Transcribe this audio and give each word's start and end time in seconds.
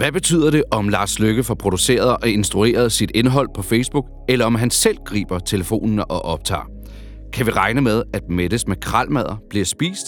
Hvad 0.00 0.12
betyder 0.12 0.50
det, 0.50 0.64
om 0.70 0.88
Lars 0.88 1.18
Lykke 1.18 1.44
får 1.44 1.54
produceret 1.54 2.16
og 2.16 2.28
instrueret 2.28 2.92
sit 2.92 3.10
indhold 3.14 3.48
på 3.54 3.62
Facebook, 3.62 4.06
eller 4.28 4.46
om 4.46 4.54
han 4.54 4.70
selv 4.70 4.96
griber 5.04 5.38
telefonen 5.38 5.98
og 5.98 6.24
optager? 6.24 6.70
Kan 7.32 7.46
vi 7.46 7.50
regne 7.50 7.80
med, 7.80 8.02
at 8.14 8.22
Mettes 8.28 8.66
makralmader 8.66 9.36
bliver 9.50 9.64
spist? 9.64 10.06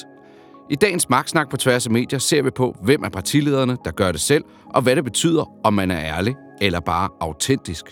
I 0.71 0.75
dagens 0.75 1.09
magtsnak 1.09 1.51
på 1.51 1.57
tværs 1.57 1.87
af 1.87 1.93
medier 1.93 2.19
ser 2.19 2.43
vi 2.43 2.51
på, 2.51 2.77
hvem 2.84 3.02
er 3.02 3.09
partilederne, 3.09 3.77
der 3.84 3.91
gør 3.91 4.12
det 4.12 4.20
selv, 4.20 4.45
og 4.75 4.83
hvad 4.83 4.97
det 4.97 5.05
betyder, 5.05 5.51
om 5.65 5.75
man 5.75 5.91
er 5.91 6.01
ærlig 6.01 6.34
eller 6.61 6.80
bare 6.80 7.09
autentisk. 7.20 7.84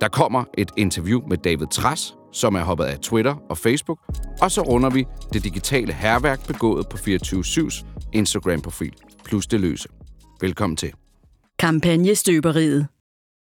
Der 0.00 0.08
kommer 0.08 0.44
et 0.58 0.70
interview 0.76 1.20
med 1.28 1.36
David 1.36 1.66
Tras, 1.72 2.14
som 2.32 2.54
er 2.54 2.62
hoppet 2.62 2.84
af 2.84 2.98
Twitter 2.98 3.34
og 3.50 3.58
Facebook, 3.58 3.98
og 4.40 4.50
så 4.50 4.62
runder 4.62 4.90
vi 4.90 5.06
det 5.32 5.44
digitale 5.44 5.92
herværk 5.92 6.46
begået 6.46 6.88
på 6.88 6.96
24-7's 6.96 7.84
Instagram-profil, 8.12 8.92
plus 9.24 9.46
det 9.46 9.60
løse. 9.60 9.88
Velkommen 10.40 10.76
til. 10.76 10.92
Kampagnestøberiet. 11.62 12.86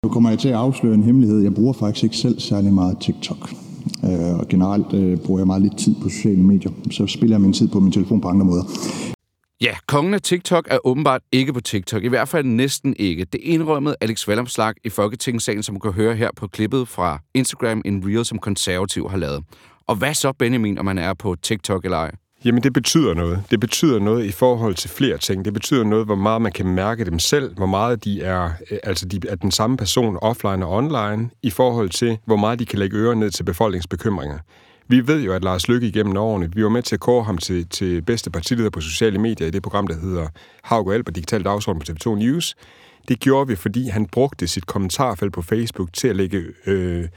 Nu 0.05 0.09
kommer 0.09 0.31
jeg 0.31 0.39
til 0.39 0.49
at 0.49 0.55
afsløre 0.55 0.95
en 0.95 1.03
hemmelighed. 1.03 1.43
Jeg 1.43 1.55
bruger 1.55 1.73
faktisk 1.73 2.05
ikke 2.05 2.17
selv 2.17 2.41
særlig 2.41 2.73
meget 2.73 2.97
TikTok. 3.01 3.51
Øh, 4.05 4.39
og 4.39 4.49
generelt 4.49 4.93
øh, 4.93 5.19
bruger 5.19 5.41
jeg 5.41 5.47
meget 5.47 5.63
lidt 5.63 5.79
tid 5.79 5.95
på 6.03 6.09
sociale 6.09 6.43
medier. 6.43 6.73
Så 6.91 7.07
spiller 7.07 7.37
jeg 7.37 7.41
min 7.41 7.53
tid 7.53 7.69
på 7.69 7.81
min 7.81 7.93
telefon 7.93 8.21
på 8.21 8.29
andre 8.29 8.47
måder. 8.47 8.65
Ja, 9.61 9.77
kongen 9.87 10.15
af 10.15 10.21
TikTok 10.21 10.69
er 10.71 10.79
åbenbart 10.85 11.23
ikke 11.33 11.53
på 11.53 11.61
TikTok. 11.61 12.05
I 12.05 12.09
hvert 12.09 12.29
fald 12.29 12.47
næsten 12.47 12.95
ikke. 12.99 13.25
Det 13.25 13.41
indrømmede 13.43 13.97
Alex 14.01 14.29
Valomslag 14.29 14.75
i 14.85 14.89
Folketingssalen, 14.89 15.63
som 15.63 15.81
kan 15.81 15.93
høre 15.93 16.15
her 16.15 16.31
på 16.37 16.47
klippet 16.47 16.89
fra 16.89 17.19
Instagram, 17.35 17.83
en 17.85 18.03
reel, 18.07 18.25
som 18.25 18.39
konservativ 18.39 19.11
har 19.11 19.17
lavet. 19.17 19.45
Og 19.87 19.97
hvad 19.97 20.15
så, 20.15 20.33
Benjamin, 20.33 20.79
om 20.79 20.85
man 20.85 20.99
er 20.99 21.15
på 21.15 21.37
TikTok 21.43 21.85
eller 21.85 21.99
ej? 21.99 22.11
Jamen, 22.45 22.63
det 22.63 22.73
betyder 22.73 23.15
noget. 23.15 23.43
Det 23.51 23.61
betyder 23.61 23.99
noget 23.99 24.25
i 24.25 24.33
forhold 24.33 24.75
til 24.75 24.91
flere 24.91 25.19
ting. 25.19 25.45
Det 25.45 25.55
betyder 25.55 25.85
noget, 25.85 26.07
hvor 26.07 26.15
meget 26.15 26.43
man 26.43 26.53
kan 26.53 26.67
mærke 26.67 27.05
dem 27.05 27.19
selv, 27.19 27.55
hvor 27.57 27.67
meget 27.67 28.05
de 28.05 28.23
er, 28.23 28.51
øh, 28.71 28.79
altså 28.83 29.09
de 29.09 29.21
er 29.29 29.35
den 29.35 29.51
samme 29.51 29.77
person 29.77 30.19
offline 30.23 30.67
og 30.67 30.73
online, 30.73 31.31
i 31.43 31.51
forhold 31.51 31.91
til, 31.91 32.19
hvor 32.25 32.37
meget 32.37 32.59
de 32.59 32.67
kan 32.67 32.79
lægge 32.79 32.97
ører 32.97 33.15
ned 33.15 33.31
til 33.31 33.43
befolkningsbekymringer. 33.45 34.39
Vi 34.89 35.07
ved 35.07 35.21
jo, 35.23 35.33
at 35.33 35.45
Lars 35.45 35.69
Lykke 35.69 35.87
igennem 35.87 36.17
årene, 36.17 36.51
vi 36.55 36.63
var 36.63 36.69
med 36.69 36.83
til 36.83 36.97
at 36.97 37.01
kåre 37.01 37.25
ham 37.25 37.39
til, 37.39 37.69
til 37.69 38.03
bedste 38.03 38.31
partileder 38.31 38.71
på 38.71 38.81
sociale 38.81 39.19
medier 39.19 39.47
i 39.47 39.51
det 39.51 39.63
program, 39.63 39.87
der 39.87 40.01
hedder 40.01 40.27
Haug 40.63 40.87
og 40.87 40.95
Albert 40.95 41.15
Digital 41.15 41.45
Dagsorden 41.45 41.83
på 41.83 41.93
TV2 41.93 42.15
News. 42.15 42.55
Det 43.09 43.21
gjorde 43.21 43.49
vi, 43.49 43.57
fordi 43.57 43.89
han 43.89 44.07
brugte 44.07 44.47
sit 44.47 44.67
kommentarfelt 44.67 45.33
på 45.33 45.43
Facebook 45.43 45.93
til 45.93 46.09
at 46.09 46.17
lægge 46.17 46.43
øh, 46.67 47.09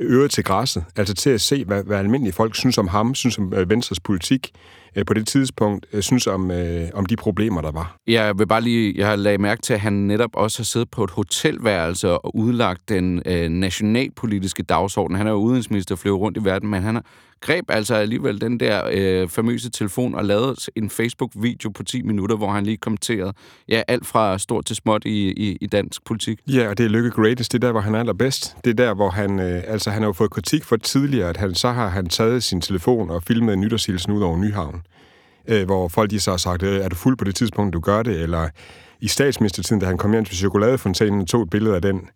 øre 0.00 0.28
til 0.28 0.44
græsset, 0.44 0.84
altså 0.96 1.14
til 1.14 1.30
at 1.30 1.40
se, 1.40 1.64
hvad, 1.64 1.84
hvad 1.84 1.98
almindelige 1.98 2.32
folk 2.32 2.54
synes 2.54 2.78
om 2.78 2.88
ham, 2.88 3.14
synes 3.14 3.38
om 3.38 3.54
øh, 3.54 3.70
Venstres 3.70 4.00
politik 4.00 4.52
Øh, 4.96 5.04
på 5.06 5.14
det 5.14 5.26
tidspunkt, 5.26 5.86
øh, 5.92 6.02
synes 6.02 6.26
om, 6.26 6.50
øh, 6.50 6.88
om 6.94 7.06
de 7.06 7.16
problemer, 7.16 7.60
der 7.60 7.72
var. 7.72 7.96
Jeg 8.06 8.38
vil 8.38 8.46
bare 8.46 8.60
lige, 8.60 8.94
jeg 8.96 9.06
har 9.06 9.16
lagt 9.16 9.40
mærke 9.40 9.62
til, 9.62 9.74
at 9.74 9.80
han 9.80 9.92
netop 9.92 10.30
også 10.32 10.58
har 10.58 10.64
siddet 10.64 10.90
på 10.90 11.04
et 11.04 11.10
hotelværelse 11.10 12.10
og 12.10 12.36
udlagt 12.36 12.88
den 12.88 13.22
øh, 13.26 13.48
nationalpolitiske 13.48 14.62
dagsorden. 14.62 15.16
Han 15.16 15.26
er 15.26 15.30
jo 15.30 15.36
udenrigsminister 15.36 15.94
og 15.94 15.98
flyver 15.98 16.16
rundt 16.16 16.38
i 16.38 16.44
verden, 16.44 16.70
men 16.70 16.82
han 16.82 16.94
har 16.94 17.04
greb 17.40 17.70
altså 17.70 17.94
alligevel 17.94 18.40
den 18.40 18.60
der 18.60 18.82
øh, 18.92 19.28
famøse 19.28 19.70
telefon 19.70 20.14
og 20.14 20.24
lavede 20.24 20.56
en 20.76 20.90
Facebook-video 20.90 21.70
på 21.70 21.82
10 21.82 22.02
minutter, 22.02 22.36
hvor 22.36 22.50
han 22.50 22.64
lige 22.64 22.76
kommenterede 22.76 23.32
ja, 23.68 23.82
alt 23.88 24.06
fra 24.06 24.38
stort 24.38 24.64
til 24.64 24.76
småt 24.76 25.04
i, 25.04 25.32
i, 25.32 25.58
i 25.60 25.66
dansk 25.66 26.04
politik. 26.04 26.38
Ja, 26.46 26.68
og 26.68 26.78
det 26.78 26.84
er 26.86 26.90
Lykke 26.90 27.10
Greatest. 27.10 27.52
Det 27.52 27.58
er 27.58 27.66
der, 27.66 27.72
hvor 27.72 27.80
han 27.80 27.94
er 27.94 27.98
allerbedst. 27.98 28.56
Det 28.64 28.70
er 28.70 28.74
der, 28.74 28.94
hvor 28.94 29.10
han... 29.10 29.40
Øh, 29.40 29.62
altså, 29.66 29.90
han 29.90 30.02
har 30.02 30.08
jo 30.08 30.12
fået 30.12 30.30
kritik 30.30 30.64
for 30.64 30.76
tidligere, 30.76 31.28
at 31.28 31.36
han, 31.36 31.54
så 31.54 31.72
har 31.72 31.88
han 31.88 32.06
taget 32.06 32.42
sin 32.42 32.60
telefon 32.60 33.10
og 33.10 33.22
filmet 33.22 33.52
en 33.52 33.60
nytårshilsen 33.60 34.12
ud 34.12 34.22
over 34.22 34.38
Nyhavn. 34.38 34.82
Øh, 35.48 35.64
hvor 35.64 35.88
folk 35.88 36.10
de 36.10 36.20
så 36.20 36.30
har 36.30 36.38
sagt, 36.38 36.62
øh, 36.62 36.80
er 36.80 36.88
du 36.88 36.96
fuld 36.96 37.16
på 37.16 37.24
det 37.24 37.34
tidspunkt, 37.34 37.74
du 37.74 37.80
gør 37.80 38.02
det? 38.02 38.20
Eller 38.20 38.48
i 39.00 39.08
statsministertiden, 39.08 39.80
da 39.80 39.86
han 39.86 39.98
kom 39.98 40.12
hjem 40.12 40.24
til 40.24 40.36
chokoladefontænen 40.36 41.20
og 41.20 41.26
tog 41.26 41.42
et 41.42 41.50
billede 41.50 41.74
af 41.74 41.82
den. 41.82 42.08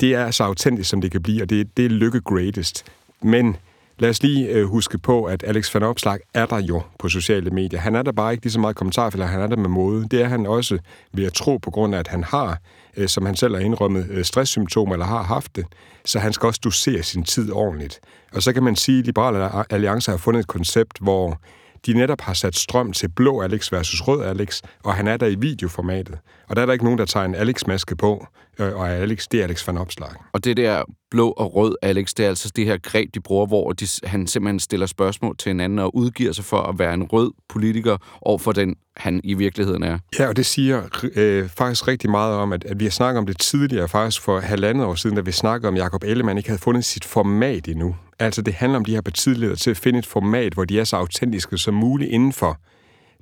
Det 0.00 0.14
er 0.14 0.30
så 0.30 0.44
autentisk, 0.44 0.90
som 0.90 1.00
det 1.00 1.10
kan 1.10 1.22
blive, 1.22 1.42
og 1.42 1.50
det, 1.50 1.76
det 1.76 1.84
er 1.84 1.88
Lykke 1.88 2.20
Greatest. 2.20 2.84
Men 3.22 3.56
Lad 3.98 4.10
os 4.10 4.22
lige 4.22 4.48
øh, 4.48 4.64
huske 4.64 4.98
på, 4.98 5.24
at 5.24 5.42
Alex 5.42 5.74
van 5.74 5.82
Opslag 5.82 6.18
er 6.34 6.46
der 6.46 6.58
jo 6.58 6.82
på 6.98 7.08
sociale 7.08 7.50
medier. 7.50 7.80
Han 7.80 7.94
er 7.94 8.02
der 8.02 8.12
bare 8.12 8.32
ikke 8.32 8.44
lige 8.44 8.52
så 8.52 8.60
meget 8.60 8.76
kommentarfælder, 8.76 9.26
han 9.26 9.40
er 9.40 9.46
der 9.46 9.56
med 9.56 9.68
mode. 9.68 10.08
Det 10.10 10.22
er 10.22 10.28
han 10.28 10.46
også 10.46 10.78
ved 11.12 11.24
at 11.24 11.32
tro 11.32 11.56
på 11.56 11.70
grund 11.70 11.94
af, 11.94 11.98
at 11.98 12.08
han 12.08 12.24
har, 12.24 12.58
øh, 12.96 13.08
som 13.08 13.26
han 13.26 13.36
selv 13.36 13.54
har 13.54 13.62
indrømmet, 13.62 14.06
øh, 14.10 14.24
stresssymptomer 14.24 14.92
eller 14.92 15.06
har 15.06 15.22
haft 15.22 15.56
det. 15.56 15.66
Så 16.04 16.18
han 16.18 16.32
skal 16.32 16.46
også 16.46 16.60
dosere 16.64 17.02
sin 17.02 17.24
tid 17.24 17.52
ordentligt. 17.52 18.00
Og 18.32 18.42
så 18.42 18.52
kan 18.52 18.62
man 18.62 18.76
sige, 18.76 18.98
at 18.98 19.06
Liberale 19.06 19.72
Alliance 19.72 20.10
har 20.10 20.18
fundet 20.18 20.40
et 20.40 20.46
koncept, 20.46 20.98
hvor 21.00 21.40
de 21.86 21.92
netop 21.92 22.20
har 22.20 22.34
sat 22.34 22.56
strøm 22.56 22.92
til 22.92 23.08
blå 23.08 23.40
Alex 23.40 23.72
versus 23.72 24.00
rød 24.00 24.24
Alex, 24.24 24.62
og 24.84 24.94
han 24.94 25.08
er 25.08 25.16
der 25.16 25.26
i 25.26 25.34
videoformatet. 25.34 26.18
Og 26.48 26.56
der 26.56 26.62
er 26.62 26.66
der 26.66 26.72
ikke 26.72 26.84
nogen, 26.84 26.98
der 26.98 27.04
tager 27.04 27.26
en 27.26 27.34
Alex-maske 27.34 27.96
på, 27.96 28.26
øh, 28.58 28.76
og 28.76 28.90
Alex, 28.90 29.26
det 29.32 29.40
er 29.40 29.44
Alex 29.44 29.66
van 29.66 29.78
Opslag. 29.78 30.10
Og 30.32 30.44
det 30.44 30.56
der 30.56 30.82
blå 31.10 31.30
og 31.30 31.54
rød 31.54 31.74
Alex, 31.82 32.12
det 32.16 32.24
er 32.24 32.28
altså 32.28 32.52
det 32.56 32.66
her 32.66 32.76
greb, 32.82 33.14
de 33.14 33.20
bruger, 33.20 33.46
hvor 33.46 33.72
de, 33.72 33.86
han 34.04 34.26
simpelthen 34.26 34.60
stiller 34.60 34.86
spørgsmål 34.86 35.36
til 35.36 35.50
hinanden 35.50 35.78
og 35.78 35.96
udgiver 35.96 36.32
sig 36.32 36.44
for 36.44 36.56
at 36.62 36.78
være 36.78 36.94
en 36.94 37.02
rød 37.02 37.32
politiker 37.48 37.96
over 38.22 38.38
for 38.38 38.52
den, 38.52 38.76
han 38.96 39.20
i 39.24 39.34
virkeligheden 39.34 39.82
er. 39.82 39.98
Ja, 40.18 40.28
og 40.28 40.36
det 40.36 40.46
siger 40.46 40.82
øh, 41.16 41.48
faktisk 41.48 41.88
rigtig 41.88 42.10
meget 42.10 42.34
om, 42.34 42.52
at, 42.52 42.64
at 42.64 42.80
vi 42.80 42.84
har 42.84 42.90
snakket 42.90 43.18
om 43.18 43.26
det 43.26 43.38
tidligere, 43.40 43.88
faktisk 43.88 44.22
for 44.22 44.40
halvandet 44.40 44.86
år 44.86 44.94
siden, 44.94 45.16
da 45.16 45.22
vi 45.22 45.32
snakkede 45.32 45.68
om, 45.68 45.76
Jacob 45.76 46.04
Ellemann 46.04 46.38
ikke 46.38 46.48
havde 46.48 46.62
fundet 46.62 46.84
sit 46.84 47.04
format 47.04 47.68
endnu. 47.68 47.96
Altså, 48.18 48.42
det 48.42 48.54
handler 48.54 48.78
om 48.78 48.84
de 48.84 48.94
her 48.94 49.00
partiledere 49.00 49.56
til 49.56 49.70
at 49.70 49.76
finde 49.76 49.98
et 49.98 50.06
format, 50.06 50.52
hvor 50.52 50.64
de 50.64 50.80
er 50.80 50.84
så 50.84 50.96
autentiske 50.96 51.58
som 51.58 51.74
muligt 51.74 52.10
inden 52.10 52.32
for 52.32 52.60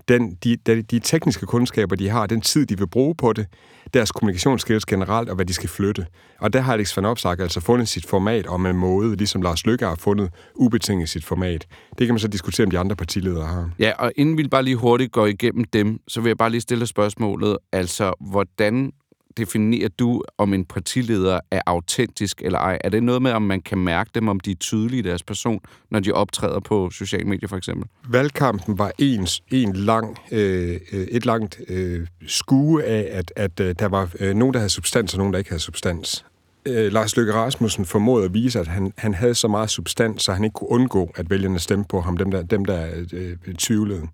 den, 0.08 0.34
de, 0.44 0.56
de, 0.56 0.82
de 0.82 0.98
tekniske 0.98 1.46
kundskaber, 1.46 1.96
de 1.96 2.08
har, 2.08 2.26
den 2.26 2.40
tid, 2.40 2.66
de 2.66 2.78
vil 2.78 2.86
bruge 2.86 3.14
på 3.14 3.32
det, 3.32 3.46
deres 3.94 4.12
kommunikationsskills 4.12 4.86
generelt, 4.86 5.28
og 5.28 5.34
hvad 5.34 5.46
de 5.46 5.52
skal 5.52 5.68
flytte. 5.68 6.06
Og 6.40 6.52
der 6.52 6.60
har 6.60 6.72
Alex 6.72 6.96
van 6.96 7.04
Opsag 7.04 7.40
altså 7.40 7.60
fundet 7.60 7.88
sit 7.88 8.06
format 8.06 8.46
og 8.46 8.60
med 8.60 8.72
måde, 8.72 9.16
ligesom 9.16 9.42
Lars 9.42 9.66
Lykke 9.66 9.84
har 9.84 9.94
fundet 9.94 10.30
ubetinget 10.54 11.08
sit 11.08 11.24
format. 11.24 11.66
Det 11.98 12.06
kan 12.06 12.14
man 12.14 12.18
så 12.18 12.28
diskutere, 12.28 12.64
om 12.64 12.70
de 12.70 12.78
andre 12.78 12.96
partiledere 12.96 13.46
har. 13.46 13.70
Ja, 13.78 13.92
og 13.98 14.12
inden 14.16 14.38
vi 14.38 14.48
bare 14.48 14.62
lige 14.62 14.76
hurtigt 14.76 15.12
går 15.12 15.26
igennem 15.26 15.64
dem, 15.64 16.00
så 16.08 16.20
vil 16.20 16.30
jeg 16.30 16.38
bare 16.38 16.50
lige 16.50 16.60
stille 16.60 16.86
spørgsmålet, 16.86 17.58
altså, 17.72 18.12
hvordan 18.20 18.92
definerer 19.36 19.88
du, 19.88 20.22
om 20.38 20.54
en 20.54 20.64
partileder 20.64 21.40
er 21.50 21.60
autentisk 21.66 22.42
eller 22.44 22.58
ej? 22.58 22.78
Er 22.84 22.88
det 22.88 23.02
noget 23.02 23.22
med, 23.22 23.32
om 23.32 23.42
man 23.42 23.60
kan 23.60 23.78
mærke 23.78 24.10
dem, 24.14 24.28
om 24.28 24.40
de 24.40 24.50
er 24.50 24.54
tydelige 24.54 24.98
i 24.98 25.02
deres 25.02 25.22
person, 25.22 25.60
når 25.90 26.00
de 26.00 26.12
optræder 26.12 26.60
på 26.60 26.90
sociale 26.90 27.24
medier 27.24 27.48
for 27.48 27.56
eksempel? 27.56 27.88
Valgkampen 28.08 28.78
var 28.78 28.92
ens, 28.98 29.42
en 29.50 29.76
lang, 29.76 30.18
øh, 30.32 30.80
øh, 30.92 31.06
et 31.06 31.26
langt 31.26 31.60
øh, 31.68 32.06
skue 32.26 32.84
af, 32.84 33.08
at, 33.10 33.32
at 33.36 33.60
øh, 33.60 33.74
der 33.78 33.86
var 33.86 34.10
øh, 34.20 34.34
nogen, 34.34 34.54
der 34.54 34.60
havde 34.60 34.70
substans, 34.70 35.14
og 35.14 35.18
nogen, 35.18 35.32
der 35.32 35.38
ikke 35.38 35.50
havde 35.50 35.62
substans. 35.62 36.24
Øh, 36.66 36.92
Lars 36.92 37.16
Løkke 37.16 37.32
Rasmussen 37.32 37.84
formåede 37.84 38.24
at 38.24 38.34
vise, 38.34 38.60
at 38.60 38.68
han, 38.68 38.92
han 38.96 39.14
havde 39.14 39.34
så 39.34 39.48
meget 39.48 39.70
substans, 39.70 40.22
så 40.22 40.32
han 40.32 40.44
ikke 40.44 40.54
kunne 40.54 40.70
undgå, 40.70 41.10
at 41.16 41.30
vælgerne 41.30 41.58
stemte 41.58 41.88
på 41.88 42.00
ham, 42.00 42.16
dem 42.16 42.30
der, 42.30 42.42
dem 42.42 42.64
der 42.64 42.86
øh, 43.12 43.36
øh 43.46 43.54
tvivlede. 43.54 44.08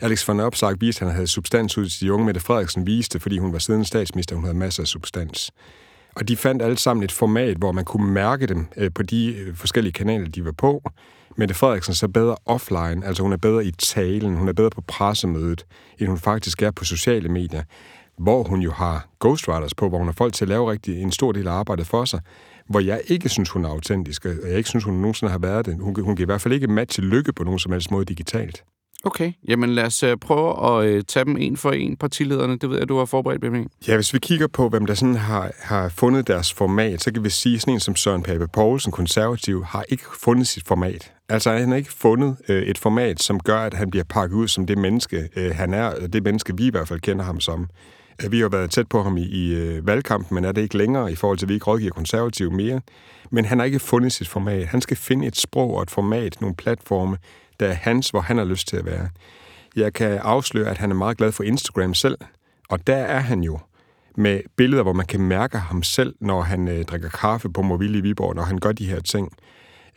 Alex 0.00 0.28
van 0.28 0.40
Opsag 0.40 0.80
viste, 0.80 1.02
at 1.02 1.08
han 1.08 1.14
havde 1.14 1.26
substans 1.26 1.78
ud 1.78 1.88
til 1.88 2.00
de 2.00 2.12
unge. 2.12 2.26
Mette 2.26 2.40
Frederiksen 2.40 2.86
viste, 2.86 3.20
fordi 3.20 3.38
hun 3.38 3.52
var 3.52 3.58
siden 3.58 3.84
statsminister, 3.84 4.36
hun 4.36 4.44
havde 4.44 4.58
masser 4.58 4.82
af 4.82 4.86
substans. 4.86 5.50
Og 6.16 6.28
de 6.28 6.36
fandt 6.36 6.62
alle 6.62 6.78
sammen 6.78 7.04
et 7.04 7.12
format, 7.12 7.56
hvor 7.56 7.72
man 7.72 7.84
kunne 7.84 8.12
mærke 8.12 8.46
dem 8.46 8.66
øh, 8.76 8.90
på 8.94 9.02
de 9.02 9.34
øh, 9.34 9.56
forskellige 9.56 9.92
kanaler, 9.92 10.28
de 10.28 10.44
var 10.44 10.52
på. 10.52 10.82
Mette 11.36 11.54
Frederiksen 11.54 11.94
så 11.94 12.08
bedre 12.08 12.36
offline, 12.46 13.06
altså 13.06 13.22
hun 13.22 13.32
er 13.32 13.36
bedre 13.36 13.64
i 13.64 13.70
talen, 13.70 14.36
hun 14.36 14.48
er 14.48 14.52
bedre 14.52 14.70
på 14.70 14.80
pressemødet, 14.80 15.66
end 15.98 16.08
hun 16.08 16.18
faktisk 16.18 16.62
er 16.62 16.70
på 16.70 16.84
sociale 16.84 17.28
medier, 17.28 17.62
hvor 18.18 18.42
hun 18.42 18.60
jo 18.60 18.72
har 18.72 19.08
ghostwriters 19.20 19.74
på, 19.74 19.88
hvor 19.88 19.98
hun 19.98 20.06
har 20.06 20.14
folk 20.18 20.34
til 20.34 20.44
at 20.44 20.48
lave 20.48 20.70
rigtig 20.70 21.02
en 21.02 21.12
stor 21.12 21.32
del 21.32 21.48
af 21.48 21.52
arbejdet 21.52 21.86
for 21.86 22.04
sig, 22.04 22.20
hvor 22.68 22.80
jeg 22.80 23.00
ikke 23.06 23.28
synes, 23.28 23.50
hun 23.50 23.64
er 23.64 23.68
autentisk, 23.68 24.24
og 24.24 24.32
jeg 24.48 24.56
ikke 24.56 24.68
synes, 24.68 24.84
hun 24.84 24.94
nogensinde 24.94 25.30
har 25.30 25.38
været 25.38 25.66
det. 25.66 25.76
Hun, 25.80 26.02
hun 26.02 26.16
kan 26.16 26.22
i 26.22 26.26
hvert 26.26 26.40
fald 26.40 26.54
ikke 26.54 26.66
matche 26.66 27.02
lykke 27.02 27.32
på 27.32 27.44
nogen 27.44 27.58
som 27.58 27.72
helst 27.72 27.90
måde 27.90 28.04
digitalt. 28.04 28.64
Okay, 29.06 29.32
jamen 29.48 29.70
lad 29.70 29.84
os 29.84 30.02
øh, 30.02 30.16
prøve 30.16 30.80
at 30.80 30.86
øh, 30.86 31.02
tage 31.08 31.24
dem 31.24 31.36
en 31.36 31.56
for 31.56 31.72
en, 31.72 31.96
partilederne. 31.96 32.58
Det 32.58 32.70
ved 32.70 32.78
jeg, 32.78 32.88
du 32.88 32.98
har 32.98 33.04
forberedt, 33.04 33.40
Benjamin. 33.40 33.68
Ja, 33.88 33.94
hvis 33.94 34.14
vi 34.14 34.18
kigger 34.18 34.46
på, 34.46 34.68
hvem 34.68 34.86
der 34.86 34.94
sådan 34.94 35.14
har, 35.14 35.50
har 35.58 35.88
fundet 35.88 36.26
deres 36.26 36.52
format, 36.52 37.02
så 37.02 37.12
kan 37.12 37.24
vi 37.24 37.30
sige, 37.30 37.54
at 37.54 37.60
sådan 37.60 37.74
en 37.74 37.80
som 37.80 37.96
Søren 37.96 38.22
Pape 38.22 38.48
Poulsen, 38.48 38.92
konservativ, 38.92 39.64
har 39.64 39.84
ikke 39.88 40.04
fundet 40.20 40.46
sit 40.46 40.66
format. 40.66 41.12
Altså, 41.28 41.52
han 41.52 41.68
har 41.68 41.76
ikke 41.76 41.92
fundet 41.92 42.36
øh, 42.48 42.62
et 42.62 42.78
format, 42.78 43.22
som 43.22 43.40
gør, 43.40 43.58
at 43.58 43.74
han 43.74 43.90
bliver 43.90 44.04
pakket 44.04 44.36
ud 44.36 44.48
som 44.48 44.66
det 44.66 44.78
menneske, 44.78 45.28
øh, 45.36 45.54
han 45.54 45.74
er, 45.74 46.06
det 46.06 46.22
menneske, 46.22 46.56
vi 46.56 46.66
i 46.66 46.70
hvert 46.70 46.88
fald 46.88 47.00
kender 47.00 47.24
ham 47.24 47.40
som. 47.40 47.66
Øh, 48.24 48.32
vi 48.32 48.40
har 48.40 48.48
været 48.48 48.70
tæt 48.70 48.88
på 48.88 49.02
ham 49.02 49.16
i, 49.16 49.22
i 49.22 49.78
valgkampen, 49.82 50.34
men 50.34 50.44
er 50.44 50.52
det 50.52 50.62
ikke 50.62 50.78
længere 50.78 51.12
i 51.12 51.14
forhold 51.14 51.38
til, 51.38 51.46
at 51.46 51.48
vi 51.48 51.54
ikke 51.54 51.66
rådgiver 51.66 51.92
konservativ 51.92 52.52
mere. 52.52 52.80
Men 53.30 53.44
han 53.44 53.58
har 53.58 53.64
ikke 53.64 53.78
fundet 53.78 54.12
sit 54.12 54.28
format. 54.28 54.66
Han 54.66 54.80
skal 54.80 54.96
finde 54.96 55.26
et 55.26 55.36
sprog 55.36 55.74
og 55.74 55.82
et 55.82 55.90
format, 55.90 56.40
nogle 56.40 56.56
platforme, 56.56 57.16
der 57.60 57.68
er 57.68 57.74
hans, 57.74 58.10
hvor 58.10 58.20
han 58.20 58.38
har 58.38 58.44
lyst 58.44 58.68
til 58.68 58.76
at 58.76 58.84
være. 58.84 59.08
Jeg 59.76 59.92
kan 59.92 60.18
afsløre, 60.18 60.70
at 60.70 60.78
han 60.78 60.90
er 60.90 60.94
meget 60.94 61.16
glad 61.16 61.32
for 61.32 61.42
Instagram 61.42 61.94
selv, 61.94 62.18
og 62.68 62.86
der 62.86 62.96
er 62.96 63.20
han 63.20 63.40
jo 63.40 63.58
med 64.16 64.40
billeder, 64.56 64.82
hvor 64.82 64.92
man 64.92 65.06
kan 65.06 65.20
mærke 65.20 65.58
ham 65.58 65.82
selv, 65.82 66.14
når 66.20 66.42
han 66.42 66.68
øh, 66.68 66.84
drikker 66.84 67.08
kaffe 67.08 67.48
på 67.48 67.62
Moville 67.62 67.98
i 67.98 68.00
Viborg, 68.00 68.34
når 68.34 68.42
han 68.42 68.58
gør 68.58 68.72
de 68.72 68.86
her 68.86 69.00
ting. 69.00 69.32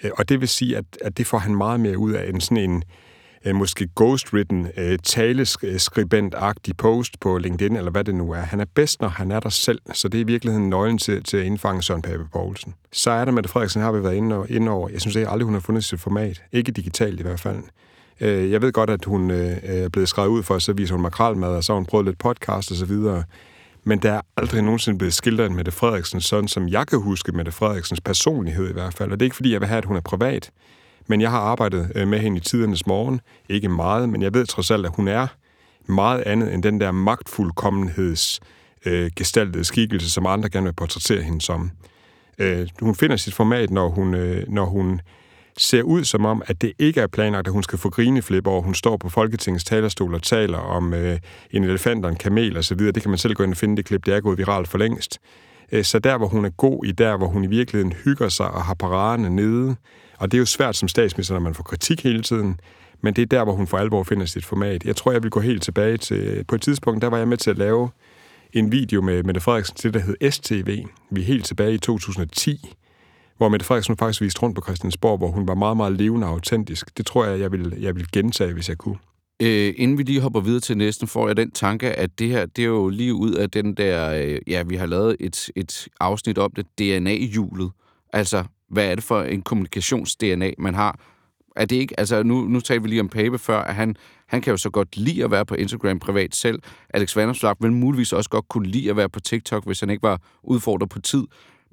Øh, 0.04 0.12
og 0.18 0.30
det 0.30 0.40
vil 0.40 0.48
sige, 0.48 0.78
at, 0.78 0.86
at 1.02 1.18
det 1.18 1.28
får 1.28 1.38
han 1.38 1.56
meget 1.56 1.80
mere 1.80 1.98
ud 1.98 2.12
af 2.12 2.30
end 2.30 2.42
sådan 2.42 2.70
en 2.70 2.84
øh, 3.46 3.56
måske 3.56 3.90
ghostwritten, 3.96 4.68
øh, 4.78 5.00
taleskribent-agtig 5.04 6.74
post 6.78 7.20
på 7.20 7.38
LinkedIn, 7.38 7.76
eller 7.76 7.92
hvad 7.92 8.04
det 8.04 8.16
nu 8.16 8.32
er. 8.32 8.40
Han 8.40 8.60
er 8.60 8.66
bedst, 8.76 9.02
når 9.02 9.08
han 9.08 9.32
er 9.32 9.40
der 9.40 9.50
selv, 9.50 9.82
så 9.94 10.08
det 10.08 10.18
er 10.18 10.22
i 10.22 10.28
virkeligheden 10.28 10.70
nøglen 10.70 10.98
til, 10.98 11.24
til 11.24 11.38
at 11.38 11.46
indfange 11.46 11.84
Søren 11.84 12.02
Pape 12.02 12.28
Poulsen. 12.34 12.74
Så 12.92 13.12
er 13.12 13.26
der 13.26 13.32
med 13.32 13.44
Frederiksen, 13.44 13.82
har 13.82 13.92
vi 13.92 14.04
været 14.04 14.16
inde, 14.16 14.36
og, 14.36 14.50
inde 14.50 14.72
over. 14.72 14.90
Jeg 14.90 15.02
synes 15.02 15.16
jeg 15.16 15.30
aldrig, 15.30 15.46
hun 15.46 15.54
har 15.54 15.62
fundet 15.62 15.84
sit 15.84 16.00
format. 16.00 16.44
Ikke 16.52 16.72
digitalt 16.72 17.20
i 17.20 17.24
hvert 17.24 17.40
fald. 17.40 17.64
Øh, 18.22 18.52
jeg 18.52 18.62
ved 18.62 18.72
godt, 18.72 18.90
at 18.90 19.06
hun 19.06 19.32
øh, 19.32 19.52
øh 19.52 19.58
er 19.64 19.90
blevet 19.90 20.10
skrevet 20.10 20.30
ud 20.30 20.44
for, 20.44 20.56
at 20.56 20.62
så 20.62 20.74
viser 20.74 20.96
hun 20.96 21.02
makralmad, 21.02 21.50
og 21.50 21.64
så 21.64 21.74
har 21.74 21.76
hun 21.76 21.86
prøvet 21.86 22.06
lidt 22.06 22.18
podcast 22.18 22.72
og 22.72 22.78
så 22.78 22.86
videre. 22.86 23.24
Men 23.84 24.00
der 24.00 24.12
er 24.12 24.22
aldrig 24.38 24.62
nogensinde 24.62 24.98
blevet 24.98 25.14
skildret 25.14 25.52
med 25.52 25.64
det 25.64 25.74
Frederiksen, 25.74 26.22
sådan 26.22 26.48
som 26.48 26.68
jeg 26.68 26.88
kan 26.88 27.00
huske 27.00 27.32
med 27.32 27.46
det 27.46 27.54
Frederiksens 27.54 28.02
personlighed 28.02 28.70
i 28.70 28.74
hvert 28.74 28.94
fald. 28.94 29.12
Og 29.12 29.20
det 29.20 29.24
er 29.24 29.28
ikke, 29.28 29.36
fordi 29.36 29.54
jeg 29.54 29.62
vil 29.62 29.68
have, 29.68 29.78
at 29.78 29.86
hun 29.86 29.96
er 29.96 30.02
privat, 30.02 30.52
men 31.08 31.22
jeg 31.22 31.32
har 31.32 31.40
arbejdet 31.40 31.92
øh, 31.96 32.08
med 32.08 32.20
hende 32.20 32.38
i 32.38 32.40
tidernes 32.40 32.88
morgen. 32.88 33.22
Ikke 33.50 33.70
meget, 33.70 34.10
men 34.10 34.22
jeg 34.22 34.34
ved 34.34 34.46
trods 34.46 34.72
alt, 34.72 34.86
at 34.86 34.92
hun 34.96 35.08
er 35.08 35.28
meget 35.86 36.22
andet 36.22 36.54
end 36.54 36.64
den 36.64 36.82
der 36.82 36.92
magtfuldkommenheds 36.92 38.40
øh, 38.86 39.12
gestaltede 39.16 39.64
skikkelse, 39.64 40.12
som 40.12 40.26
andre 40.26 40.50
gerne 40.50 40.66
vil 40.66 40.74
portrættere 40.74 41.22
hende 41.22 41.42
som. 41.42 41.72
Øh, 42.38 42.68
hun 42.82 42.96
finder 42.96 43.16
sit 43.16 43.34
format, 43.34 43.70
når 43.70 43.90
hun, 43.90 44.14
øh, 44.14 44.44
når 44.48 44.66
hun 44.66 45.02
ser 45.58 45.82
ud 45.82 46.04
som 46.04 46.26
om, 46.26 46.42
at 46.46 46.62
det 46.62 46.74
ikke 46.80 47.02
er 47.02 47.08
planlagt, 47.08 47.48
at 47.48 47.54
hun 47.54 47.64
skal 47.64 47.80
få 47.80 47.90
grineflip 47.90 48.48
over, 48.48 48.62
hun 48.62 48.74
står 48.74 48.98
på 48.98 49.10
Folketingets 49.10 49.64
talerstol 49.64 50.14
og 50.14 50.24
taler 50.24 50.58
om 50.58 50.94
øh, 50.94 51.20
en 51.52 51.64
elefant 51.64 52.06
og 52.06 52.12
en 52.12 52.18
kamel 52.18 52.58
osv. 52.58 52.80
Det 52.80 53.02
kan 53.02 53.10
man 53.10 53.18
selv 53.18 53.34
gå 53.34 53.44
ind 53.44 53.52
og 53.52 53.58
finde 53.58 53.78
det 53.78 53.86
klip, 53.86 54.06
det 54.06 54.14
er 54.14 54.20
gået 54.20 54.38
viralt 54.38 54.68
for 54.68 54.78
længst. 54.78 55.20
Øh, 55.72 55.84
så 55.84 56.00
der, 56.00 56.18
hvor 56.18 56.28
hun 56.28 56.46
er 56.46 56.50
god 56.50 56.86
i, 56.86 56.92
der, 56.92 57.18
hvor 57.18 57.28
hun 57.28 57.44
i 57.44 57.48
virkeligheden 57.48 57.94
hygger 57.94 58.30
sig 58.30 58.52
og 58.52 58.64
har 58.64 58.74
paraderne 58.74 59.30
nede, 59.30 59.76
og 60.18 60.32
det 60.32 60.38
er 60.38 60.40
jo 60.40 60.46
svært 60.46 60.76
som 60.76 60.88
statsminister, 60.88 61.34
når 61.34 61.42
man 61.42 61.54
får 61.54 61.64
kritik 61.64 62.04
hele 62.04 62.22
tiden, 62.22 62.60
men 63.02 63.14
det 63.14 63.22
er 63.22 63.26
der, 63.26 63.44
hvor 63.44 63.54
hun 63.54 63.68
for 63.68 63.78
alvor 63.78 64.04
finder 64.04 64.26
sit 64.26 64.46
format. 64.46 64.86
Jeg 64.86 64.96
tror, 64.96 65.12
jeg 65.12 65.24
vil 65.24 65.32
gå 65.32 65.40
helt 65.40 65.64
tilbage 65.64 65.98
til... 65.98 66.44
På 66.48 66.56
et 66.56 66.62
tidspunkt, 66.62 67.02
der 67.02 67.08
var 67.08 67.18
jeg 67.18 67.28
med 67.28 67.38
til 67.38 67.50
at 67.50 67.58
lave 67.58 67.90
en 68.54 68.72
video 68.72 69.02
med 69.02 69.24
Mette 69.24 69.42
Frederiksen 69.42 69.76
til, 69.76 69.94
der 69.94 70.00
hed 70.00 70.32
STV. 70.32 70.86
Vi 71.12 71.22
er 71.22 71.26
helt 71.26 71.46
tilbage 71.46 71.74
i 71.74 71.78
2010, 71.78 72.76
hvor 73.38 73.50
Mette 73.50 73.66
Frederiksen 73.66 73.98
faktisk 73.98 74.22
viste 74.22 74.42
rundt 74.42 74.56
på 74.56 74.62
Christiansborg, 74.62 75.18
hvor 75.18 75.32
hun 75.32 75.48
var 75.48 75.56
meget, 75.56 75.78
meget 75.78 75.94
levende 75.94 76.28
og 76.28 76.34
autentisk. 76.34 76.98
Det 76.98 77.06
tror 77.06 77.26
jeg, 77.26 77.40
jeg 77.40 77.52
vil, 77.52 77.74
jeg 77.80 77.96
vil 77.96 78.12
gentage, 78.12 78.54
hvis 78.54 78.70
jeg 78.70 78.78
kunne. 78.78 78.98
Øh, 79.42 79.74
inden 79.78 79.98
vi 79.98 80.04
lige 80.04 80.22
hopper 80.22 80.40
videre 80.40 80.60
til 80.60 80.78
næsten, 80.78 81.08
får 81.08 81.28
jeg 81.28 81.38
den 81.38 81.52
tanke, 81.52 81.92
at 81.92 82.20
det 82.20 82.30
her, 82.30 82.46
det 82.46 82.62
er 82.62 82.68
jo 82.68 82.90
lige 82.90 83.14
ud 83.14 83.32
af 83.32 83.50
den 83.50 83.74
der, 83.74 84.14
øh, 84.14 84.40
ja, 84.48 84.64
vi 84.64 84.76
har 84.76 84.86
lavet 84.86 85.16
et, 85.20 85.50
et 85.56 85.88
afsnit 86.00 86.38
om 86.38 86.52
det, 86.52 86.66
DNA-hjulet. 86.80 87.72
Altså, 88.14 88.44
hvad 88.70 88.92
er 88.92 88.96
det 88.96 89.04
for 89.04 89.22
en 89.22 89.42
kommunikations-DNA, 89.42 90.52
man 90.58 90.76
har? 90.76 91.00
Er 91.56 91.66
det 91.66 91.76
ikke, 91.76 92.00
altså 92.00 92.24
nu, 92.24 92.42
nu 92.42 92.60
talte 92.60 92.84
vi 92.84 92.90
lige 92.90 93.02
om 93.02 93.10
Pape 93.10 93.38
før, 93.38 93.60
at 93.60 93.76
han, 93.76 93.96
han 94.28 94.42
kan 94.42 94.52
jo 94.52 94.58
så 94.58 94.70
godt 94.70 94.98
lide 94.98 95.24
at 95.24 95.32
være 95.32 95.46
på 95.46 95.56
Instagram 95.56 96.00
privat 96.00 96.36
selv. 96.36 96.60
Alex 96.90 97.16
Vanderslag 97.16 97.56
vil 97.60 97.74
muligvis 97.74 98.14
også 98.14 98.30
godt 98.30 98.48
kunne 98.48 98.68
lide 98.68 98.90
at 98.90 98.98
være 98.98 99.10
på 99.10 99.20
TikTok, 99.20 99.66
hvis 99.66 99.80
han 99.80 99.90
ikke 99.90 100.04
var 100.04 100.22
udfordret 100.44 100.90
på 100.90 101.00
tid. 101.00 101.24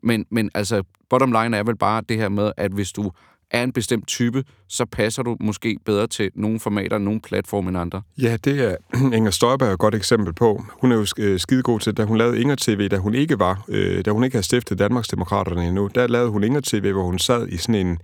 Men, 0.02 0.26
men 0.30 0.50
altså, 0.54 0.82
bottom 1.10 1.32
line 1.32 1.56
er 1.56 1.62
vel 1.62 1.76
bare 1.76 2.02
det 2.08 2.16
her 2.16 2.28
med, 2.28 2.52
at 2.56 2.72
hvis 2.72 2.92
du 2.92 3.10
er 3.50 3.62
en 3.62 3.72
bestemt 3.72 4.06
type, 4.06 4.44
så 4.68 4.84
passer 4.84 5.22
du 5.22 5.36
måske 5.40 5.78
bedre 5.84 6.06
til 6.06 6.30
nogle 6.34 6.60
formater, 6.60 6.98
nogle 6.98 7.20
platforme 7.20 7.68
end 7.68 7.78
andre. 7.78 8.02
Ja, 8.18 8.36
det 8.44 8.70
er 8.70 8.76
Inger 9.16 9.30
Støjberg 9.30 9.72
et 9.72 9.78
godt 9.78 9.94
eksempel 9.94 10.32
på. 10.32 10.64
Hun 10.80 10.92
er 10.92 10.96
jo 10.96 11.06
øh, 11.18 11.40
skidegod 11.40 11.80
til, 11.80 11.96
da 11.96 12.04
hun 12.04 12.18
lavede 12.18 12.40
Inger 12.40 12.56
TV, 12.58 12.88
da 12.88 12.96
hun 12.96 13.14
ikke 13.14 13.38
var, 13.38 13.64
øh, 13.68 14.04
da 14.04 14.10
hun 14.10 14.24
ikke 14.24 14.34
havde 14.34 14.46
stiftet 14.46 14.78
Danmarksdemokraterne 14.78 15.66
endnu, 15.66 15.90
der 15.94 16.06
lavede 16.06 16.30
hun 16.30 16.44
Inger 16.44 16.60
TV, 16.60 16.92
hvor 16.92 17.04
hun 17.04 17.18
sad 17.18 17.48
i 17.48 17.56
sådan 17.56 17.86
en 17.86 17.98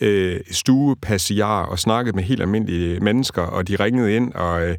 øh, 0.00 0.40
stue 0.50 0.96
passiar 0.96 1.62
og 1.66 1.78
snakkede 1.78 2.16
med 2.16 2.24
helt 2.24 2.40
almindelige 2.40 3.00
mennesker, 3.00 3.42
og 3.42 3.68
de 3.68 3.76
ringede 3.76 4.16
ind, 4.16 4.32
og 4.32 4.68
øh, 4.68 4.76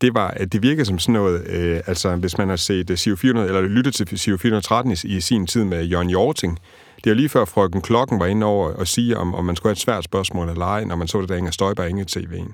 det, 0.00 0.14
var, 0.14 0.36
øh, 0.40 0.46
det 0.46 0.62
virkede 0.62 0.84
som 0.84 0.98
sådan 0.98 1.12
noget, 1.12 1.46
øh, 1.46 1.80
altså 1.86 2.16
hvis 2.16 2.38
man 2.38 2.48
har 2.48 2.56
set 2.56 2.90
øh, 2.90 2.96
CO 2.96 3.16
400, 3.16 3.48
eller 3.48 3.60
lyttet 3.62 3.94
til 3.94 4.18
CO 4.18 4.36
413 4.36 4.92
i, 4.92 5.16
i 5.16 5.20
sin 5.20 5.46
tid 5.46 5.64
med 5.64 5.84
Jørgen 5.84 6.10
Jorting, 6.10 6.58
det 7.04 7.10
er 7.10 7.14
lige 7.14 7.28
før 7.28 7.44
frøken 7.44 7.82
Klokken 7.82 8.20
var 8.20 8.26
inde 8.26 8.46
over 8.46 8.72
og 8.72 8.88
sige, 8.88 9.16
om, 9.16 9.34
om 9.34 9.44
man 9.44 9.56
skulle 9.56 9.70
have 9.70 9.72
et 9.72 9.78
svært 9.78 10.04
spørgsmål 10.04 10.48
eller 10.48 10.66
ej, 10.66 10.84
når 10.84 10.96
man 10.96 11.08
så 11.08 11.20
det 11.20 11.28
der 11.28 11.36
Inger 11.36 11.50
Støjberg 11.50 11.88
Inge 11.88 12.06
TV'en. 12.10 12.52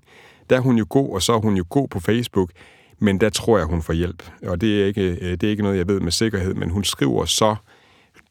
Der 0.50 0.56
er 0.56 0.60
hun 0.60 0.78
jo 0.78 0.86
god, 0.88 1.14
og 1.14 1.22
så 1.22 1.32
er 1.32 1.38
hun 1.38 1.56
jo 1.56 1.64
god 1.68 1.88
på 1.88 2.00
Facebook, 2.00 2.50
men 2.98 3.20
der 3.20 3.30
tror 3.30 3.58
jeg, 3.58 3.66
hun 3.66 3.82
får 3.82 3.92
hjælp. 3.92 4.30
Og 4.42 4.60
det 4.60 4.82
er 4.82 4.86
ikke, 4.86 5.02
øh, 5.02 5.30
det 5.30 5.42
er 5.42 5.50
ikke 5.50 5.62
noget, 5.62 5.78
jeg 5.78 5.88
ved 5.88 6.00
med 6.00 6.12
sikkerhed, 6.12 6.54
men 6.54 6.70
hun 6.70 6.84
skriver 6.84 7.24
så 7.24 7.56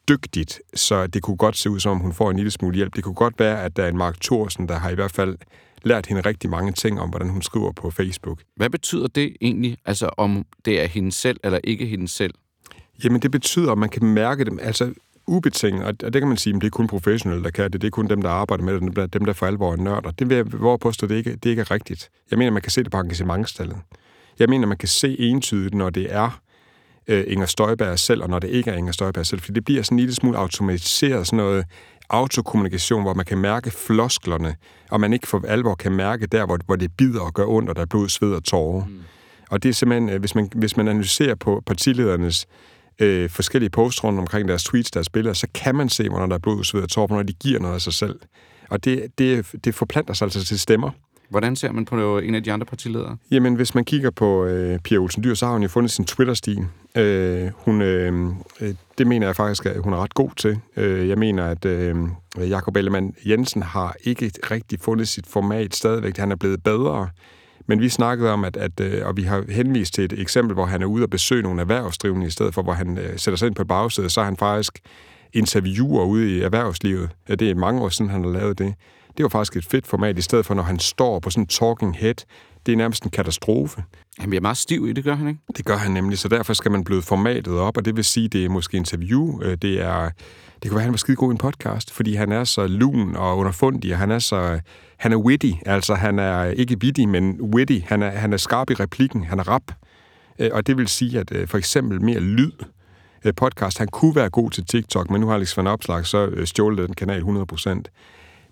dygtigt, 0.10 0.62
så 0.74 1.07
det 1.07 1.21
kunne 1.21 1.38
godt 1.38 1.57
se 1.57 1.69
ud 1.69 1.80
som, 1.80 1.92
om 1.92 1.98
hun 1.98 2.13
får 2.13 2.30
en 2.30 2.36
lille 2.36 2.51
smule 2.51 2.75
hjælp. 2.75 2.95
Det 2.95 3.04
kunne 3.04 3.15
godt 3.15 3.39
være, 3.39 3.63
at 3.63 3.77
der 3.77 3.83
er 3.83 3.88
en 3.88 3.98
Mark 3.98 4.22
Thorsen, 4.22 4.68
der 4.68 4.80
har 4.80 4.89
i 4.89 4.95
hvert 4.95 5.12
fald 5.12 5.38
lært 5.83 6.06
hende 6.06 6.22
rigtig 6.22 6.50
mange 6.50 6.72
ting 6.72 7.01
om, 7.01 7.10
hvordan 7.10 7.30
hun 7.30 7.42
skriver 7.42 7.72
på 7.72 7.92
Facebook. 7.92 8.42
Hvad 8.56 8.69
betyder 8.69 9.07
det 9.07 9.36
egentlig, 9.42 9.77
altså 9.86 10.10
om 10.18 10.45
det 10.65 10.81
er 10.81 10.88
hende 10.88 11.12
selv 11.12 11.39
eller 11.44 11.60
ikke 11.63 11.86
hende 11.86 12.07
selv? 12.07 12.33
Jamen 13.04 13.22
det 13.22 13.31
betyder, 13.31 13.72
at 13.72 13.77
man 13.77 13.89
kan 13.89 14.06
mærke 14.06 14.45
dem, 14.45 14.60
altså 14.62 14.94
ubetinget, 15.30 15.84
og 15.86 16.14
det 16.14 16.22
kan 16.22 16.28
man 16.28 16.38
sige, 16.38 16.56
at 16.56 16.62
det 16.62 16.68
er 16.68 16.72
kun 16.72 16.88
professionelle, 16.88 17.44
der 17.44 17.50
kan 17.50 17.72
det. 17.72 17.81
Det 17.81 17.88
er 17.88 17.92
kun 17.92 18.08
dem, 18.08 18.22
der 18.22 18.30
arbejder 18.30 18.64
med 18.64 18.81
det, 18.81 19.14
dem, 19.14 19.26
der 19.26 19.34
for 19.34 19.46
alvor 19.46 19.72
er 19.72 19.76
nørder. 19.76 20.12
Det 20.12 20.30
vil 20.30 20.36
jeg 20.36 20.46
våge 20.54 20.80
påstå, 20.80 21.08
det 21.08 21.16
ikke, 21.16 21.36
det 21.36 21.50
ikke 21.50 21.60
er 21.60 21.72
rigtigt. 21.72 22.10
Jeg 22.31 22.40
mener, 22.40 22.52
man 22.52 22.62
kan 22.62 22.72
se 22.72 22.84
det 22.84 22.92
på 22.92 22.98
engagementstallet. 22.98 23.78
Jeg 24.40 24.50
mener, 24.50 24.68
man 24.68 24.78
kan 24.78 24.88
se 24.88 25.20
entydigt, 25.20 25.74
når 25.74 25.90
det 25.90 26.08
er 26.10 26.42
øh, 27.08 27.24
Inger 27.28 27.46
Støjberg 27.46 28.00
selv, 28.00 28.24
og 28.24 28.30
når 28.30 28.40
det 28.40 28.50
ikke 28.50 28.72
er 28.72 28.76
Inger 28.76 28.92
Støjberg 28.92 29.26
selv, 29.26 29.42
fordi 29.42 29.54
det 29.54 29.66
bliver 29.66 29.84
sådan 29.84 29.96
en 29.96 30.00
lille 30.00 30.16
smule 30.16 30.38
automatiseret, 30.38 31.28
sådan 31.28 31.38
noget 31.38 31.66
autokommunikation, 32.10 33.02
hvor 33.02 33.14
man 33.14 33.25
kan 33.25 33.38
mærke 33.38 33.72
flosklerne, 33.72 34.56
og 34.92 35.00
man 35.00 35.14
ikke 35.14 35.28
for 35.28 35.44
alvor 35.48 35.75
kan 35.75 35.92
mærke 35.92 36.28
der, 36.28 36.46
hvor, 36.46 36.60
hvor 36.66 36.75
det 36.75 36.92
bider 36.98 37.22
og 37.22 37.34
gør 37.34 37.46
ondt, 37.46 37.70
og 37.70 37.75
der 37.75 37.82
er 37.82 37.86
blod, 37.86 38.10
sved 38.10 38.34
og 38.34 38.44
tårer. 38.44 38.86
Mm. 38.86 39.00
Og 39.50 39.64
det 39.64 39.70
er 39.70 39.74
simpelthen, 39.74 40.10
øh, 40.10 40.20
hvis 40.20 40.36
man, 40.36 40.50
hvis 40.56 40.78
man 40.78 40.88
analyserer 40.88 41.36
på 41.36 41.64
partiledernes 41.66 42.48
øh, 43.00 43.30
forskellige 43.30 43.69
posts 43.69 44.04
rundt 44.04 44.19
omkring 44.19 44.48
deres 44.48 44.63
tweets, 44.63 44.92
deres 44.92 45.10
billeder, 45.10 45.34
så 45.34 45.48
kan 45.54 45.75
man 45.75 45.90
se, 45.90 46.10
hvornår 46.10 46.25
der 46.25 46.36
er 46.36 46.40
blod, 46.40 46.63
sved 46.63 46.81
og 46.81 46.90
tårer, 46.90 47.07
når 47.07 47.24
de 47.24 47.34
giver 47.34 47.60
noget 47.60 47.75
af 47.75 47.81
sig 47.81 47.94
selv. 47.94 48.19
Og 48.69 48.86
det, 48.86 49.07
det, 49.18 49.46
det 49.63 49.75
forplanter 49.75 50.13
sig 50.13 50.25
altså 50.25 50.46
til 50.46 50.60
stemmer. 50.60 50.92
Hvordan 51.30 51.56
ser 51.56 51.72
man 51.72 51.86
på 51.86 52.19
en 52.19 52.36
af 52.36 52.44
de 52.44 52.51
andre 52.51 52.66
partiledere? 52.66 53.18
Jamen, 53.31 53.56
hvis 53.56 53.75
man 53.75 53.86
kigger 53.86 54.10
på 54.10 54.46
øh, 54.46 54.80
Pia 54.80 54.98
Olsen 54.98 55.24
Dyr, 55.24 55.34
så 55.34 55.46
har 55.46 55.54
hun 55.54 55.62
jo 55.62 55.68
fundet 55.68 55.92
sin 55.92 56.06
Twitter-stil. 56.06 56.66
Øh, 56.96 57.48
hun, 57.56 57.81
øh, 57.81 58.30
øh, 58.62 58.75
det 58.98 59.07
mener 59.07 59.28
jeg 59.28 59.36
faktisk, 59.36 59.66
at 59.66 59.81
hun 59.84 59.94
er 59.94 59.98
ret 59.98 60.13
god 60.13 60.30
til. 60.38 60.60
Øh, 60.75 61.10
jeg 61.10 61.18
mener, 61.18 61.46
at 61.46 61.66
øh, 61.66 61.96
Jakob 62.38 62.75
Ellemann 62.75 63.13
Jensen 63.25 63.62
har 63.62 63.96
ikke 64.04 64.31
rigtig 64.51 64.80
fundet 64.80 65.07
sit 65.07 65.28
format 65.28 65.75
stadigvæk. 65.75 66.18
Han 66.18 66.31
er 66.31 66.36
blevet 66.36 66.63
bedre. 66.63 67.10
Men 67.69 67.81
vi 67.81 67.89
snakkede 67.89 68.31
om, 68.31 68.44
at, 68.44 68.57
at 68.57 68.80
øh, 68.80 69.07
og 69.07 69.18
vi 69.18 69.24
har 69.24 69.45
henvist 69.50 69.94
til 69.94 70.03
et 70.03 70.13
eksempel, 70.20 70.53
hvor 70.53 70.65
han 70.65 70.82
er 70.82 70.86
ude 70.86 71.03
og 71.03 71.10
besøge 71.10 71.44
nogle 71.44 71.62
erhvervsdrivende, 71.62 72.27
i 72.27 72.29
stedet 72.29 72.53
for, 72.53 72.62
hvor 72.62 72.74
han 72.74 72.98
øh, 72.98 73.17
sætter 73.17 73.38
sig 73.38 73.48
ind 73.48 73.55
på 73.55 73.65
bagsædet, 73.65 74.12
så 74.12 74.22
er 74.22 74.25
han 74.25 74.38
faktisk 74.38 74.79
interviewer 75.34 76.05
ude 76.05 76.38
i 76.38 76.41
erhvervslivet. 76.41 77.10
Ja, 77.29 77.36
det 77.36 77.50
er 77.50 77.55
mange 77.55 77.82
år 77.82 77.89
siden, 77.89 78.12
han 78.12 78.24
har 78.24 78.32
lavet 78.32 78.58
det. 78.58 78.74
Det 79.17 79.24
var 79.24 79.29
faktisk 79.29 79.55
et 79.55 79.65
fedt 79.65 79.88
format, 79.88 80.17
i 80.17 80.22
stedet 80.22 80.46
for, 80.46 80.53
når 80.53 80.63
han 80.63 80.79
står 80.79 81.20
på 81.20 81.29
sådan 81.29 81.44
en 81.44 81.48
talking 81.48 81.98
head. 81.98 82.15
Det 82.66 82.72
er 82.72 82.78
nærmest 82.78 83.04
en 83.04 83.10
katastrofe. 83.10 83.84
Han 84.18 84.30
bliver 84.30 84.42
meget 84.42 84.58
stiv 84.58 84.88
i 84.88 84.94
det, 84.94 85.04
gør 85.04 85.16
han 85.16 85.28
ikke? 85.28 85.39
Det 85.58 85.66
gør 85.66 85.78
han 85.78 85.92
nemlig, 85.92 86.18
så 86.18 86.28
derfor 86.28 86.54
skal 86.54 86.72
man 86.72 86.84
bløde 86.84 87.01
formatet 87.01 87.60
op, 87.60 87.78
og 87.78 87.86
det 87.86 87.96
vil 87.96 88.04
sige, 88.04 88.28
det 88.28 88.46
er 88.46 88.50
måske 88.50 88.78
interview, 88.78 89.42
øh, 89.42 89.58
det 89.62 89.82
er... 89.82 90.10
Det 90.63 90.70
kunne 90.70 90.75
være, 90.75 90.82
at 90.82 90.86
han 90.86 90.94
var 90.94 90.98
skide 90.98 91.16
god 91.16 91.32
i 91.32 91.34
en 91.34 91.38
podcast, 91.38 91.94
fordi 91.94 92.16
han 92.16 92.32
er 92.32 92.44
så 92.44 92.68
lun 92.68 93.16
og 93.16 93.38
underfundig, 93.38 93.94
og 93.94 94.00
han 94.00 94.12
er 94.12 94.20
så... 94.20 94.60
Han 94.98 95.12
er 95.12 95.18
witty, 95.18 95.51
altså 95.66 95.96
han 95.96 96.20
er 96.20 96.44
ikke 96.44 96.78
witty, 96.84 97.01
men 97.01 97.42
witty. 97.42 97.80
Han 97.86 98.04
er, 98.04 98.10
han 98.10 98.34
er 98.34 98.38
skarp 98.38 98.70
i 98.70 98.74
replikken, 98.74 99.24
han 99.24 99.39
er 99.39 99.48
rap. 99.48 99.72
Øh, 100.39 100.50
og 100.54 100.68
det 100.68 100.78
vil 100.78 100.88
sige, 100.88 101.20
at 101.20 101.32
øh, 101.32 101.48
for 101.48 101.58
eksempel 101.58 102.01
mere 102.01 102.20
lyd, 102.20 102.51
podcast, 103.36 103.78
han 103.78 103.88
kunne 103.88 104.16
være 104.16 104.30
god 104.30 104.51
til 104.51 104.66
TikTok, 104.66 105.10
men 105.10 105.22
nu 105.22 105.28
har 105.28 105.36
Alex 105.36 105.58
Van 105.58 105.68
Opslag 105.68 106.06
så 106.06 106.46
stjålet 106.46 106.88
den 106.88 106.96
kanal 106.96 107.22
100%. 107.22 107.82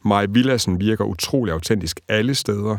Maj 0.05 0.25
Villassen 0.29 0.79
virker 0.79 1.05
utrolig 1.05 1.53
autentisk 1.53 1.99
alle 2.07 2.35
steder. 2.35 2.77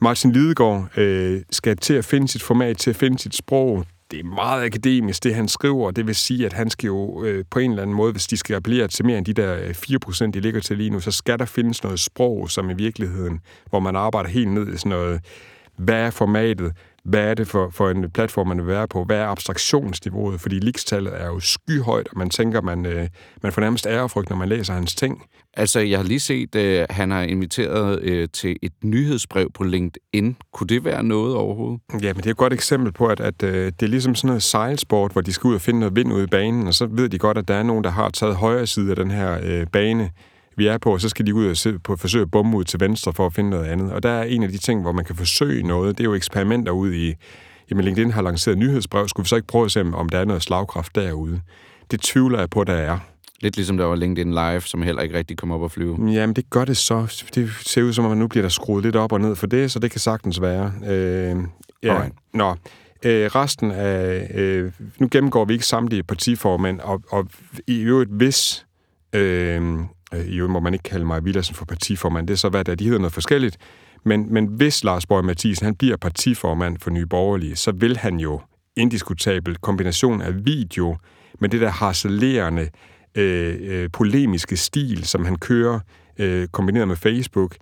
Martin 0.00 0.32
Lidegaard 0.32 0.98
øh, 0.98 1.42
skal 1.50 1.76
til 1.76 1.94
at 1.94 2.04
finde 2.04 2.28
sit 2.28 2.42
format, 2.42 2.76
til 2.76 2.90
at 2.90 2.96
finde 2.96 3.18
sit 3.18 3.34
sprog. 3.34 3.84
Det 4.10 4.20
er 4.20 4.24
meget 4.24 4.64
akademisk, 4.64 5.24
det 5.24 5.34
han 5.34 5.48
skriver. 5.48 5.90
Det 5.90 6.06
vil 6.06 6.14
sige, 6.14 6.46
at 6.46 6.52
han 6.52 6.70
skal 6.70 6.86
jo 6.86 7.24
øh, 7.24 7.44
på 7.50 7.58
en 7.58 7.70
eller 7.70 7.82
anden 7.82 7.96
måde, 7.96 8.12
hvis 8.12 8.26
de 8.26 8.36
skal 8.36 8.56
appellere 8.56 8.88
til 8.88 9.04
mere 9.04 9.18
end 9.18 9.26
de 9.26 9.32
der 9.32 9.56
øh, 9.56 9.70
4%, 9.70 10.30
de 10.30 10.40
ligger 10.40 10.60
til 10.60 10.76
lige 10.76 10.90
nu, 10.90 11.00
så 11.00 11.10
skal 11.10 11.38
der 11.38 11.44
findes 11.44 11.82
noget 11.82 12.00
sprog, 12.00 12.50
som 12.50 12.70
i 12.70 12.74
virkeligheden, 12.74 13.40
hvor 13.70 13.80
man 13.80 13.96
arbejder 13.96 14.28
helt 14.28 14.48
ned 14.48 14.74
i 14.74 14.76
sådan 14.76 14.90
noget, 14.90 15.20
hvad 15.76 16.00
er 16.00 16.10
formatet, 16.10 16.72
hvad 17.08 17.20
er 17.30 17.34
det 17.34 17.48
for, 17.48 17.70
for 17.70 17.90
en 17.90 18.10
platform, 18.10 18.46
man 18.46 18.58
vil 18.58 18.66
være 18.66 18.88
på? 18.88 19.04
Hvad 19.04 19.16
er 19.16 19.26
abstraktionsniveauet? 19.26 20.40
Fordi 20.40 20.58
likstallet 20.58 21.20
er 21.20 21.26
jo 21.26 21.40
skyhøjt, 21.40 22.08
og 22.08 22.18
man 22.18 22.30
tænker, 22.30 22.60
man, 22.60 22.86
øh, 22.86 23.08
man 23.42 23.52
får 23.52 23.60
nærmest 23.60 23.86
ærefrygt, 23.86 24.30
når 24.30 24.36
man 24.36 24.48
læser 24.48 24.74
hans 24.74 24.94
ting. 24.94 25.22
Altså, 25.56 25.80
jeg 25.80 25.98
har 25.98 26.04
lige 26.04 26.20
set, 26.20 26.56
at 26.56 26.80
øh, 26.80 26.86
han 26.90 27.10
har 27.10 27.22
inviteret 27.22 28.02
øh, 28.02 28.28
til 28.32 28.56
et 28.62 28.72
nyhedsbrev 28.84 29.50
på 29.54 29.64
LinkedIn. 29.64 30.36
Kunne 30.52 30.66
det 30.66 30.84
være 30.84 31.02
noget 31.02 31.34
overhovedet? 31.34 31.80
Ja, 32.02 32.12
men 32.12 32.16
det 32.16 32.26
er 32.26 32.30
et 32.30 32.36
godt 32.36 32.52
eksempel 32.52 32.92
på, 32.92 33.06
at, 33.06 33.20
at 33.20 33.42
øh, 33.42 33.66
det 33.66 33.82
er 33.82 33.86
ligesom 33.86 34.14
sådan 34.14 34.28
noget 34.28 34.42
sejlsport, 34.42 35.12
hvor 35.12 35.20
de 35.20 35.32
skal 35.32 35.48
ud 35.48 35.54
og 35.54 35.60
finde 35.60 35.80
noget 35.80 35.96
vind 35.96 36.12
ud 36.12 36.22
i 36.22 36.26
banen, 36.26 36.66
og 36.66 36.74
så 36.74 36.86
ved 36.86 37.08
de 37.08 37.18
godt, 37.18 37.38
at 37.38 37.48
der 37.48 37.54
er 37.54 37.62
nogen, 37.62 37.84
der 37.84 37.90
har 37.90 38.10
taget 38.10 38.36
højre 38.36 38.66
side 38.66 38.90
af 38.90 38.96
den 38.96 39.10
her 39.10 39.38
øh, 39.42 39.66
bane, 39.66 40.10
vi 40.56 40.66
er 40.66 40.78
på, 40.78 40.92
og 40.92 41.00
så 41.00 41.08
skal 41.08 41.26
de 41.26 41.34
ud 41.34 41.46
og 41.46 41.56
se, 41.56 41.78
på, 41.78 41.96
forsøge 41.96 42.22
at 42.22 42.30
bombe 42.30 42.56
ud 42.56 42.64
til 42.64 42.80
venstre 42.80 43.12
for 43.12 43.26
at 43.26 43.32
finde 43.32 43.50
noget 43.50 43.64
andet. 43.64 43.92
Og 43.92 44.02
der 44.02 44.10
er 44.10 44.22
en 44.22 44.42
af 44.42 44.48
de 44.48 44.58
ting, 44.58 44.82
hvor 44.82 44.92
man 44.92 45.04
kan 45.04 45.16
forsøge 45.16 45.62
noget, 45.62 45.98
det 45.98 46.04
er 46.04 46.08
jo 46.08 46.14
eksperimenter 46.14 46.72
ud 46.72 46.92
i, 46.92 47.14
jamen 47.70 47.84
LinkedIn 47.84 48.10
har 48.10 48.22
lanceret 48.22 48.58
nyhedsbrev, 48.58 49.08
skulle 49.08 49.24
vi 49.24 49.28
så 49.28 49.36
ikke 49.36 49.48
prøve 49.48 49.64
at 49.64 49.70
se, 49.70 49.80
om 49.80 50.08
der 50.08 50.18
er 50.18 50.24
noget 50.24 50.42
slagkraft 50.42 50.94
derude? 50.94 51.40
Det 51.90 52.00
tvivler 52.00 52.38
jeg 52.38 52.50
på, 52.50 52.64
der 52.64 52.72
er. 52.72 52.98
Lidt 53.40 53.56
ligesom 53.56 53.76
der 53.76 53.84
var 53.84 53.94
LinkedIn 53.94 54.30
Live, 54.30 54.60
som 54.60 54.82
heller 54.82 55.02
ikke 55.02 55.18
rigtig 55.18 55.36
kom 55.36 55.50
op 55.50 55.64
at 55.64 55.70
flyve. 55.70 56.10
Jamen, 56.12 56.36
det 56.36 56.50
gør 56.50 56.64
det 56.64 56.76
så. 56.76 57.24
Det 57.34 57.50
ser 57.60 57.82
ud 57.82 57.92
som 57.92 58.04
om, 58.04 58.12
at 58.12 58.18
nu 58.18 58.28
bliver 58.28 58.42
der 58.42 58.48
skruet 58.48 58.84
lidt 58.84 58.96
op 58.96 59.12
og 59.12 59.20
ned 59.20 59.36
for 59.36 59.46
det, 59.46 59.70
så 59.70 59.78
det 59.78 59.90
kan 59.90 60.00
sagtens 60.00 60.40
være. 60.40 60.72
Øh, 60.86 61.36
ja. 61.82 61.94
Alright. 61.94 62.14
Nå, 62.34 62.50
øh, 63.04 63.26
resten 63.26 63.70
af... 63.70 64.30
Øh, 64.34 64.72
nu 64.98 65.08
gennemgår 65.10 65.44
vi 65.44 65.52
ikke 65.52 65.66
samtlige 65.66 66.02
partiformænd, 66.02 66.80
og, 66.80 67.02
og 67.10 67.28
i 67.66 67.80
øvrigt 67.80 68.10
hvis... 68.10 68.66
Øh, 69.12 69.78
øh, 70.14 70.26
I 70.26 70.36
øvrigt 70.36 70.52
må 70.52 70.60
man 70.60 70.74
ikke 70.74 70.82
kalde 70.82 71.04
mig 71.04 71.24
Villadsen 71.24 71.54
for 71.54 71.64
partiformand, 71.64 72.26
det 72.26 72.34
er 72.34 72.38
så 72.38 72.48
hvad 72.48 72.64
der 72.64 72.74
de 72.74 72.84
hedder 72.84 72.98
noget 72.98 73.12
forskelligt. 73.12 73.56
Men, 74.04 74.32
men 74.32 74.46
hvis 74.46 74.84
Lars 74.84 75.06
Borg 75.06 75.24
Mathisen 75.24 75.64
han 75.64 75.74
bliver 75.74 75.96
partiformand 75.96 76.78
for 76.78 76.90
Nye 76.90 77.06
Borgerlige, 77.06 77.56
så 77.56 77.72
vil 77.72 77.96
han 77.96 78.20
jo 78.20 78.40
indiskutabel 78.76 79.56
kombination 79.56 80.22
af 80.22 80.46
video 80.46 80.96
med 81.40 81.48
det 81.48 81.60
der 81.60 81.70
harcelerende, 81.70 82.68
øh, 83.14 83.56
øh, 83.60 83.90
polemiske 83.92 84.56
stil, 84.56 85.04
som 85.04 85.24
han 85.24 85.36
kører, 85.36 85.80
øh, 86.18 86.48
kombineret 86.48 86.88
med 86.88 86.96
Facebook, 86.96 87.56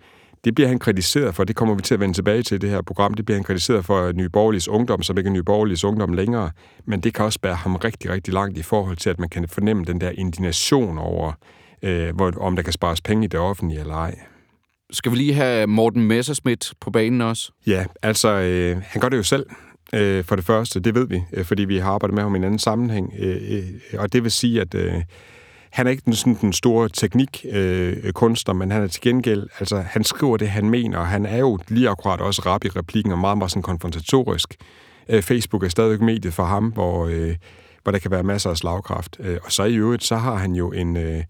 det 0.45 0.55
bliver 0.55 0.69
han 0.69 0.79
kritiseret 0.79 1.35
for. 1.35 1.45
Det 1.45 1.57
kommer 1.57 1.75
vi 1.75 1.83
til 1.83 1.95
at 1.95 2.01
vende 2.01 2.15
tilbage 2.15 2.43
til 2.43 2.55
i 2.55 2.59
det 2.59 2.71
her 2.71 2.83
program. 2.83 3.15
Det 3.15 3.25
bliver 3.25 3.37
han 3.37 3.45
kritiseret 3.45 3.85
for 3.85 4.13
Nye 4.13 4.29
Borgerliges 4.29 4.69
Ungdom, 4.69 5.03
som 5.03 5.19
ikke 5.19 5.29
er 5.29 5.33
Nye 5.33 5.43
Borgerliges 5.43 5.85
Ungdom 5.85 6.13
længere. 6.13 6.51
Men 6.85 7.01
det 7.01 7.15
kan 7.15 7.25
også 7.25 7.41
bære 7.41 7.55
ham 7.55 7.77
rigtig, 7.77 8.11
rigtig 8.11 8.35
langt 8.35 8.59
i 8.59 8.63
forhold 8.63 8.97
til, 8.97 9.11
at 9.11 9.19
man 9.19 9.29
kan 9.29 9.49
fornemme 9.49 9.85
den 9.85 10.01
der 10.01 10.11
indignation 10.11 10.99
over, 10.99 11.33
øh, 11.85 12.17
hvor, 12.17 12.33
om 12.41 12.57
der 12.57 12.62
kan 12.62 12.73
spares 12.73 13.00
penge 13.00 13.25
i 13.25 13.29
det 13.29 13.41
offentlige 13.41 13.81
eller 13.81 13.95
ej. 13.95 14.19
Skal 14.91 15.12
vi 15.12 15.17
lige 15.17 15.35
have 15.35 15.67
Morten 15.67 16.03
Messerschmidt 16.03 16.73
på 16.81 16.91
banen 16.91 17.21
også? 17.21 17.53
Ja, 17.67 17.85
altså, 18.03 18.29
øh, 18.29 18.83
han 18.87 19.00
gør 19.00 19.09
det 19.09 19.17
jo 19.17 19.23
selv. 19.23 19.47
Øh, 19.95 20.25
for 20.25 20.37
det 20.37 20.45
første, 20.45 20.81
det 20.81 20.95
ved 20.95 21.09
vi, 21.09 21.23
øh, 21.33 21.45
fordi 21.45 21.64
vi 21.64 21.79
har 21.79 21.91
arbejdet 21.91 22.14
med 22.14 22.23
ham 22.23 22.35
i 22.35 22.38
en 22.38 22.45
anden 22.45 22.59
sammenhæng. 22.59 23.14
Øh, 23.19 23.43
øh, 23.50 24.00
og 24.00 24.12
det 24.12 24.23
vil 24.23 24.33
sige, 24.33 24.61
at 24.61 24.75
øh, 24.75 24.95
han 25.71 25.87
er 25.87 25.91
ikke 25.91 26.03
den, 26.05 26.14
sådan, 26.14 26.38
den 26.41 26.53
store 26.53 26.88
teknikkunstner, 26.88 28.55
øh, 28.55 28.59
men 28.59 28.71
han 28.71 28.83
er 28.83 28.87
til 28.87 29.03
gengæld, 29.03 29.49
altså 29.61 29.81
han 29.81 30.05
skriver 30.05 30.37
det, 30.37 30.49
han 30.49 30.71
mener, 30.71 30.99
og 30.99 31.07
han 31.07 31.26
er 31.26 31.38
jo 31.38 31.59
lige 31.69 31.88
akkurat 31.88 32.21
også 32.21 32.43
rap 32.47 32.64
i 32.64 32.69
replikken, 32.69 33.12
og 33.12 33.19
meget, 33.19 33.38
meget 33.38 33.50
sådan 33.50 33.62
konfrontatorisk. 33.62 34.55
Øh, 35.09 35.23
Facebook 35.23 35.64
er 35.64 35.69
stadigvæk 35.69 36.00
mediet 36.00 36.35
for 36.35 36.45
ham, 36.45 36.64
hvor, 36.64 37.07
øh, 37.07 37.37
hvor 37.83 37.93
der 37.93 37.99
kan 37.99 38.11
være 38.11 38.23
masser 38.23 38.50
af 38.50 38.57
slagkraft. 38.57 39.17
Øh, 39.21 39.38
og 39.45 39.53
så 39.53 39.64
i 39.64 39.75
øvrigt, 39.75 40.05
så 40.05 40.17
har 40.17 40.35
han 40.35 40.55
jo 40.55 40.73
en... 40.73 40.97
Øh, 40.97 41.23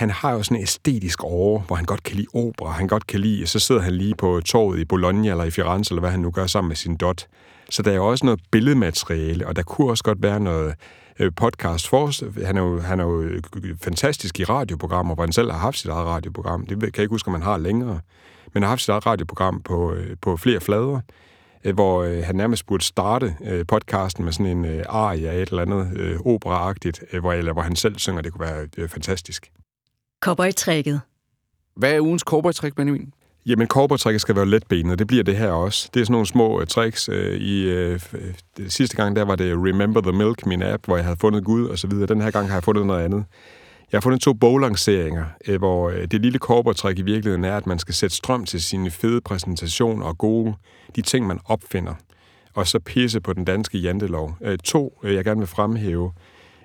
han 0.00 0.10
har 0.10 0.32
jo 0.32 0.42
sådan 0.42 0.56
en 0.56 0.62
æstetisk 0.62 1.24
over, 1.24 1.60
hvor 1.60 1.76
han 1.76 1.84
godt 1.84 2.02
kan 2.02 2.16
lide 2.16 2.26
opera, 2.34 2.70
han 2.70 2.88
godt 2.88 3.06
kan 3.06 3.20
lide, 3.20 3.46
så 3.46 3.58
sidder 3.58 3.80
han 3.80 3.92
lige 3.92 4.14
på 4.14 4.40
torvet 4.44 4.78
i 4.78 4.84
Bologna 4.84 5.30
eller 5.30 5.44
i 5.44 5.50
Firenze, 5.50 5.92
eller 5.92 6.00
hvad 6.00 6.10
han 6.10 6.20
nu 6.20 6.30
gør 6.30 6.46
sammen 6.46 6.68
med 6.68 6.76
sin 6.76 6.96
dot. 6.96 7.26
Så 7.70 7.82
der 7.82 7.90
er 7.90 7.94
jo 7.94 8.06
også 8.06 8.26
noget 8.26 8.40
billedmateriale, 8.50 9.46
og 9.46 9.56
der 9.56 9.62
kunne 9.62 9.90
også 9.90 10.04
godt 10.04 10.22
være 10.22 10.40
noget 10.40 10.74
øh, 11.18 11.32
podcast 11.36 11.88
for. 11.88 12.44
Han 12.46 12.56
er, 12.56 12.62
jo, 12.62 12.80
han 12.80 13.00
er 13.00 13.04
jo 13.04 13.20
øh, 13.20 13.42
fantastisk 13.82 14.40
i 14.40 14.44
radioprogrammer, 14.44 15.14
hvor 15.14 15.24
han 15.24 15.32
selv 15.32 15.50
har 15.50 15.58
haft 15.58 15.78
sit 15.78 15.90
eget 15.90 16.06
radioprogram. 16.06 16.66
Det 16.66 16.78
kan 16.80 16.92
jeg 16.96 16.98
ikke 16.98 17.14
huske, 17.14 17.28
om 17.28 17.34
han 17.34 17.42
har 17.42 17.58
længere. 17.58 18.00
Men 18.54 18.62
har 18.62 18.70
haft 18.70 18.80
sit 18.80 18.88
eget 18.88 19.06
radioprogram 19.06 19.62
på, 19.62 19.92
øh, 19.92 20.16
på 20.22 20.36
flere 20.36 20.60
flader, 20.60 21.00
hvor 21.74 22.22
han 22.24 22.34
nærmest 22.34 22.66
burde 22.66 22.84
starte 22.84 23.36
podcasten 23.68 24.24
med 24.24 24.32
sådan 24.32 24.64
en 24.64 24.84
aria, 24.88 25.32
et 25.32 25.48
eller 25.48 25.62
andet 25.62 26.18
operaagtigt, 26.24 27.02
hvor, 27.20 27.32
eller 27.32 27.52
hvor 27.52 27.62
han 27.62 27.76
selv 27.76 27.98
synger. 27.98 28.22
Det 28.22 28.32
kunne 28.32 28.46
være 28.46 28.88
fantastisk. 28.88 29.50
Cowboy-trækket. 30.20 31.00
Hvad 31.76 31.92
er 31.92 32.00
ugens 32.00 32.22
cowboy-trick, 32.30 32.74
Benjamin? 32.74 33.12
Jamen, 33.46 33.66
korportrækket 33.66 34.20
skal 34.20 34.36
være 34.36 34.46
letbenet, 34.46 34.98
det 34.98 35.06
bliver 35.06 35.24
det 35.24 35.36
her 35.36 35.50
også. 35.50 35.90
Det 35.94 36.00
er 36.00 36.04
sådan 36.04 36.12
nogle 36.12 36.26
små 36.26 36.60
uh, 36.60 36.66
tricks. 36.66 37.08
Uh, 37.08 37.16
I 37.16 37.66
uh, 37.66 38.00
det 38.56 38.72
sidste 38.72 38.96
gang, 38.96 39.16
der 39.16 39.22
var 39.22 39.36
det 39.36 39.54
Remember 39.54 40.00
the 40.00 40.12
Milk, 40.12 40.46
min 40.46 40.62
app, 40.62 40.84
hvor 40.86 40.96
jeg 40.96 41.04
havde 41.04 41.16
fundet 41.20 41.44
Gud 41.44 41.66
og 41.66 41.78
så 41.78 41.86
videre. 41.86 42.06
Den 42.06 42.20
her 42.20 42.30
gang 42.30 42.48
har 42.48 42.56
jeg 42.56 42.64
fundet 42.64 42.86
noget 42.86 43.04
andet. 43.04 43.24
Jeg 43.92 43.98
har 43.98 44.00
fundet 44.00 44.20
to 44.20 44.32
boglanceringer, 44.32 45.24
uh, 45.48 45.54
hvor 45.56 45.88
uh, 45.88 45.94
det 46.10 46.20
lille 46.20 46.38
korportræk 46.38 46.98
i 46.98 47.02
virkeligheden 47.02 47.44
er, 47.44 47.56
at 47.56 47.66
man 47.66 47.78
skal 47.78 47.94
sætte 47.94 48.16
strøm 48.16 48.44
til 48.44 48.62
sine 48.62 48.90
fede 48.90 49.20
præsentationer 49.20 50.06
og 50.06 50.18
gode, 50.18 50.54
de 50.96 51.02
ting, 51.02 51.26
man 51.26 51.40
opfinder. 51.44 51.94
Og 52.54 52.66
så 52.66 52.78
pisse 52.78 53.20
på 53.20 53.32
den 53.32 53.44
danske 53.44 53.78
jantelov. 53.78 54.36
Uh, 54.40 54.54
to, 54.64 54.98
uh, 55.04 55.14
jeg 55.14 55.24
gerne 55.24 55.40
vil 55.40 55.48
fremhæve, 55.48 56.12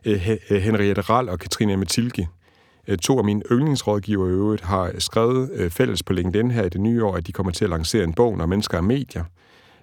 uh, 0.08 0.16
Henriette 0.50 1.02
Rall 1.02 1.30
og 1.30 1.40
Katrine 1.40 1.78
Matilke. 1.78 2.22
Øh, 2.22 2.28
Øh, 2.88 2.98
to 2.98 3.18
af 3.18 3.24
mine 3.24 3.42
yndlingsrådgiver 3.52 4.28
i 4.28 4.32
øvrigt 4.32 4.62
har 4.62 4.92
skrevet 4.98 5.50
øh, 5.54 5.70
fælles 5.72 6.04
på 6.04 6.14
LinkedIn 6.14 6.52
her 6.52 6.64
i 6.64 6.70
det 6.70 6.82
nye 6.82 7.04
år, 7.04 7.16
at 7.16 7.28
de 7.28 7.32
kommer 7.32 7.52
til 7.52 7.64
at 7.64 7.70
lancere 7.70 8.04
en 8.04 8.14
bog, 8.14 8.38
når 8.38 8.46
mennesker 8.46 8.78
er 8.78 8.82
medier. 8.82 9.24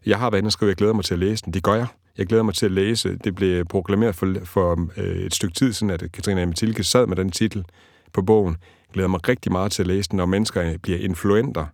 Jeg 0.07 0.19
har 0.19 0.31
været 0.31 0.41
inde 0.41 0.49
og 0.49 0.53
skrive, 0.53 0.69
at 0.69 0.71
jeg 0.71 0.77
glæder 0.77 0.95
mig 0.95 1.05
til 1.05 1.15
at 1.15 1.21
læse 1.21 1.45
den. 1.45 1.55
Det 1.55 1.63
gør 1.63 1.75
jeg. 1.75 1.87
Jeg 2.19 2.27
glæder 2.27 2.43
mig 2.43 2.55
til 2.55 2.67
at 2.67 2.73
læse. 2.73 3.17
Det 3.25 3.35
blev 3.35 3.65
proklameret 3.65 4.15
for, 4.15 4.35
for 4.45 4.89
øh, 4.97 5.17
et 5.17 5.35
stykke 5.35 5.55
tid 5.55 5.73
siden, 5.73 5.91
at 5.91 6.05
Katrine 6.13 6.47
Matilke 6.47 6.85
sad 6.85 7.07
med 7.07 7.17
den 7.17 7.31
titel 7.31 7.65
på 8.13 8.23
bogen. 8.23 8.57
Jeg 8.89 8.93
glæder 8.93 9.09
mig 9.09 9.29
rigtig 9.29 9.53
meget 9.53 9.73
til 9.73 9.83
at 9.83 9.87
læse 9.87 10.11
den, 10.11 10.17
når 10.17 10.27
mennesker 10.27 10.79
bliver 10.83 10.99
influenter. 10.99 11.67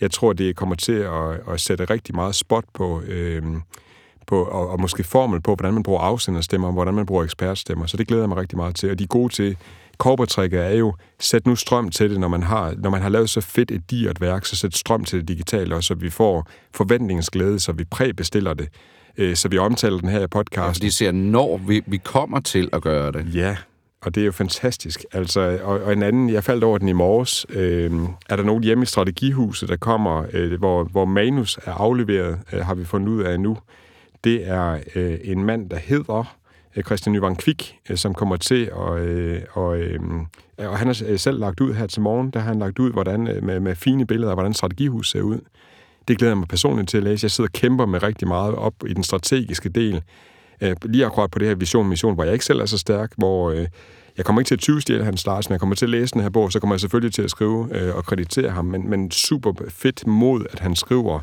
Jeg 0.00 0.10
tror, 0.10 0.32
det 0.32 0.56
kommer 0.56 0.74
til 0.74 0.92
at, 0.92 1.40
at 1.52 1.60
sætte 1.60 1.84
rigtig 1.84 2.14
meget 2.14 2.34
spot 2.34 2.64
på, 2.74 3.00
øh, 3.00 3.42
på 4.26 4.44
og, 4.44 4.68
og 4.70 4.80
måske 4.80 5.04
formel 5.04 5.40
på, 5.40 5.54
hvordan 5.54 5.74
man 5.74 5.82
bruger 5.82 6.00
afsenderstemmer, 6.00 6.68
og 6.68 6.74
hvordan 6.74 6.94
man 6.94 7.06
bruger 7.06 7.24
ekspertstemmer. 7.24 7.86
Så 7.86 7.96
det 7.96 8.06
glæder 8.06 8.22
jeg 8.22 8.28
mig 8.28 8.38
rigtig 8.38 8.58
meget 8.58 8.76
til. 8.76 8.90
Og 8.90 8.98
de 8.98 9.04
er 9.04 9.08
gode 9.08 9.32
til 9.32 9.56
Korportrækket 9.98 10.60
er 10.60 10.70
jo, 10.70 10.94
sæt 11.20 11.46
nu 11.46 11.56
strøm 11.56 11.90
til 11.90 12.10
det, 12.10 12.20
når 12.20 12.28
man 12.28 12.42
har, 12.42 12.74
når 12.78 12.90
man 12.90 13.02
har 13.02 13.08
lavet 13.08 13.30
så 13.30 13.40
fedt 13.40 13.70
et 13.70 13.90
digert 13.90 14.20
værk, 14.20 14.46
så 14.46 14.56
sæt 14.56 14.76
strøm 14.76 15.04
til 15.04 15.20
det 15.20 15.28
digitale 15.28 15.74
også, 15.74 15.88
så 15.88 15.94
vi 15.94 16.10
får 16.10 16.48
forventningens 16.74 17.30
glæde, 17.30 17.60
så 17.60 17.72
vi 17.72 17.84
præbestiller 17.84 18.54
det, 18.54 18.68
øh, 19.16 19.36
så 19.36 19.48
vi 19.48 19.58
omtaler 19.58 19.98
den 19.98 20.08
her 20.08 20.24
i 20.24 20.26
podcasten. 20.26 20.82
Ja, 20.82 20.86
de 20.86 20.92
ser, 20.92 21.12
når 21.12 21.56
vi, 21.56 21.82
vi 21.86 21.96
kommer 21.96 22.40
til 22.40 22.68
at 22.72 22.82
gøre 22.82 23.12
det. 23.12 23.34
Ja, 23.34 23.56
og 24.00 24.14
det 24.14 24.20
er 24.20 24.24
jo 24.24 24.32
fantastisk. 24.32 25.04
Altså, 25.12 25.58
og, 25.62 25.80
og 25.80 25.92
en 25.92 26.02
anden, 26.02 26.30
jeg 26.30 26.44
faldt 26.44 26.64
over 26.64 26.78
den 26.78 26.88
i 26.88 26.92
morges, 26.92 27.46
øh, 27.48 27.92
er 28.28 28.36
der 28.36 28.42
nogen 28.42 28.64
hjemme 28.64 28.82
i 28.82 28.86
Strategihuset, 28.86 29.68
der 29.68 29.76
kommer, 29.76 30.24
øh, 30.32 30.58
hvor, 30.58 30.84
hvor 30.84 31.04
manus 31.04 31.58
er 31.64 31.72
afleveret, 31.72 32.38
øh, 32.52 32.66
har 32.66 32.74
vi 32.74 32.84
fundet 32.84 33.08
ud 33.08 33.22
af 33.22 33.40
nu. 33.40 33.58
Det 34.24 34.48
er 34.48 34.78
øh, 34.94 35.18
en 35.24 35.44
mand, 35.44 35.70
der 35.70 35.76
hedder 35.76 36.36
Øh, 36.76 36.84
Christian 36.84 37.12
Nyvang 37.12 37.38
Kvik, 37.38 37.78
øh, 37.90 37.96
som 37.96 38.14
kommer 38.14 38.36
til, 38.36 38.68
øh, 38.68 39.42
og, 39.52 39.64
og, 39.64 39.78
og 40.58 40.78
han 40.78 40.86
har 40.86 41.16
selv 41.16 41.38
lagt 41.38 41.60
ud 41.60 41.74
her 41.74 41.86
til 41.86 42.02
morgen, 42.02 42.30
der 42.30 42.40
har 42.40 42.48
han 42.48 42.58
lagt 42.58 42.78
ud 42.78 42.92
hvordan, 42.92 43.20
med, 43.42 43.60
med 43.60 43.76
fine 43.76 44.06
billeder 44.06 44.30
af, 44.30 44.36
hvordan 44.36 44.54
strategihus 44.54 45.10
ser 45.10 45.22
ud. 45.22 45.40
Det 46.08 46.18
glæder 46.18 46.30
jeg 46.30 46.38
mig 46.38 46.48
personligt 46.48 46.88
til 46.88 46.96
at 46.96 47.02
læse. 47.02 47.24
Jeg 47.24 47.30
sidder 47.30 47.48
og 47.48 47.52
kæmper 47.52 47.86
med 47.86 48.02
rigtig 48.02 48.28
meget 48.28 48.54
op 48.54 48.74
i 48.86 48.94
den 48.94 49.02
strategiske 49.02 49.68
del. 49.68 50.02
Lige 50.82 51.06
akkurat 51.06 51.30
på 51.30 51.38
det 51.38 51.48
her 51.48 51.54
vision-mission, 51.54 52.14
hvor 52.14 52.24
jeg 52.24 52.32
ikke 52.32 52.44
selv 52.44 52.60
er 52.60 52.66
så 52.66 52.78
stærk, 52.78 53.12
hvor 53.16 53.52
jeg 54.16 54.24
kommer 54.24 54.40
ikke 54.40 54.48
til 54.48 54.54
at 54.54 54.60
tyvstjæle 54.60 55.04
hans 55.04 55.26
Larsen, 55.26 55.52
jeg 55.52 55.60
kommer 55.60 55.76
til 55.76 55.86
at 55.86 55.90
læse 55.90 56.14
den 56.14 56.22
her 56.22 56.28
bog, 56.30 56.52
så 56.52 56.60
kommer 56.60 56.74
jeg 56.74 56.80
selvfølgelig 56.80 57.14
til 57.14 57.22
at 57.22 57.30
skrive 57.30 57.94
og 57.94 58.04
kreditere 58.04 58.50
ham, 58.50 58.64
men, 58.64 58.90
men 58.90 59.10
super 59.10 59.52
fedt 59.68 60.06
mod, 60.06 60.44
at 60.50 60.60
han 60.60 60.76
skriver 60.76 61.20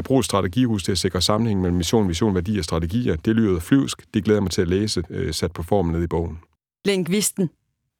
Brug 0.00 0.24
strategihus 0.24 0.84
til 0.84 0.92
at 0.92 0.98
sikre 0.98 1.20
sammenhæng 1.20 1.60
mellem 1.60 1.76
mission, 1.76 2.08
vision, 2.08 2.34
værdi 2.34 2.58
og 2.58 2.64
strategier. 2.64 3.16
Det 3.16 3.36
lyder 3.36 3.60
flyvsk. 3.60 4.14
Det 4.14 4.24
glæder 4.24 4.40
mig 4.40 4.50
til 4.50 4.62
at 4.62 4.68
læse, 4.68 5.02
øh, 5.10 5.34
sat 5.34 5.52
på 5.52 5.62
formen 5.62 5.92
ned 5.92 6.02
i 6.02 6.06
bogen. 6.06 6.38
Lingvisten. 6.84 7.50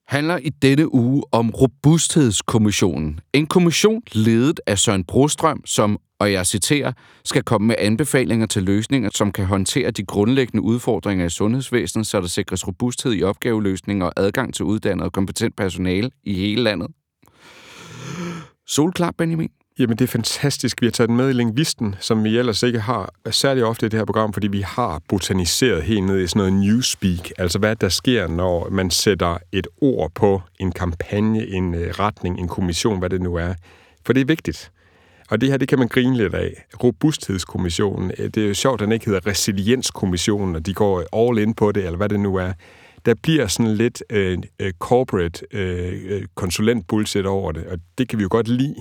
handler 0.08 0.38
i 0.38 0.48
denne 0.48 0.94
uge 0.94 1.22
om 1.32 1.50
Robusthedskommissionen. 1.50 3.20
En 3.32 3.46
kommission 3.46 4.02
ledet 4.12 4.60
af 4.66 4.78
Søren 4.78 5.04
Brostrøm, 5.04 5.62
som, 5.66 5.98
og 6.18 6.32
jeg 6.32 6.46
citerer, 6.46 6.92
skal 7.24 7.42
komme 7.42 7.66
med 7.66 7.74
anbefalinger 7.78 8.46
til 8.46 8.62
løsninger, 8.62 9.10
som 9.14 9.32
kan 9.32 9.46
håndtere 9.46 9.90
de 9.90 10.04
grundlæggende 10.04 10.62
udfordringer 10.62 11.26
i 11.26 11.30
sundhedsvæsenet, 11.30 12.06
så 12.06 12.20
der 12.20 12.26
sikres 12.26 12.66
robusthed 12.66 13.14
i 13.14 13.22
opgaveløsning 13.22 14.04
og 14.04 14.12
adgang 14.16 14.54
til 14.54 14.64
uddannet 14.64 15.04
og 15.04 15.12
kompetent 15.12 15.56
personale 15.56 16.10
i 16.24 16.34
hele 16.34 16.62
landet. 16.62 16.88
Solklar, 18.66 19.14
Benjamin. 19.18 19.50
Jamen, 19.78 19.96
det 19.96 20.04
er 20.04 20.08
fantastisk. 20.08 20.80
Vi 20.80 20.86
har 20.86 20.90
taget 20.90 21.08
den 21.08 21.16
med 21.16 21.30
i 21.30 21.32
Lingvisten, 21.32 21.94
som 22.00 22.24
vi 22.24 22.38
ellers 22.38 22.62
ikke 22.62 22.80
har 22.80 23.14
særlig 23.30 23.64
ofte 23.64 23.86
i 23.86 23.88
det 23.88 24.00
her 24.00 24.04
program, 24.04 24.32
fordi 24.32 24.48
vi 24.48 24.60
har 24.60 25.00
botaniseret 25.08 25.82
helt 25.82 26.04
ned 26.04 26.20
i 26.20 26.26
sådan 26.26 26.38
noget 26.38 26.52
newspeak. 26.52 27.30
Altså, 27.38 27.58
hvad 27.58 27.76
der 27.76 27.88
sker, 27.88 28.26
når 28.26 28.68
man 28.70 28.90
sætter 28.90 29.38
et 29.52 29.66
ord 29.80 30.10
på 30.14 30.42
en 30.60 30.72
kampagne, 30.72 31.46
en 31.46 31.74
øh, 31.74 31.90
retning, 31.90 32.38
en 32.38 32.48
kommission, 32.48 32.98
hvad 32.98 33.10
det 33.10 33.20
nu 33.20 33.34
er. 33.34 33.54
For 34.06 34.12
det 34.12 34.20
er 34.20 34.24
vigtigt. 34.24 34.70
Og 35.30 35.40
det 35.40 35.48
her, 35.48 35.56
det 35.56 35.68
kan 35.68 35.78
man 35.78 35.88
grine 35.88 36.16
lidt 36.16 36.34
af. 36.34 36.64
Robusthedskommissionen, 36.82 38.12
øh, 38.18 38.30
det 38.34 38.42
er 38.42 38.48
jo 38.48 38.54
sjovt, 38.54 38.82
at 38.82 38.84
den 38.84 38.92
ikke 38.92 39.06
hedder 39.06 39.26
Resilienskommissionen, 39.26 40.56
og 40.56 40.66
de 40.66 40.74
går 40.74 41.04
all 41.28 41.38
in 41.38 41.54
på 41.54 41.72
det, 41.72 41.84
eller 41.84 41.96
hvad 41.96 42.08
det 42.08 42.20
nu 42.20 42.36
er. 42.36 42.52
Der 43.06 43.14
bliver 43.22 43.46
sådan 43.46 43.74
lidt 43.74 44.02
øh, 44.10 44.38
øh 44.58 44.72
corporate 44.78 45.46
øh, 45.50 46.22
konsulent-bullshit 46.34 47.26
over 47.26 47.52
det, 47.52 47.66
og 47.66 47.78
det 47.98 48.08
kan 48.08 48.18
vi 48.18 48.22
jo 48.22 48.28
godt 48.30 48.48
lide. 48.48 48.74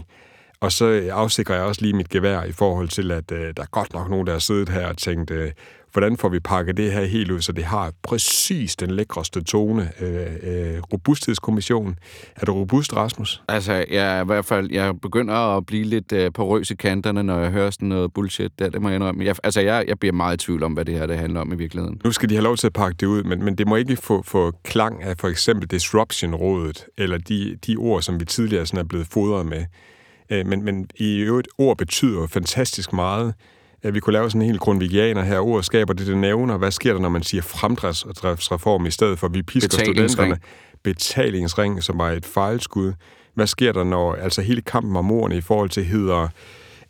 Og 0.62 0.72
så 0.72 1.10
afsikrer 1.12 1.56
jeg 1.56 1.64
også 1.64 1.82
lige 1.82 1.94
mit 1.94 2.10
gevær 2.10 2.44
i 2.44 2.52
forhold 2.52 2.90
til, 2.90 3.12
at 3.12 3.32
øh, 3.32 3.54
der 3.58 3.64
er 3.64 3.70
godt 3.72 3.94
nok 3.94 4.10
nogen, 4.10 4.28
der 4.28 4.34
har 4.34 4.40
siddet 4.40 4.70
her 4.70 4.88
og 4.88 4.98
tænkt, 4.98 5.32
øh, 5.32 5.52
hvordan 5.92 6.18
får 6.18 6.30
vi 6.30 6.40
pakket 6.40 6.78
det 6.78 6.92
her 6.92 7.06
helt 7.06 7.32
ud, 7.32 7.42
så 7.42 7.52
det 7.52 7.64
har 7.64 7.92
præcis 8.04 8.76
den 8.76 8.92
lækreste 8.92 9.44
tone. 9.44 9.92
Øh, 10.00 10.28
øh, 10.44 10.80
robusthedskommission. 10.94 11.96
Er 12.36 12.46
du 12.46 12.54
robust, 12.54 12.96
Rasmus? 12.96 13.44
Altså, 13.48 13.74
jeg 13.74 14.18
er 14.18 14.22
i 14.22 14.26
hvert 14.26 14.46
fald, 14.46 14.72
jeg 14.72 15.00
begynder 15.02 15.58
at 15.58 15.66
blive 15.66 15.84
lidt 15.84 16.12
øh, 16.12 16.32
porøs 16.34 16.72
i 16.72 16.76
kanterne, 16.76 17.24
når 17.24 17.40
jeg 17.40 17.52
hører 17.52 17.70
sådan 17.70 17.88
noget 17.88 18.14
bullshit 18.14 18.60
der, 18.60 18.70
det 18.70 18.82
må 18.82 18.90
jeg 18.90 18.96
indrømme. 18.96 19.26
Jeg, 19.26 19.36
altså, 19.44 19.62
jeg, 19.62 19.86
jeg 19.88 20.00
bliver 20.00 20.14
meget 20.14 20.44
i 20.44 20.46
tvivl 20.46 20.64
om, 20.64 20.74
hvad 20.74 20.86
det 20.86 20.96
her 20.98 21.06
det 21.06 21.18
handler 21.18 21.42
om 21.42 21.54
i 21.54 21.56
virkeligheden. 21.56 22.02
Nu 22.04 22.12
skal 22.12 22.30
de 22.30 22.34
have 22.34 22.44
lov 22.44 22.58
til 22.58 22.68
at 22.68 22.74
pakke 22.74 22.98
det 23.00 23.06
ud, 23.06 23.24
men, 23.24 23.44
men 23.44 23.56
det 23.56 23.68
må 23.68 23.76
ikke 23.76 23.96
få, 23.96 24.22
få 24.22 24.52
klang 24.64 25.04
af 25.04 25.18
for 25.20 25.28
eksempel 25.28 25.68
Disruption-rådet, 25.68 26.86
eller 26.98 27.18
de, 27.18 27.58
de 27.68 27.76
ord, 27.76 28.02
som 28.02 28.20
vi 28.20 28.26
tidligere 28.26 28.66
sådan 28.66 28.80
er 28.80 28.88
blevet 28.88 29.08
fodret 29.08 29.46
med. 29.46 29.66
Øh, 30.32 30.48
men, 30.48 30.64
men 30.64 30.88
i 30.96 31.18
øvrigt, 31.18 31.48
ord 31.58 31.78
betyder 31.78 32.28
fantastisk 32.28 32.94
meget. 32.94 33.34
Vi 33.84 34.00
kunne 34.00 34.14
lave 34.14 34.30
sådan 34.30 34.42
en 34.42 34.48
helt 34.48 34.60
grundvigianer 34.60 35.24
her. 35.24 35.40
Ord 35.40 35.64
skaber 35.64 35.94
det, 35.94 36.08
det 36.08 36.18
nævner. 36.18 36.58
Hvad 36.58 36.72
sker 36.72 36.94
der, 36.94 37.00
når 37.00 37.10
man 37.10 37.24
siger 37.24 37.42
fremdriftsreform 37.42 38.86
i 38.86 38.92
stedet 38.92 39.20
for, 39.20 39.28
vi 39.28 39.42
pisker 39.42 39.70
studenterne? 39.86 40.38
Betalingsring, 40.84 41.84
som 41.84 41.98
var 41.98 42.10
et 42.10 42.26
fejlskud. 42.26 42.94
Hvad 43.34 43.48
sker 43.48 43.72
der, 43.72 43.84
når 43.84 44.14
altså 44.16 44.42
hele 44.42 44.62
kampen 44.62 44.96
om 44.96 45.12
ordene 45.12 45.38
i 45.38 45.42
forhold 45.42 45.70
til 45.70 45.86
hedder 45.86 46.28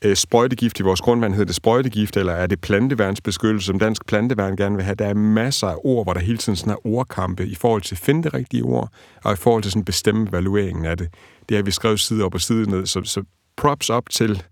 øh, 0.06 0.16
sprøjtegift 0.16 0.80
i 0.80 0.84
vores 0.84 1.02
grundvand, 1.02 1.34
hedder 1.34 1.46
det 1.46 1.56
sprøjtegift, 1.56 2.18
eller 2.18 2.34
er 2.34 2.48
det 2.48 2.62
planteværnsbeskyttelse, 2.62 3.66
som 3.66 3.80
Dansk 3.80 4.06
Planteværn 4.06 4.56
gerne 4.56 4.76
vil 4.76 4.86
have? 4.86 4.96
Der 4.96 5.06
er 5.06 5.14
masser 5.14 5.68
af 5.68 5.76
ord, 5.84 6.06
hvor 6.06 6.14
der 6.14 6.22
hele 6.22 6.38
tiden 6.38 6.56
sådan 6.56 6.74
er 6.74 6.88
ordkampe 6.88 7.48
i 7.48 7.56
forhold 7.56 7.82
til 7.82 7.96
at 7.96 8.00
finde 8.00 8.24
det 8.24 8.34
rigtige 8.34 8.64
ord, 8.64 8.90
og 9.24 9.34
i 9.34 9.36
forhold 9.36 9.64
til 9.64 9.72
sådan 9.72 9.86
bestemme 9.86 10.30
evalueringen 10.30 10.86
af 10.86 10.98
det. 10.98 11.14
Det 11.50 11.58
har 11.58 11.64
vi 11.64 11.72
skrevet 11.72 12.00
side 12.00 12.24
op 12.24 12.34
og 12.34 12.42
side 12.42 12.70
ned, 12.70 12.86
så, 12.86 13.02
så 13.04 13.24
props 13.58 13.90
op 13.90 14.10
til 14.10 14.44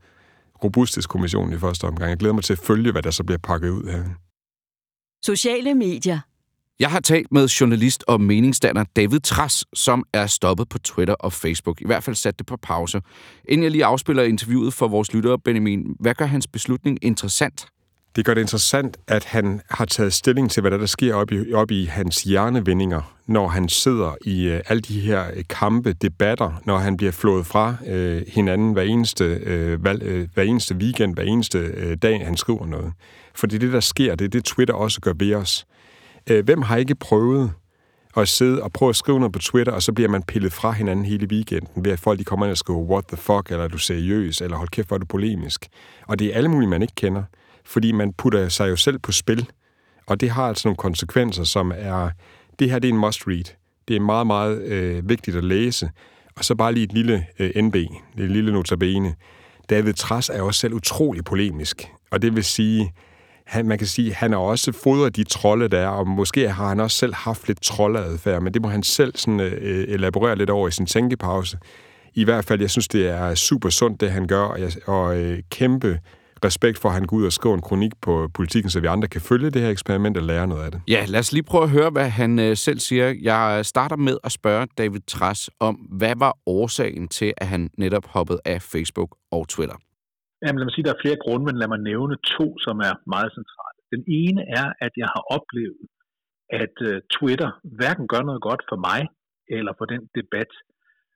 Robusthedskommissionen 0.63 1.53
i 1.53 1.58
første 1.58 1.86
omgang. 1.86 2.10
Jeg 2.10 2.18
glæder 2.18 2.34
mig 2.34 2.44
til 2.44 2.53
at 2.53 2.60
følge, 2.60 2.91
hvad 2.91 3.01
der 3.01 3.12
så 3.12 3.24
bliver 3.24 3.39
pakket 3.44 3.70
ud 3.70 3.84
her. 3.91 4.03
Sociale 5.25 5.75
medier. 5.75 6.20
Jeg 6.80 6.92
har 6.92 7.00
talt 7.00 7.32
med 7.32 7.48
journalist 7.48 8.04
og 8.08 8.22
meningsdanner 8.22 8.84
David 8.96 9.20
Tras, 9.20 9.66
som 9.74 10.04
er 10.14 10.28
stoppet 10.28 10.70
på 10.70 10.80
Twitter 10.80 11.14
og 11.14 11.34
Facebook. 11.34 11.82
I 11.82 11.86
hvert 11.86 12.04
fald 12.04 12.16
sat 12.16 12.40
det 12.40 12.48
på 12.48 12.58
pause. 12.58 13.02
Inden 13.50 13.64
jeg 13.64 13.72
lige 13.72 13.86
afspiller 13.86 14.24
interviewet 14.24 14.74
for 14.74 14.88
vores 14.88 15.14
lyttere, 15.14 15.40
Benjamin, 15.40 15.96
hvad 16.00 16.14
gør 16.14 16.26
hans 16.26 16.48
beslutning 16.48 16.98
interessant? 17.02 17.68
Det 18.16 18.26
gør 18.26 18.34
det 18.34 18.42
interessant, 18.42 18.98
at 19.08 19.26
han 19.26 19.62
har 19.70 19.86
taget 19.86 20.14
stilling 20.14 20.52
til, 20.52 20.62
hvad 20.62 20.72
der, 20.72 20.86
sker 20.86 21.16
op 21.16 21.32
i, 21.32 21.54
op 21.54 21.72
i 21.72 21.86
hans 21.86 22.24
hjernevindinger, 22.24 23.16
når 23.28 23.48
han 23.48 23.70
sidder 23.70 24.16
i 24.26 24.48
øh, 24.48 24.62
alle 24.68 24.82
de 24.82 25.00
her 25.00 25.26
øh, 25.36 25.44
kampe, 25.50 25.94
debatter, 25.94 26.62
når 26.66 26.78
han 26.78 26.98
bliver 26.98 27.12
flået 27.12 27.46
fra 27.46 27.76
øh, 27.88 28.24
hinanden 28.28 28.74
hver 28.74 28.84
eneste, 28.84 29.24
øh, 29.26 29.84
valg, 29.84 30.04
øh, 30.04 30.28
hver 30.34 30.44
eneste 30.44 30.76
weekend, 30.76 31.14
hver 31.14 31.24
eneste 31.24 31.58
øh, 31.58 31.98
dag, 31.98 32.26
han 32.26 32.38
skriver 32.38 32.66
noget. 32.66 32.94
For 33.36 33.48
det 33.48 33.56
er 33.56 33.60
det, 33.60 33.74
der 33.74 33.80
sker. 33.80 34.16
Det 34.16 34.26
er 34.26 34.30
det, 34.30 34.46
Twitter 34.46 34.74
også 34.74 35.02
gør 35.02 35.14
ved 35.20 35.34
os. 35.34 35.66
Øh, 36.30 36.46
hvem 36.46 36.62
har 36.62 36.78
ikke 36.78 36.96
prøvet 36.96 37.52
at 38.18 38.28
sidde 38.28 38.64
og 38.64 38.72
prøve 38.72 38.90
at 38.90 38.96
skrive 38.96 39.20
noget 39.20 39.34
på 39.34 39.40
Twitter, 39.40 39.74
og 39.74 39.84
så 39.84 39.94
bliver 39.94 40.10
man 40.10 40.24
pillet 40.24 40.54
fra 40.54 40.72
hinanden 40.72 41.06
hele 41.06 41.28
weekenden, 41.32 41.86
ved 41.86 41.92
at 41.92 42.00
folk 42.00 42.20
de 42.20 42.24
kommer 42.24 42.46
ind 42.46 42.52
og 42.52 42.58
skriver, 42.58 42.80
what 42.80 43.06
the 43.08 43.18
fuck, 43.18 43.52
eller 43.52 43.64
er 43.64 43.68
du 43.68 43.78
seriøs, 43.78 44.42
eller 44.42 44.58
hold 44.58 44.70
kæft, 44.70 44.88
hvor 44.88 44.98
er 44.98 45.00
du 45.00 45.06
polemisk. 45.06 45.68
Og 46.08 46.20
det 46.20 46.28
er 46.28 46.38
alle 46.38 46.50
mulige, 46.50 46.70
man 46.70 46.82
ikke 46.82 46.96
kender 46.96 47.24
fordi 47.70 47.92
man 47.92 48.14
putter 48.14 48.50
sig 48.50 48.70
jo 48.70 48.76
selv 48.76 49.00
på 49.00 49.12
spil, 49.12 49.50
og 50.08 50.22
det 50.22 50.30
har 50.30 50.48
altså 50.48 50.68
nogle 50.68 50.78
konsekvenser, 50.78 51.44
som 51.44 51.72
er, 51.76 52.10
det 52.60 52.72
her 52.72 52.80
det 52.80 52.90
er 52.90 52.94
en 52.94 53.00
must-read. 53.00 53.56
Det 53.88 53.96
er 53.96 54.00
meget, 54.00 54.28
meget 54.28 54.62
øh, 54.62 55.10
vigtigt 55.10 55.38
at 55.38 55.44
læse. 55.44 55.90
Og 56.36 56.46
så 56.46 56.56
bare 56.56 56.74
lige 56.74 56.84
et 56.84 56.94
lille 56.94 57.26
øh, 57.40 57.64
NB, 57.64 57.76
et 57.76 57.90
lille 58.16 58.54
notabene. 58.54 59.16
David 59.70 59.94
Tras 59.94 60.30
er 60.30 60.42
også 60.42 60.60
selv 60.60 60.74
utrolig 60.74 61.24
polemisk, 61.24 61.88
og 62.12 62.22
det 62.22 62.36
vil 62.36 62.44
sige, 62.44 62.94
han, 63.50 63.68
man 63.68 63.77
kan 63.77 63.88
sige, 63.88 64.13
han 64.13 64.32
har 64.32 64.39
også 64.39 64.72
fodret 64.72 65.15
de 65.15 65.24
trolde, 65.24 65.68
der 65.68 65.79
er, 65.79 65.88
og 65.88 66.08
måske 66.08 66.50
har 66.50 66.68
han 66.68 66.79
også 66.79 66.98
selv 66.98 67.13
haft 67.13 67.48
lidt 67.48 67.62
troldeadfærd, 67.62 68.41
men 68.41 68.53
det 68.53 68.62
må 68.62 68.68
han 68.68 68.84
selv 68.84 69.13
sådan, 69.15 69.39
øh, 69.39 69.86
elaborere 69.88 70.36
lidt 70.36 70.50
over 70.50 70.68
i 70.68 70.72
sin 70.72 70.86
tænkepause. 70.86 71.58
I 72.13 72.24
hvert 72.24 72.46
fald, 72.46 72.62
jeg 72.62 72.70
synes, 72.70 72.88
det 72.88 73.08
er 73.08 73.36
super 73.36 73.70
sundt, 73.70 74.01
det 74.01 74.12
han 74.12 74.27
gør, 74.27 74.41
og, 74.41 74.62
jeg, 74.62 74.72
og 74.88 75.18
øh, 75.18 75.39
kæmpe 75.50 76.00
respekt 76.46 76.77
for, 76.77 76.89
at 76.89 76.96
han 76.96 77.06
går 77.06 77.18
ud 77.18 77.25
og 77.25 77.34
skriver 77.34 77.56
en 77.56 77.62
kronik 77.62 77.91
på 78.01 78.29
politikken, 78.34 78.70
så 78.70 78.79
vi 78.79 78.88
andre 78.88 79.08
kan 79.08 79.22
følge 79.22 79.50
det 79.50 79.62
her 79.62 79.70
eksperiment 79.70 80.18
og 80.18 80.24
lære 80.24 80.48
noget 80.48 80.63
af 80.63 80.72
det. 80.72 80.82
Ja, 80.88 81.06
lad 81.08 81.20
os 81.20 81.32
lige 81.32 81.44
prøve 81.44 81.63
at 81.63 81.69
høre, 81.69 81.89
hvad 81.89 82.10
han 82.10 82.39
øh, 82.39 82.58
selv 82.58 82.80
siger. 82.80 83.13
Jeg 83.21 83.65
starter 83.65 83.95
med 83.95 84.17
at 84.24 84.32
spørge 84.32 84.67
David 84.78 85.00
Tras 85.08 85.50
om, 85.60 85.76
hvad 85.76 86.13
var 86.17 86.38
årsagen 86.45 87.08
til, 87.08 87.34
at 87.38 87.47
han 87.47 87.69
netop 87.78 88.06
hoppede 88.06 88.39
af 88.45 88.62
Facebook 88.62 89.15
og 89.32 89.47
Twitter? 89.47 89.76
Jamen, 90.41 90.58
lad 90.60 90.65
mig 90.65 90.75
sige, 90.75 90.88
der 90.88 90.95
er 90.95 91.04
flere 91.04 91.23
grunde, 91.25 91.45
men 91.45 91.58
lad 91.62 91.69
mig 91.73 91.82
nævne 91.91 92.15
to, 92.36 92.45
som 92.65 92.75
er 92.89 92.93
meget 93.15 93.32
centrale. 93.38 93.80
Den 93.93 94.04
ene 94.21 94.41
er, 94.60 94.67
at 94.86 94.93
jeg 95.02 95.10
har 95.15 95.23
oplevet, 95.38 95.84
at 96.63 96.75
uh, 96.89 96.97
Twitter 97.15 97.49
hverken 97.78 98.06
gør 98.13 98.23
noget 98.30 98.41
godt 98.49 98.63
for 98.69 98.80
mig, 98.89 99.02
eller 99.58 99.73
for 99.78 99.86
den 99.93 100.02
debat, 100.19 100.52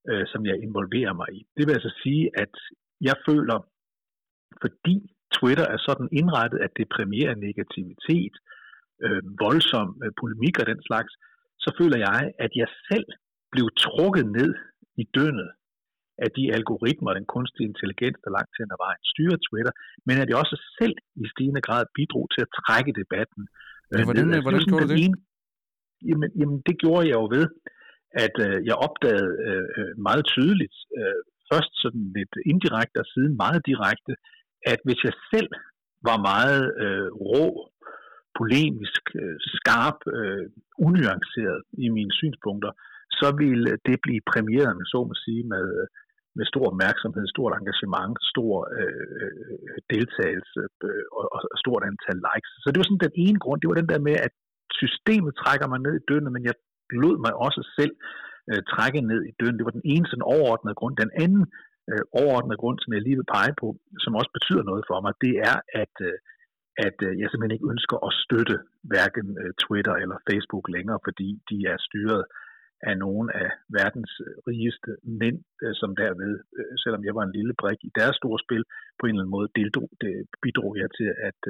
uh, 0.09 0.23
som 0.31 0.41
jeg 0.49 0.55
involverer 0.67 1.13
mig 1.21 1.29
i. 1.37 1.39
Det 1.57 1.63
vil 1.65 1.77
altså 1.77 1.93
sige, 2.03 2.23
at 2.43 2.53
jeg 3.07 3.15
føler, 3.27 3.57
fordi 4.63 4.95
Twitter 5.37 5.67
er 5.73 5.79
sådan 5.87 6.09
indrettet, 6.19 6.59
at 6.65 6.71
det 6.77 6.87
premierer 6.95 7.35
negativitet, 7.47 8.35
øh, 9.05 9.21
voldsom 9.43 9.87
øh, 10.03 10.11
polemik 10.19 10.55
og 10.61 10.65
den 10.71 10.81
slags, 10.87 11.11
så 11.63 11.69
føler 11.79 11.97
jeg, 12.07 12.19
at 12.45 12.51
jeg 12.61 12.69
selv 12.89 13.07
blev 13.53 13.67
trukket 13.85 14.25
ned 14.37 14.51
i 15.01 15.03
døgnet 15.15 15.49
af 16.25 16.29
de 16.37 16.43
algoritmer 16.57 17.09
og 17.11 17.17
den 17.19 17.27
kunstige 17.35 17.69
intelligens, 17.71 18.19
der 18.23 18.35
langt 18.37 18.53
hen 18.59 18.73
ad 18.75 18.79
vejen 18.85 19.03
styrer 19.11 19.37
Twitter, 19.47 19.73
men 20.07 20.15
at 20.21 20.27
jeg 20.29 20.37
også 20.43 20.57
selv 20.79 20.95
i 21.23 21.25
stigende 21.33 21.61
grad 21.67 21.83
bidrog 21.95 22.25
til 22.33 22.41
at 22.45 22.53
trække 22.59 22.91
debatten. 23.01 23.43
Øh, 23.91 23.99
ja, 23.99 24.03
hvordan, 24.07 24.25
altså, 24.27 24.43
hvordan 24.45 24.63
gjorde 24.69 24.87
du 24.87 24.93
det? 24.93 25.03
Ene, 25.05 25.17
jamen, 26.09 26.29
jamen, 26.39 26.59
det 26.67 26.75
gjorde 26.83 27.05
jeg 27.11 27.17
jo 27.21 27.27
ved, 27.37 27.45
at 28.25 28.35
øh, 28.47 28.57
jeg 28.69 28.75
opdagede 28.87 29.31
øh, 29.47 29.67
øh 29.77 29.91
meget 30.07 30.23
tydeligt, 30.33 30.77
øh, 30.99 31.19
først 31.51 31.71
sådan 31.83 32.05
lidt 32.17 32.33
indirekte 32.51 32.97
og 33.03 33.07
siden 33.13 33.33
meget 33.43 33.61
direkte, 33.71 34.13
at 34.71 34.79
hvis 34.85 35.01
jeg 35.07 35.15
selv 35.33 35.49
var 36.09 36.17
meget 36.31 36.63
øh, 36.83 37.09
rå, 37.29 37.47
polemisk, 38.39 39.03
øh, 39.21 39.37
skarp, 39.57 39.99
øh, 40.17 40.45
unuanceret 40.87 41.59
i 41.83 41.87
mine 41.97 42.13
synspunkter, 42.19 42.71
så 43.19 43.27
ville 43.41 43.71
det 43.87 43.97
blive 44.05 44.21
præmieret, 44.31 44.73
med 44.77 44.85
så 44.93 44.99
må 45.09 45.13
sige, 45.25 45.43
med, 45.53 45.65
med 46.37 46.45
stor 46.51 46.65
opmærksomhed, 46.71 47.25
stort 47.35 47.53
engagement, 47.59 48.15
stor 48.33 48.53
øh, 48.79 49.07
øh, 49.21 49.77
deltagelse 49.93 50.61
øh, 50.87 51.05
og, 51.19 51.25
og 51.35 51.41
stort 51.63 51.83
antal 51.89 52.19
likes. 52.27 52.51
Så 52.63 52.67
det 52.69 52.79
var 52.79 52.87
sådan 52.87 53.07
den 53.07 53.17
ene 53.25 53.39
grund, 53.43 53.59
det 53.59 53.69
var 53.69 53.81
den 53.81 53.91
der 53.93 54.01
med, 54.09 54.15
at 54.27 54.33
systemet 54.81 55.33
trækker 55.41 55.67
mig 55.71 55.79
ned 55.85 55.93
i 55.97 56.05
døgnet, 56.09 56.31
men 56.35 56.43
jeg 56.49 56.55
lod 57.03 57.17
mig 57.25 57.33
også 57.45 57.61
selv 57.77 57.93
øh, 58.49 58.61
trække 58.73 59.01
ned 59.11 59.21
i 59.29 59.33
døgnet. 59.39 59.59
Det 59.59 59.69
var 59.69 59.79
den 59.79 59.89
ene 59.93 60.05
sådan 60.07 60.31
overordnede 60.35 60.79
grund. 60.79 60.95
Den 61.03 61.11
anden 61.23 61.43
øh, 61.91 62.03
overordnede 62.21 62.61
grund, 62.61 62.77
som 62.79 62.93
jeg 62.93 63.01
lige 63.03 63.19
vil 63.19 63.31
pege 63.35 63.53
på, 63.61 63.67
som 64.03 64.17
også 64.19 64.31
betyder 64.37 64.63
noget 64.69 64.83
for 64.89 64.97
mig, 65.03 65.13
det 65.25 65.33
er, 65.51 65.57
at, 65.83 65.95
øh, 66.09 66.17
at 66.87 66.97
øh, 67.07 67.11
jeg 67.19 67.27
simpelthen 67.27 67.57
ikke 67.57 67.71
ønsker 67.73 67.97
at 68.07 68.11
støtte 68.23 68.57
hverken 68.91 69.27
øh, 69.41 69.51
Twitter 69.63 69.95
eller 70.03 70.17
Facebook 70.29 70.65
længere, 70.75 70.99
fordi 71.07 71.29
de 71.49 71.57
er 71.71 71.77
styret 71.87 72.23
af 72.89 72.95
nogle 73.05 73.25
af 73.43 73.49
verdens 73.79 74.13
øh, 74.25 74.35
rigeste 74.49 74.91
mænd, 75.21 75.37
øh, 75.63 75.73
som 75.81 75.91
derved, 76.03 76.33
øh, 76.57 76.73
selvom 76.83 77.03
jeg 77.07 77.13
var 77.17 77.23
en 77.25 77.35
lille 77.37 77.53
brik 77.61 77.79
i 77.89 77.91
deres 77.99 78.15
store 78.21 78.39
spil, 78.45 78.63
på 78.99 79.03
en 79.03 79.13
eller 79.13 79.23
anden 79.23 79.37
måde 79.37 79.55
deltog, 79.59 79.87
det 80.03 80.13
bidrog 80.43 80.71
jeg 80.83 80.89
til, 80.97 81.09
at, 81.29 81.41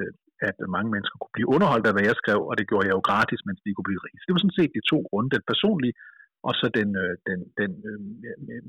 at 0.48 0.56
mange 0.76 0.90
mennesker 0.94 1.16
kunne 1.18 1.36
blive 1.36 1.52
underholdt 1.54 1.88
af, 1.88 1.94
hvad 1.94 2.06
jeg 2.10 2.16
skrev, 2.22 2.40
og 2.50 2.54
det 2.58 2.68
gjorde 2.70 2.86
jeg 2.88 2.96
jo 2.98 3.02
gratis, 3.10 3.40
mens 3.46 3.60
de 3.64 3.74
kunne 3.74 3.90
blive 3.90 4.04
rige. 4.06 4.18
Så 4.18 4.24
det 4.26 4.34
var 4.34 4.42
sådan 4.44 4.58
set 4.60 4.76
de 4.76 4.88
to 4.92 4.98
grunde, 5.08 5.34
den 5.36 5.44
personlige, 5.52 5.94
og 6.48 6.52
så 6.60 6.66
den, 6.78 6.88
den, 7.28 7.38
den 7.60 7.70
øh, 7.88 7.98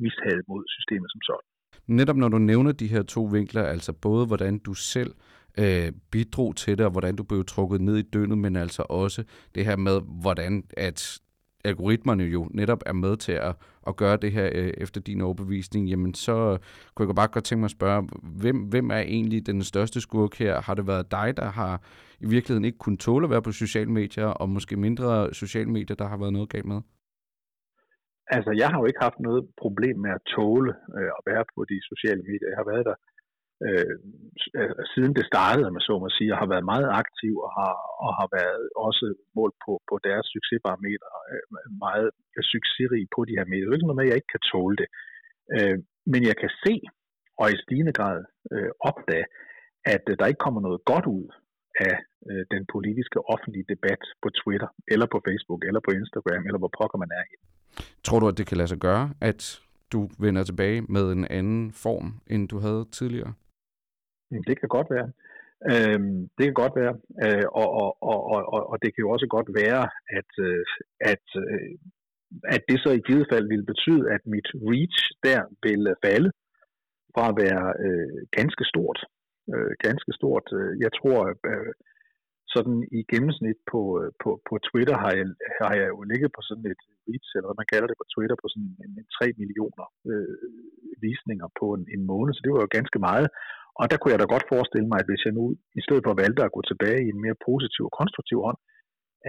mishad 0.03 0.39
mod 0.51 0.61
systemet 0.75 1.09
som 1.11 1.21
sådan 1.29 1.47
netop 1.87 2.17
når 2.17 2.29
du 2.29 2.37
nævner 2.37 2.71
de 2.71 2.87
her 2.87 3.03
to 3.03 3.23
vinkler, 3.23 3.63
altså 3.63 3.93
både 3.93 4.25
hvordan 4.25 4.59
du 4.59 4.73
selv 4.73 5.13
øh, 5.59 5.91
bidrog 6.11 6.55
til 6.55 6.77
det, 6.77 6.85
og 6.85 6.91
hvordan 6.91 7.15
du 7.15 7.23
blev 7.23 7.45
trukket 7.45 7.81
ned 7.81 7.97
i 7.97 8.01
døgnet, 8.01 8.37
men 8.37 8.55
altså 8.55 8.83
også 8.89 9.23
det 9.55 9.65
her 9.65 9.75
med, 9.75 10.01
hvordan 10.21 10.63
at 10.77 11.19
algoritmerne 11.65 12.23
jo 12.23 12.47
netop 12.51 12.83
er 12.85 12.93
med 12.93 13.17
til 13.17 13.31
at, 13.31 13.55
at 13.87 13.95
gøre 13.95 14.17
det 14.17 14.31
her 14.31 14.49
øh, 14.55 14.71
efter 14.77 15.01
din 15.01 15.21
overbevisning, 15.21 15.89
jamen 15.89 16.13
så 16.13 16.57
kunne 16.95 17.07
jeg 17.07 17.15
bare 17.15 17.27
godt 17.27 17.43
tænke 17.43 17.59
mig 17.59 17.65
at 17.65 17.71
spørge, 17.71 18.09
hvem, 18.41 18.57
hvem 18.57 18.91
er 18.91 18.99
egentlig 18.99 19.47
den 19.47 19.63
største 19.63 20.01
skurk 20.01 20.33
her? 20.35 20.61
Har 20.61 20.73
det 20.73 20.87
været 20.87 21.11
dig, 21.11 21.37
der 21.37 21.45
har 21.45 21.81
i 22.19 22.27
virkeligheden 22.35 22.65
ikke 22.65 22.77
kunnet 22.77 22.99
tåle 22.99 23.25
at 23.25 23.29
være 23.29 23.41
på 23.41 23.51
sociale 23.51 23.91
medier, 23.91 24.25
og 24.25 24.49
måske 24.49 24.75
mindre 24.77 25.33
sociale 25.33 25.69
medier, 25.69 25.95
der 25.95 26.07
har 26.07 26.17
været 26.17 26.33
noget 26.33 26.49
galt 26.49 26.65
med? 26.65 26.81
Altså, 28.27 28.51
jeg 28.61 28.69
har 28.69 28.79
jo 28.79 28.85
ikke 28.85 29.05
haft 29.07 29.19
noget 29.19 29.41
problem 29.63 29.97
med 30.05 30.11
at 30.17 30.21
tåle 30.35 30.71
øh, 30.97 31.11
at 31.17 31.21
være 31.29 31.43
på 31.55 31.65
de 31.71 31.77
sociale 31.91 32.21
medier. 32.29 32.49
Jeg 32.51 32.57
har 32.61 32.69
været 32.71 32.85
der 32.85 32.95
Øh, 33.67 33.95
øh, 34.59 34.75
siden 34.93 35.13
det 35.17 35.25
startede, 35.31 35.75
man 35.75 35.87
så 35.87 35.93
må 36.03 36.07
sige, 36.17 36.33
og 36.33 36.39
har 36.41 36.49
været 36.53 36.71
meget 36.73 36.89
aktiv 37.01 37.33
og 37.45 37.51
har, 37.59 37.73
og 38.05 38.11
har 38.19 38.27
været 38.39 38.63
også 38.87 39.05
målt 39.37 39.57
på, 39.65 39.73
på 39.89 39.95
deres 40.07 40.25
succesbarometer 40.35 41.09
øh, 41.31 41.43
meget 41.85 42.09
succesrig 42.53 43.03
på 43.15 43.19
de 43.27 43.37
her 43.39 43.47
medier. 43.51 43.65
Det 43.65 43.73
er 43.73 43.79
ikke 43.79 43.89
noget 43.89 43.99
med, 43.99 44.07
at 44.07 44.11
jeg 44.11 44.19
ikke 44.19 44.33
kan 44.35 44.47
tåle 44.53 44.77
det. 44.81 44.89
Øh, 45.55 45.77
men 46.11 46.21
jeg 46.29 46.35
kan 46.43 46.51
se, 46.65 46.73
og 47.39 47.45
i 47.53 47.61
stigende 47.63 47.93
grad 47.99 48.19
øh, 48.53 48.71
opdage, 48.89 49.27
at 49.93 50.03
øh, 50.09 50.15
der 50.19 50.25
ikke 50.31 50.43
kommer 50.45 50.61
noget 50.67 50.81
godt 50.91 51.05
ud 51.17 51.27
af 51.87 51.95
øh, 52.29 52.43
den 52.53 52.63
politiske 52.73 53.19
offentlige 53.33 53.69
debat 53.73 54.01
på 54.23 54.29
Twitter, 54.39 54.69
eller 54.93 55.07
på 55.13 55.19
Facebook, 55.27 55.61
eller 55.67 55.81
på 55.87 55.91
Instagram, 55.99 56.43
eller 56.47 56.59
hvor 56.61 56.73
pokker 56.79 56.97
man 57.03 57.11
er 57.19 57.23
i. 57.31 57.35
Tror 58.05 58.19
du, 58.19 58.27
at 58.27 58.37
det 58.37 58.47
kan 58.47 58.57
lade 58.57 58.71
sig 58.73 58.81
gøre, 58.87 59.05
at 59.21 59.41
du 59.93 59.99
vender 60.19 60.43
tilbage 60.43 60.81
med 60.81 61.05
en 61.11 61.25
anden 61.39 61.71
form, 61.71 62.07
end 62.27 62.49
du 62.49 62.57
havde 62.59 62.85
tidligere? 62.91 63.33
Det 64.47 64.59
kan 64.59 64.69
godt 64.69 64.89
være. 64.89 65.09
Øhm, 65.71 66.29
det 66.37 66.43
kan 66.45 66.53
godt 66.63 66.75
være, 66.81 66.93
øh, 67.23 67.47
og, 67.61 67.67
og, 67.81 68.03
og, 68.11 68.19
og, 68.53 68.61
og 68.71 68.77
det 68.83 68.89
kan 68.91 69.01
jo 69.05 69.09
også 69.09 69.27
godt 69.35 69.49
være, 69.61 69.83
at, 70.19 70.31
øh, 70.47 70.65
at, 71.11 71.25
øh, 71.43 71.71
at 72.55 72.61
det 72.69 72.77
så 72.79 72.89
i 72.91 73.05
givet 73.07 73.27
fald 73.31 73.47
vil 73.47 73.65
betyde, 73.71 74.03
at 74.15 74.21
mit 74.25 74.47
reach 74.69 74.99
der 75.23 75.41
ville 75.63 75.95
falde 76.05 76.31
fra 77.13 77.23
at 77.29 77.35
være 77.43 77.65
øh, 77.85 78.21
ganske 78.37 78.63
stort. 78.71 78.99
Øh, 79.53 79.71
ganske 79.87 80.11
stort. 80.19 80.47
Øh, 80.57 80.73
jeg 80.83 80.91
tror, 80.99 81.19
øh, 81.49 81.73
sådan 82.55 82.77
i 82.97 82.99
gennemsnit 83.11 83.59
på, 83.71 83.81
øh, 83.99 84.09
på, 84.21 84.29
på 84.47 84.53
Twitter 84.67 84.95
har 85.03 85.11
jeg, 85.19 85.27
har 85.61 85.73
jeg 85.79 85.87
jo 85.93 85.99
ligget 86.11 86.29
på 86.35 86.41
sådan 86.49 86.67
et 86.73 86.81
reach, 87.07 87.29
eller 87.35 87.47
hvad 87.49 87.59
man 87.61 87.71
kalder 87.73 87.87
det 87.89 87.97
på 88.01 88.07
Twitter, 88.13 88.35
på 88.39 88.47
sådan 88.51 88.67
en, 88.85 88.91
en 89.01 89.07
3 89.17 89.25
millioner 89.41 89.85
øh, 90.11 90.35
visninger 91.05 91.47
på 91.59 91.65
en, 91.77 91.83
en 91.95 92.03
måned, 92.11 92.31
så 92.33 92.41
det 92.43 92.51
var 92.53 92.61
jo 92.63 92.75
ganske 92.77 92.99
meget. 93.09 93.27
Og 93.79 93.85
der 93.89 93.97
kunne 93.97 94.13
jeg 94.13 94.21
da 94.21 94.27
godt 94.35 94.51
forestille 94.53 94.87
mig, 94.91 94.97
at 95.01 95.09
hvis 95.09 95.25
jeg 95.25 95.33
nu 95.39 95.45
i 95.79 95.81
stedet 95.85 96.03
for 96.05 96.21
valgte 96.23 96.41
at 96.45 96.55
gå 96.55 96.61
tilbage 96.71 97.01
i 97.05 97.11
en 97.13 97.23
mere 97.25 97.37
positiv 97.49 97.83
og 97.89 97.95
konstruktiv 97.99 98.37
ånd, 98.49 98.59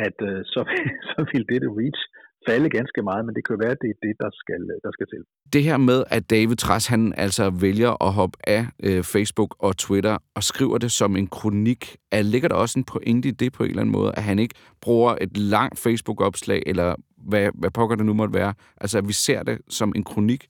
at 0.07 0.19
øh, 0.31 0.41
så, 0.53 0.61
så 1.11 1.19
ville 1.31 1.51
dette 1.53 1.69
reach 1.81 2.03
falde 2.49 2.71
ganske 2.71 3.03
meget, 3.03 3.25
men 3.27 3.35
det 3.35 3.47
kan 3.47 3.53
jo 3.57 3.59
være, 3.65 3.71
at 3.71 3.79
det 3.83 3.91
er 3.95 3.99
det, 4.07 4.15
der 4.19 4.31
skal, 4.33 4.61
der 4.85 4.91
skal 4.93 5.07
til. 5.07 5.23
Det 5.53 5.63
her 5.63 5.77
med, 5.77 6.05
at 6.11 6.31
David 6.31 6.57
Træs, 6.57 6.87
han 6.87 7.15
altså 7.17 7.51
vælger 7.51 8.03
at 8.07 8.13
hoppe 8.13 8.39
af 8.45 8.67
øh, 8.83 9.03
Facebook 9.03 9.57
og 9.59 9.77
Twitter 9.77 10.19
og 10.35 10.43
skriver 10.43 10.79
det 10.79 10.93
som 10.93 11.17
en 11.17 11.27
kronik, 11.27 11.97
er, 12.11 12.23
ligger 12.23 12.49
der 12.49 12.57
også 12.57 12.79
en 12.79 12.85
pointe 12.85 13.29
i 13.29 13.33
det 13.33 13.53
på 13.53 13.63
en 13.63 13.71
eller 13.71 13.81
anden 13.81 13.93
måde, 13.93 14.13
at 14.17 14.23
han 14.23 14.39
ikke 14.39 14.55
bruger 14.81 15.17
et 15.21 15.37
langt 15.37 15.79
Facebook-opslag, 15.79 16.63
eller 16.67 16.95
hvad, 17.17 17.49
hvad 17.55 17.71
pokker 17.71 17.97
det 17.97 18.07
nu 18.07 18.15
måtte 18.15 18.35
være, 18.35 18.55
altså 18.81 18.99
at 18.99 19.09
vi 19.09 19.13
ser 19.13 19.43
det 19.43 19.59
som 19.69 19.93
en 19.97 20.05
kronik, 20.05 20.47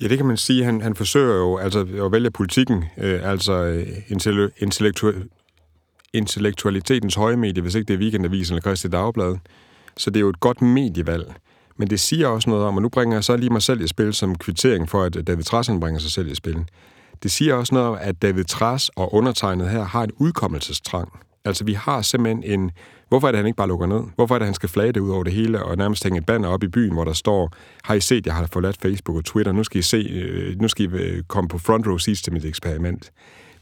Ja, 0.00 0.08
det 0.08 0.16
kan 0.16 0.26
man 0.26 0.36
sige. 0.36 0.64
Han, 0.64 0.80
han 0.80 0.94
forsøger 0.94 1.36
jo 1.36 1.56
altså 1.56 1.80
at 2.04 2.12
vælge 2.12 2.30
politikken, 2.30 2.84
øh, 2.98 3.30
altså 3.30 3.84
intellektu- 4.10 5.28
intellektualitetens 6.12 7.14
høje 7.14 7.36
medie, 7.36 7.62
hvis 7.62 7.74
ikke 7.74 7.88
det 7.88 7.94
er 7.94 7.98
Weekendavisen 7.98 8.54
eller 8.54 8.62
Christi 8.62 8.88
Dagblad. 8.88 9.36
Så 9.96 10.10
det 10.10 10.16
er 10.16 10.20
jo 10.20 10.28
et 10.28 10.40
godt 10.40 10.62
medievalg. 10.62 11.34
Men 11.76 11.90
det 11.90 12.00
siger 12.00 12.28
også 12.28 12.50
noget 12.50 12.64
om, 12.64 12.76
og 12.76 12.82
nu 12.82 12.88
bringer 12.88 13.16
jeg 13.16 13.24
så 13.24 13.36
lige 13.36 13.50
mig 13.50 13.62
selv 13.62 13.80
i 13.80 13.86
spil 13.86 14.14
som 14.14 14.34
kvittering 14.38 14.88
for, 14.88 15.02
at 15.02 15.26
David 15.26 15.44
Trassen 15.44 15.80
bringer 15.80 16.00
sig 16.00 16.10
selv 16.10 16.28
i 16.28 16.34
spil. 16.34 16.64
Det 17.22 17.30
siger 17.30 17.54
også 17.54 17.74
noget 17.74 17.88
om, 17.88 17.98
at 18.00 18.22
David 18.22 18.44
Tras 18.44 18.88
og 18.88 19.14
undertegnet 19.14 19.70
her 19.70 19.84
har 19.84 20.02
en 20.02 20.10
udkommelsestrang. 20.16 21.08
Altså, 21.44 21.64
vi 21.64 21.72
har 21.72 22.02
simpelthen 22.02 22.60
en... 22.60 22.70
Hvorfor 23.08 23.28
er 23.28 23.32
det, 23.32 23.38
at 23.38 23.42
han 23.42 23.46
ikke 23.46 23.56
bare 23.56 23.68
lukker 23.68 23.86
ned? 23.86 24.02
Hvorfor 24.14 24.34
er 24.34 24.38
det, 24.38 24.44
at 24.44 24.48
han 24.48 24.54
skal 24.54 24.68
flage 24.68 24.92
det 24.92 25.00
ud 25.00 25.10
over 25.10 25.24
det 25.24 25.32
hele 25.32 25.64
og 25.64 25.76
nærmest 25.76 26.04
hænge 26.04 26.18
et 26.18 26.26
banner 26.26 26.48
op 26.48 26.62
i 26.62 26.68
byen, 26.68 26.92
hvor 26.92 27.04
der 27.04 27.12
står, 27.12 27.52
har 27.84 27.94
I 27.94 28.00
set, 28.00 28.26
jeg 28.26 28.34
har 28.34 28.48
forladt 28.52 28.78
Facebook 28.82 29.16
og 29.16 29.24
Twitter, 29.24 29.52
nu 29.52 29.64
skal 29.64 29.78
I 29.78 29.82
se, 29.82 29.96
øh, 29.96 30.60
nu 30.60 30.68
skal 30.68 30.84
I 30.84 30.96
øh, 30.96 31.22
komme 31.28 31.48
på 31.48 31.58
front 31.58 31.86
row 31.86 31.98
seats 31.98 32.22
til 32.22 32.32
mit 32.32 32.44
eksperiment. 32.44 33.12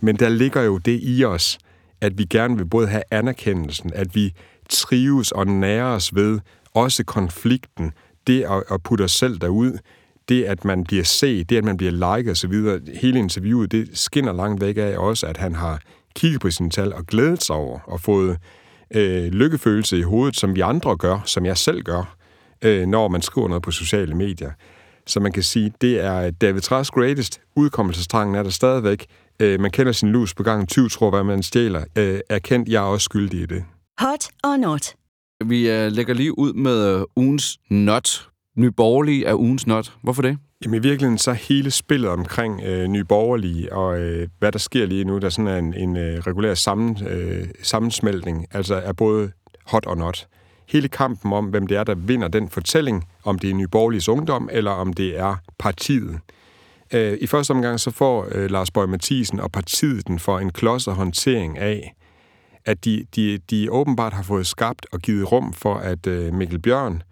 Men 0.01 0.17
der 0.17 0.29
ligger 0.29 0.63
jo 0.63 0.79
det 0.79 1.01
i 1.03 1.25
os, 1.25 1.59
at 2.01 2.19
vi 2.19 2.25
gerne 2.25 2.57
vil 2.57 2.67
både 2.67 2.87
have 2.89 3.03
anerkendelsen, 3.11 3.93
at 3.95 4.15
vi 4.15 4.35
trives 4.71 5.33
og 5.33 5.47
næres 5.47 6.15
ved 6.15 6.41
også 6.75 7.05
konflikten, 7.05 7.93
det 8.27 8.43
at, 8.43 8.63
at 8.71 8.83
putte 8.83 9.03
os 9.03 9.13
selv 9.13 9.39
derud, 9.39 9.79
det 10.29 10.45
at 10.45 10.65
man 10.65 10.85
bliver 10.85 11.05
set, 11.05 11.51
det 11.51 11.57
at 11.57 11.65
man 11.65 11.77
bliver 11.77 12.17
liket 12.17 12.33
osv., 12.33 12.53
hele 13.01 13.19
interviewet, 13.19 13.73
det 13.73 13.89
skinner 13.93 14.33
langt 14.33 14.61
væk 14.61 14.77
af 14.77 14.99
også, 14.99 15.27
at 15.27 15.37
han 15.37 15.55
har 15.55 15.81
kigget 16.15 16.41
på 16.41 16.51
sine 16.51 16.71
tal 16.71 16.95
og 16.95 17.07
glædet 17.07 17.43
sig 17.43 17.57
over 17.57 17.79
og 17.85 18.01
fået 18.01 18.39
øh, 18.95 19.33
lykkefølelse 19.33 19.99
i 19.99 20.03
hovedet, 20.03 20.37
som 20.37 20.55
vi 20.55 20.61
andre 20.61 20.97
gør, 20.97 21.23
som 21.25 21.47
jeg 21.47 21.57
selv 21.57 21.83
gør, 21.83 22.17
øh, 22.63 22.87
når 22.87 23.09
man 23.09 23.23
skriver 23.23 23.49
noget 23.49 23.63
på 23.63 23.71
sociale 23.71 24.15
medier. 24.15 24.51
Så 25.07 25.21
man 25.21 25.33
kan 25.33 25.43
sige, 25.43 25.73
det 25.81 26.05
er 26.05 26.31
David 26.31 26.61
Træs 26.61 26.91
greatest. 26.91 27.41
Udkommelsestrangen 27.57 28.35
er 28.35 28.43
der 28.43 28.51
stadigvæk. 28.51 29.07
Øh, 29.41 29.61
man 29.61 29.71
kender 29.71 29.93
sin 29.93 30.09
lus 30.09 30.35
på 30.35 30.43
gang 30.43 30.69
20, 30.69 30.89
tror 30.89 31.11
hvad 31.11 31.25
man 31.25 31.43
stjæler. 31.43 31.85
Øh, 31.97 32.21
erkendt, 32.29 32.69
jeg 32.69 32.77
er 32.77 32.87
også 32.87 33.05
skyldig 33.05 33.41
i 33.41 33.47
det. 33.47 33.65
Hot 34.01 34.29
or 34.45 34.57
not? 34.57 34.95
Vi 35.45 35.71
øh, 35.71 35.93
lægger 35.93 36.15
lige 36.15 36.39
ud 36.39 36.53
med 36.53 36.97
øh, 36.97 37.03
ugens 37.17 37.59
not. 37.71 38.29
Nyborgerlige 38.57 39.25
er 39.27 39.35
ugens 39.35 39.67
not. 39.67 39.93
Hvorfor 40.03 40.23
det? 40.23 40.39
Jamen 40.65 40.75
i 40.75 40.83
virkeligheden 40.83 41.19
så 41.19 41.33
hele 41.33 41.71
spillet 41.71 42.11
omkring 42.11 42.61
øh, 42.63 42.89
nyborgerlige 42.89 43.73
og 43.73 44.01
øh, 44.01 44.29
hvad 44.39 44.53
der 44.53 44.59
sker 44.59 44.87
lige 44.87 45.05
nu, 45.05 45.19
der 45.19 45.29
sådan 45.29 45.47
er 45.47 45.59
en, 45.59 45.75
en 45.75 45.97
øh, 45.97 46.19
regulær 46.19 46.55
sammen, 46.55 47.07
øh, 47.09 47.49
sammensmeltning, 47.63 48.47
altså 48.51 48.75
er 48.75 48.93
både 48.93 49.33
hot 49.67 49.87
og 49.87 49.97
not. 49.97 50.27
Hele 50.69 50.89
kampen 50.89 51.33
om, 51.33 51.47
hvem 51.47 51.67
det 51.67 51.77
er, 51.77 51.85
der 51.85 51.95
vinder 51.95 52.29
den 52.29 52.49
fortælling, 52.49 53.05
om 53.25 53.39
det 53.39 53.51
er 53.51 53.55
nyborgerliges 53.55 54.09
ungdom, 54.09 54.49
eller 54.53 54.71
om 54.71 54.93
det 54.93 55.19
er 55.19 55.37
partiet. 55.59 56.19
Øh, 56.93 57.19
I 57.21 57.27
første 57.27 57.51
omgang 57.51 57.81
så 57.81 57.91
får 57.91 58.29
øh, 58.33 58.51
Lars 58.51 58.71
Bøge 58.71 58.87
Mathisen 58.87 59.41
og 59.41 59.53
partiet 59.53 60.07
den 60.07 60.19
for 60.19 60.39
en 60.39 60.51
klodset 60.51 60.95
håndtering 60.95 61.59
af, 61.59 61.95
at 62.65 62.85
de, 62.85 63.05
de, 63.17 63.39
de 63.51 63.73
åbenbart 63.73 64.13
har 64.13 64.23
fået 64.23 64.47
skabt 64.47 64.87
og 64.93 65.01
givet 65.01 65.33
rum 65.33 65.53
for, 65.53 65.75
at 65.75 66.07
øh, 66.07 66.35
Mikkel 66.35 66.59
Bjørn, 66.59 67.03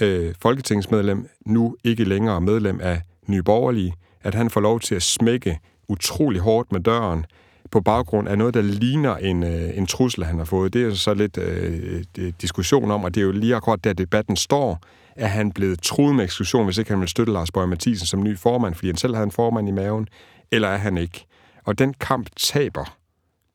øh, 0.00 0.34
folketingsmedlem, 0.42 1.28
nu 1.46 1.76
ikke 1.84 2.04
længere 2.04 2.40
medlem 2.40 2.80
af 2.82 3.00
Nye 3.26 3.42
Borgerlige, 3.42 3.94
at 4.22 4.34
han 4.34 4.50
får 4.50 4.60
lov 4.60 4.80
til 4.80 4.94
at 4.94 5.02
smække 5.02 5.58
utrolig 5.88 6.40
hårdt 6.40 6.72
med 6.72 6.80
døren 6.80 7.26
på 7.70 7.80
baggrund 7.80 8.28
af 8.28 8.38
noget, 8.38 8.54
der 8.54 8.62
ligner 8.62 9.16
en, 9.16 9.42
øh, 9.42 9.78
en 9.78 9.86
trussel, 9.86 10.24
han 10.24 10.38
har 10.38 10.44
fået. 10.44 10.72
Det 10.72 10.82
er 10.82 10.94
så 10.94 11.14
lidt 11.14 11.38
øh, 11.38 12.02
diskussion 12.40 12.90
om, 12.90 13.04
og 13.04 13.14
det 13.14 13.20
er 13.20 13.24
jo 13.24 13.32
lige 13.32 13.56
akkurat 13.56 13.84
der 13.84 13.92
debatten 13.92 14.36
står, 14.36 14.80
at 15.16 15.30
han 15.30 15.52
blevet 15.52 15.82
truet 15.82 16.14
med 16.14 16.24
eksklusion, 16.24 16.64
hvis 16.64 16.78
ikke 16.78 16.90
han 16.90 17.00
vil 17.00 17.08
støtte 17.08 17.32
Lars 17.32 17.50
Bøge 17.50 17.66
Mathisen 17.66 18.06
som 18.06 18.22
ny 18.22 18.38
formand, 18.38 18.74
fordi 18.74 18.86
han 18.86 18.96
selv 18.96 19.14
havde 19.14 19.24
en 19.24 19.32
formand 19.32 19.68
i 19.68 19.72
maven, 19.72 20.08
eller 20.52 20.68
er 20.68 20.76
han 20.76 20.98
ikke? 20.98 21.26
Og 21.64 21.78
den 21.78 21.94
kamp 21.94 22.28
taber 22.36 22.96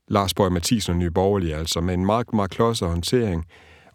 Lars 0.07 0.33
Borg 0.33 0.51
Mathisen 0.51 0.91
og 0.91 0.97
Nye 0.97 1.11
Borgerlige, 1.11 1.55
altså 1.55 1.81
med 1.81 1.93
en 1.93 2.05
meget, 2.05 2.33
meget 2.33 2.51
klodset 2.51 2.87
håndtering, 2.87 3.45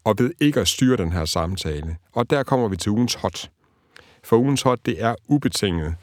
og 0.05 0.15
ved 0.19 0.33
ikke 0.41 0.61
at 0.61 0.69
styre 0.69 0.97
den 0.97 1.13
her 1.13 1.25
samtale. 1.25 1.97
Og 2.13 2.31
der 2.31 2.43
kommer 2.43 2.69
vi 2.69 2.77
til 2.77 2.93
ugens 2.93 3.15
hot. 3.15 3.51
For 4.25 4.37
ugens 4.37 4.63
hot, 4.63 4.79
det 4.87 5.03
er 5.03 5.15
ubetinget 5.29 5.95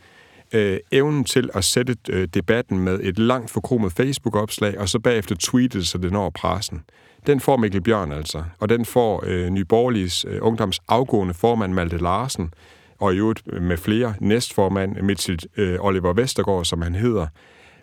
øh, 0.54 0.80
evnen 0.92 1.24
til 1.24 1.50
at 1.54 1.64
sætte 1.64 1.96
øh, 2.10 2.28
debatten 2.34 2.80
med 2.80 3.00
et 3.04 3.20
langt 3.20 3.52
forkromet 3.52 3.92
Facebook-opslag, 3.92 4.80
og 4.80 4.90
så 4.90 5.00
bagefter 5.00 5.36
tweetet, 5.40 5.88
så 5.88 5.98
det 5.98 6.12
når 6.12 6.30
pressen. 6.30 6.82
Den 7.28 7.40
får 7.40 7.58
Mikkel 7.58 7.82
Bjørn 7.82 8.12
altså, 8.12 8.44
og 8.60 8.70
den 8.70 8.86
får 8.86 9.24
øh, 9.26 9.50
Nyborgerligs 9.50 10.26
øh, 10.26 10.38
ungdoms 10.42 10.80
afgående 10.88 11.34
formand 11.34 11.74
Malte 11.74 11.98
Larsen, 11.98 12.54
og 13.00 13.14
i 13.14 13.18
øvrigt 13.18 13.42
øh, 13.48 13.62
med 13.62 13.78
flere 13.78 14.14
næstformand, 14.20 15.02
Mitchell 15.02 15.40
øh, 15.58 15.78
Oliver 15.80 16.14
Vestergaard, 16.14 16.66
som 16.66 16.82
han 16.82 16.96
hedder, 16.96 17.28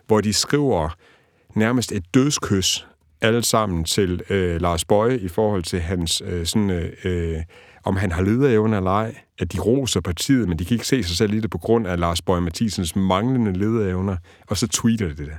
hvor 0.07 0.21
de 0.21 0.33
skriver 0.33 0.89
nærmest 1.57 1.91
et 1.91 2.13
dødskys 2.13 2.87
alle 3.21 3.43
sammen 3.43 3.83
til 3.83 4.21
øh, 4.29 4.61
Lars 4.61 4.85
Bøje 4.85 5.17
i 5.17 5.27
forhold 5.27 5.63
til 5.63 5.79
hans 5.79 6.21
øh, 6.25 6.45
sådan, 6.45 6.69
øh, 6.69 6.91
øh, 7.03 7.43
om 7.83 7.95
han 7.95 8.11
har 8.11 8.21
lederevne 8.21 8.77
eller 8.77 8.91
ej, 8.91 9.15
at 9.39 9.53
de 9.53 9.59
roser 9.59 10.01
partiet, 10.01 10.47
men 10.47 10.59
de 10.59 10.65
kan 10.65 10.73
ikke 10.73 10.87
se 10.87 11.03
sig 11.03 11.17
selv 11.17 11.33
i 11.33 11.39
det 11.39 11.49
på 11.49 11.57
grund 11.57 11.87
af 11.87 11.99
Lars 11.99 12.21
Bøje 12.21 12.41
Mathisens 12.41 12.95
manglende 12.95 13.53
lederevner, 13.53 14.17
og 14.47 14.57
så 14.57 14.67
tweeter 14.67 15.07
det 15.07 15.17
det. 15.17 15.37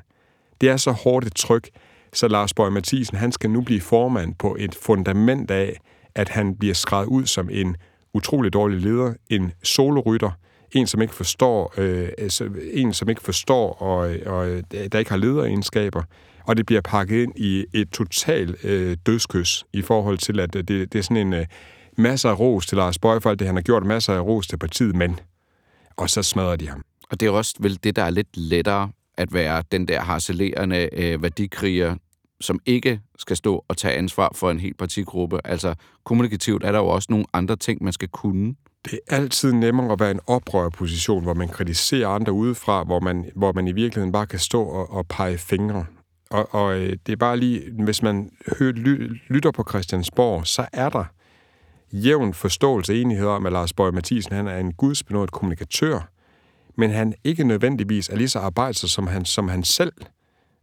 Det 0.60 0.68
er 0.68 0.76
så 0.76 0.90
hårdt 0.90 1.26
et 1.26 1.34
tryk, 1.34 1.68
så 2.12 2.28
Lars 2.28 2.54
Bøje 2.54 2.70
Mathisen, 2.70 3.16
han 3.16 3.32
skal 3.32 3.50
nu 3.50 3.60
blive 3.60 3.80
formand 3.80 4.34
på 4.34 4.56
et 4.58 4.74
fundament 4.74 5.50
af, 5.50 5.80
at 6.14 6.28
han 6.28 6.56
bliver 6.56 6.74
skrevet 6.74 7.06
ud 7.06 7.26
som 7.26 7.48
en 7.52 7.76
utrolig 8.14 8.52
dårlig 8.52 8.80
leder, 8.80 9.14
en 9.30 9.52
solorytter, 9.62 10.30
en 10.72 10.86
som 10.86 11.02
ikke 11.02 11.14
forstår, 11.14 11.74
øh, 11.76 12.08
altså, 12.18 12.50
en 12.72 12.92
som 12.92 13.08
ikke 13.08 13.22
forstår 13.22 13.72
og, 13.72 14.16
og 14.26 14.48
øh, 14.48 14.62
der 14.92 14.98
ikke 14.98 15.10
har 15.10 15.18
lederegenskaber, 15.18 16.02
og 16.44 16.56
det 16.56 16.66
bliver 16.66 16.80
pakket 16.80 17.22
ind 17.22 17.32
i 17.36 17.64
et 17.74 17.90
totalt 17.90 18.64
øh, 18.64 18.96
dødskys 19.06 19.64
i 19.72 19.82
forhold 19.82 20.18
til, 20.18 20.40
at 20.40 20.56
øh, 20.56 20.64
det, 20.68 20.92
det 20.92 20.98
er 20.98 21.02
sådan 21.02 21.26
en 21.26 21.32
øh, 21.32 21.46
masser 21.96 22.30
af 22.30 22.38
ros 22.38 22.66
til 22.66 22.76
Lars 22.76 22.98
Bøge 22.98 23.20
for 23.20 23.30
alt 23.30 23.38
det, 23.38 23.46
han 23.46 23.56
har 23.56 23.62
gjort, 23.62 23.86
masser 23.86 24.14
af 24.14 24.20
ros 24.20 24.46
til 24.46 24.56
partiet, 24.56 24.96
men 24.96 25.20
og 25.96 26.10
så 26.10 26.22
smadrer 26.22 26.56
de 26.56 26.68
ham. 26.68 26.82
Og 27.10 27.20
det 27.20 27.26
er 27.26 27.30
også 27.30 27.54
vel 27.60 27.78
det, 27.84 27.96
der 27.96 28.02
er 28.02 28.10
lidt 28.10 28.36
lettere 28.36 28.90
at 29.18 29.34
være 29.34 29.62
den 29.72 29.88
der 29.88 30.00
harcelerende 30.00 30.88
øh, 30.92 31.22
værdikriger, 31.22 31.96
som 32.40 32.60
ikke 32.66 33.00
skal 33.18 33.36
stå 33.36 33.64
og 33.68 33.76
tage 33.76 33.94
ansvar 33.94 34.32
for 34.34 34.50
en 34.50 34.60
hel 34.60 34.74
partigruppe. 34.74 35.40
Altså 35.44 35.74
kommunikativt 36.04 36.64
er 36.64 36.72
der 36.72 36.78
jo 36.78 36.86
også 36.86 37.06
nogle 37.10 37.26
andre 37.32 37.56
ting, 37.56 37.84
man 37.84 37.92
skal 37.92 38.08
kunne. 38.08 38.54
Det 38.90 39.00
er 39.08 39.16
altid 39.16 39.52
nemmere 39.52 39.92
at 39.92 40.00
være 40.00 40.10
i 40.10 40.14
en 40.14 40.20
oprørposition, 40.26 41.22
hvor 41.22 41.34
man 41.34 41.48
kritiserer 41.48 42.08
andre 42.08 42.32
udefra, 42.32 42.84
hvor 42.84 43.00
man, 43.00 43.30
hvor 43.34 43.52
man 43.52 43.68
i 43.68 43.72
virkeligheden 43.72 44.12
bare 44.12 44.26
kan 44.26 44.38
stå 44.38 44.62
og, 44.62 44.92
og 44.92 45.06
pege 45.06 45.38
fingre. 45.38 45.86
Og, 46.30 46.54
og 46.54 46.78
øh, 46.78 46.96
det 47.06 47.12
er 47.12 47.16
bare 47.16 47.36
lige, 47.36 47.62
hvis 47.84 48.02
man 48.02 48.30
hører, 48.58 48.72
lytter 49.28 49.50
på 49.50 49.64
Christiansborg, 49.68 50.46
så 50.46 50.66
er 50.72 50.88
der 50.88 51.04
jævn 51.92 52.34
forståelse 52.34 53.00
enighed 53.00 53.26
om, 53.26 53.46
at 53.46 53.52
Lars 53.52 53.72
Bøge 53.72 53.92
Mathisen 53.92 54.32
han 54.32 54.46
er 54.46 54.58
en 54.58 54.72
gudsbenået 54.72 55.30
kommunikatør, 55.30 56.10
men 56.76 56.90
han 56.90 57.14
ikke 57.24 57.44
nødvendigvis 57.44 58.08
er 58.08 58.16
lige 58.16 58.28
så 58.28 58.38
arbejdsom, 58.38 58.88
som 58.88 59.06
han, 59.06 59.24
som 59.24 59.48
han 59.48 59.64
selv 59.64 59.92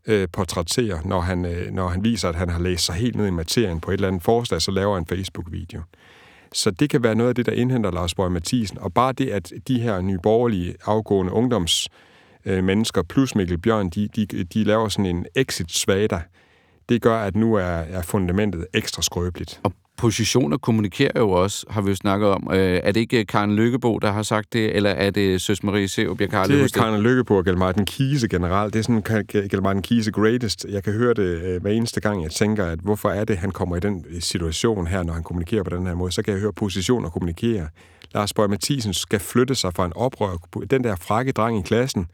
øh, 0.08 0.28
portrætterer, 0.34 1.00
når 1.06 1.22
han, 1.22 1.46
øh, 1.46 1.72
når 1.72 1.88
han 1.88 2.04
viser, 2.04 2.30
at 2.30 2.36
han 2.36 2.50
har 2.50 2.60
læst 2.60 2.86
sig 2.86 2.96
helt 2.96 3.16
ned 3.16 3.28
i 3.28 3.32
materien 3.32 3.80
på 3.80 3.92
et 3.92 3.94
eller 3.94 4.08
andet 4.08 4.24
forslag, 4.24 4.62
så 4.62 4.72
laver 4.72 4.94
han 4.94 5.04
en 5.04 5.08
Facebook-video. 5.08 5.82
Så 6.54 6.72
det 6.72 6.90
kan 6.90 7.04
være 7.04 7.16
noget 7.16 7.30
af 7.30 7.36
det, 7.36 7.46
der 7.46 7.52
indhenter 7.52 7.92
Lars 7.92 8.16
Borg 8.16 8.32
Mathisen. 8.32 8.78
Og 8.78 8.94
bare 8.94 9.14
det, 9.14 9.30
at 9.30 9.54
de 9.68 9.80
her 9.80 10.02
nye 10.02 10.20
borgerlige 10.24 10.76
afgående 10.86 11.32
ungdoms 11.32 11.90
øh, 12.46 12.64
mennesker 12.64 13.04
plus 13.04 13.36
Mikkel 13.36 13.58
Bjørn, 13.58 13.90
de, 13.90 14.08
de, 14.08 14.26
de 14.26 14.64
laver 14.64 14.90
sådan 14.90 15.06
en 15.06 15.26
exit-svada, 15.36 16.22
det 16.90 17.02
gør, 17.02 17.18
at 17.18 17.36
nu 17.36 17.54
er, 17.54 17.64
er 17.64 18.02
fundamentet 18.02 18.68
ekstra 18.74 19.02
skrøbeligt. 19.02 19.60
Og 19.64 19.74
positioner 19.98 20.58
kommunikerer 20.58 21.20
jo 21.20 21.32
også, 21.32 21.66
har 21.70 21.82
vi 21.82 21.90
jo 21.90 21.96
snakket 21.96 22.30
om. 22.30 22.50
Øh, 22.52 22.80
er 22.84 22.92
det 22.92 23.00
ikke 23.00 23.26
Karen 23.26 23.56
Lykkebo, 23.56 24.00
der 24.00 24.12
har 24.12 24.24
sagt 24.24 24.54
det, 24.54 24.76
eller 24.76 24.90
er 24.90 25.10
det 25.10 25.42
Søs 25.42 25.64
Marie 25.64 25.88
Seup, 25.88 26.22
jeg 26.22 26.30
kan 26.30 26.50
Det 26.50 26.62
er 26.62 26.80
Karen 26.82 27.02
Lykkebo 27.02 27.36
og 27.36 27.46
Gelmarten 27.46 27.86
Kise 27.86 28.28
generelt. 28.28 28.74
Det 28.74 28.80
er 28.80 28.84
sådan 28.84 29.26
Gelmarten 29.50 29.82
Kise 29.82 30.12
greatest. 30.12 30.66
Jeg 30.70 30.84
kan 30.84 30.94
høre 30.94 31.14
det 31.14 31.42
øh, 31.42 31.62
hver 31.62 31.72
eneste 31.72 32.02
gang, 32.02 32.24
jeg 32.24 32.32
tænker, 32.32 32.66
at 32.66 32.80
hvorfor 32.80 33.10
er 33.10 33.24
det, 33.24 33.38
han 33.38 33.52
kommer 33.52 33.76
i 33.76 33.80
den 33.80 34.06
situation 34.20 34.88
her, 34.88 35.04
når 35.04 35.14
han 35.14 35.24
kommunikerer 35.24 35.64
på 35.64 35.70
den 35.70 35.88
her 35.88 35.94
måde. 35.94 36.12
Så 36.12 36.24
kan 36.24 36.34
jeg 36.34 36.42
høre 36.42 36.54
positioner 36.54 37.10
kommunikere. 37.10 37.68
Lars 38.14 38.34
Borg 38.34 38.50
Mathisen 38.50 38.94
skal 38.94 39.20
flytte 39.20 39.56
sig 39.56 39.74
fra 39.74 39.86
en 39.86 39.94
oprør. 39.96 40.38
Den 40.70 40.84
der 40.84 40.96
frække 40.96 41.32
dreng 41.32 41.60
i 41.60 41.62
klassen, 41.62 42.06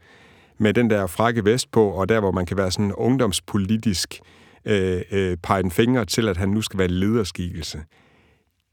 med 0.58 0.74
den 0.74 0.90
der 0.90 1.06
frække 1.06 1.44
vest 1.44 1.70
på, 1.70 1.88
og 1.88 2.08
der, 2.08 2.20
hvor 2.20 2.32
man 2.32 2.46
kan 2.46 2.56
være 2.56 2.70
sådan 2.70 2.92
ungdomspolitisk 2.92 4.20
øh, 4.20 4.41
øh, 4.64 5.36
pege 5.42 5.64
en 5.64 5.70
finger 5.70 6.04
til, 6.04 6.28
at 6.28 6.36
han 6.36 6.48
nu 6.48 6.62
skal 6.62 6.78
være 6.78 6.88
lederskikkelse. 6.88 7.78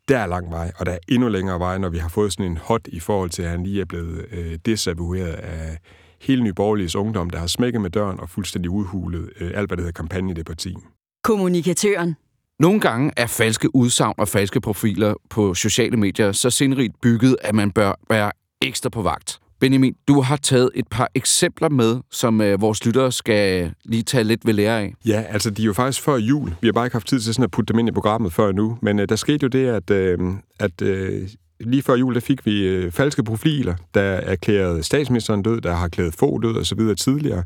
Der 0.08 0.18
er 0.18 0.28
lang 0.28 0.52
vej, 0.52 0.72
og 0.78 0.86
der 0.86 0.92
er 0.92 0.98
endnu 1.08 1.30
længere 1.30 1.60
vej, 1.60 1.78
når 1.78 1.90
vi 1.90 1.98
har 1.98 2.10
fået 2.10 2.34
sådan 2.34 2.52
en 2.52 2.58
hot 2.58 2.88
i 2.88 3.00
forhold 3.00 3.30
til, 3.30 3.42
at 3.42 3.50
han 3.50 3.64
lige 3.64 3.82
er 3.82 3.86
blevet 3.86 4.26
øh, 4.32 4.58
desavoueret 4.66 5.34
af 5.34 5.78
hele 6.22 6.44
Nyborgerliges 6.44 6.96
ungdom, 6.96 7.30
der 7.30 7.40
har 7.40 7.48
smækket 7.48 7.82
med 7.82 7.90
døren 7.90 8.20
og 8.20 8.30
fuldstændig 8.30 8.72
udhulet 8.72 9.30
øh, 9.40 9.52
alt, 9.56 9.70
hvad 9.70 9.78
det 9.78 9.86
hedder 9.86 9.92
kampagne 9.98 10.32
i 10.32 10.34
det 10.34 10.46
parti. 10.46 10.76
Kommunikatøren. 11.24 12.16
Nogle 12.60 12.80
gange 12.80 13.12
er 13.18 13.28
falske 13.28 13.76
udsagn 13.76 14.14
og 14.18 14.28
falske 14.28 14.62
profiler 14.62 15.14
på 15.30 15.54
sociale 15.54 15.98
medier 15.98 16.32
så 16.32 16.50
sindrigt 16.50 17.02
bygget, 17.02 17.36
at 17.42 17.56
man 17.56 17.72
bør 17.72 17.94
være 18.10 18.32
ekstra 18.62 18.90
på 18.90 19.02
vagt. 19.02 19.40
Benjamin, 19.60 19.96
du 20.08 20.22
har 20.22 20.38
taget 20.38 20.70
et 20.76 20.88
par 20.92 21.10
eksempler 21.16 21.70
med, 21.70 21.98
som 22.12 22.42
øh, 22.42 22.62
vores 22.62 22.86
lyttere 22.86 23.12
skal 23.12 23.72
lige 23.86 24.04
tage 24.04 24.24
lidt 24.24 24.46
ved 24.46 24.54
lære 24.54 24.80
af. 24.80 24.94
Ja, 25.06 25.24
altså 25.30 25.50
de 25.50 25.62
er 25.62 25.66
jo 25.66 25.74
faktisk 25.74 26.02
før 26.02 26.16
jul. 26.16 26.56
Vi 26.62 26.68
har 26.68 26.72
bare 26.72 26.86
ikke 26.86 26.96
haft 26.96 27.08
tid 27.08 27.20
til 27.20 27.34
sådan 27.34 27.44
at 27.44 27.52
putte 27.52 27.74
dem 27.74 27.80
ind 27.80 27.90
i 27.90 27.92
programmet 27.92 28.34
før 28.34 28.52
nu. 28.52 28.78
Men 28.82 29.00
øh, 29.00 29.10
der 29.10 29.16
skete 29.16 29.44
jo 29.44 29.48
det, 29.48 29.68
at, 29.68 29.90
øh, 29.90 30.20
at 30.60 30.82
øh, 30.82 31.30
lige 31.60 31.82
før 31.82 31.96
jul, 31.96 32.14
der 32.14 32.20
fik 32.20 32.46
vi 32.46 32.68
øh, 32.68 32.92
falske 32.92 33.24
profiler, 33.24 33.76
der 33.94 34.02
erklærede 34.02 34.84
statsministeren 34.84 35.42
død, 35.42 35.62
der 35.62 35.74
har 35.74 35.88
klædet 35.88 36.14
få 36.14 36.40
død 36.40 36.56
og 36.56 36.66
så 36.66 36.76
videre 36.76 36.96
tidligere. 36.96 37.44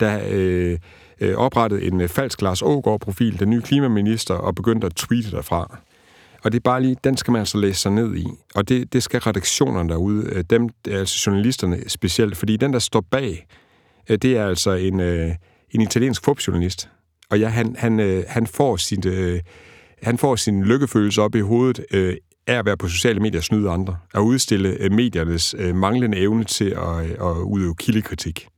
Der 0.00 0.20
øh, 0.30 0.78
øh, 1.20 1.34
oprettede 1.34 1.82
en 1.82 2.00
øh, 2.00 2.08
falsk 2.08 2.42
Lars 2.42 2.62
Ågaard-profil, 2.62 3.40
den 3.40 3.50
nye 3.50 3.62
klimaminister, 3.62 4.34
og 4.34 4.54
begyndte 4.54 4.86
at 4.86 4.94
tweete 4.94 5.30
derfra. 5.30 5.78
Og 6.44 6.52
det 6.52 6.58
er 6.58 6.62
bare 6.62 6.82
lige, 6.82 6.96
den 7.04 7.16
skal 7.16 7.32
man 7.32 7.38
altså 7.38 7.58
læse 7.58 7.80
sig 7.80 7.92
ned 7.92 8.16
i. 8.16 8.26
Og 8.54 8.68
det, 8.68 8.92
det 8.92 9.02
skal 9.02 9.20
redaktionerne 9.20 9.88
derude, 9.88 10.30
øh, 10.32 10.44
dem, 10.50 10.68
altså 10.90 11.22
journalisterne 11.26 11.88
specielt, 11.88 12.36
fordi 12.36 12.56
den, 12.56 12.72
der 12.72 12.78
står 12.78 13.04
bag, 13.10 13.46
øh, 14.10 14.18
det 14.18 14.36
er 14.36 14.46
altså 14.46 14.70
en, 14.70 15.00
øh, 15.00 15.34
en 15.70 15.80
italiensk 15.80 16.24
fodboldjournalist. 16.24 16.88
Og 17.30 17.40
ja, 17.40 17.48
han, 17.48 17.76
han, 17.78 18.24
han, 18.28 18.46
får 18.46 18.76
sin, 18.76 19.02
han 20.02 20.18
får 20.18 20.36
sin 20.36 20.64
lykkefølelse 20.64 21.22
op 21.22 21.34
i 21.34 21.40
hovedet 21.40 21.84
af 22.46 22.58
at 22.58 22.66
være 22.66 22.76
på 22.76 22.88
sociale 22.88 23.20
medier 23.20 23.40
og 23.40 23.44
snyde 23.44 23.70
andre, 23.70 23.96
og 24.14 24.26
udstille 24.26 24.88
mediernes 24.90 25.54
manglende 25.74 26.18
evne 26.18 26.44
til 26.44 26.70
at, 26.70 27.10
at 27.10 27.36
udøve 27.44 27.74
kildekritik. 27.74 28.48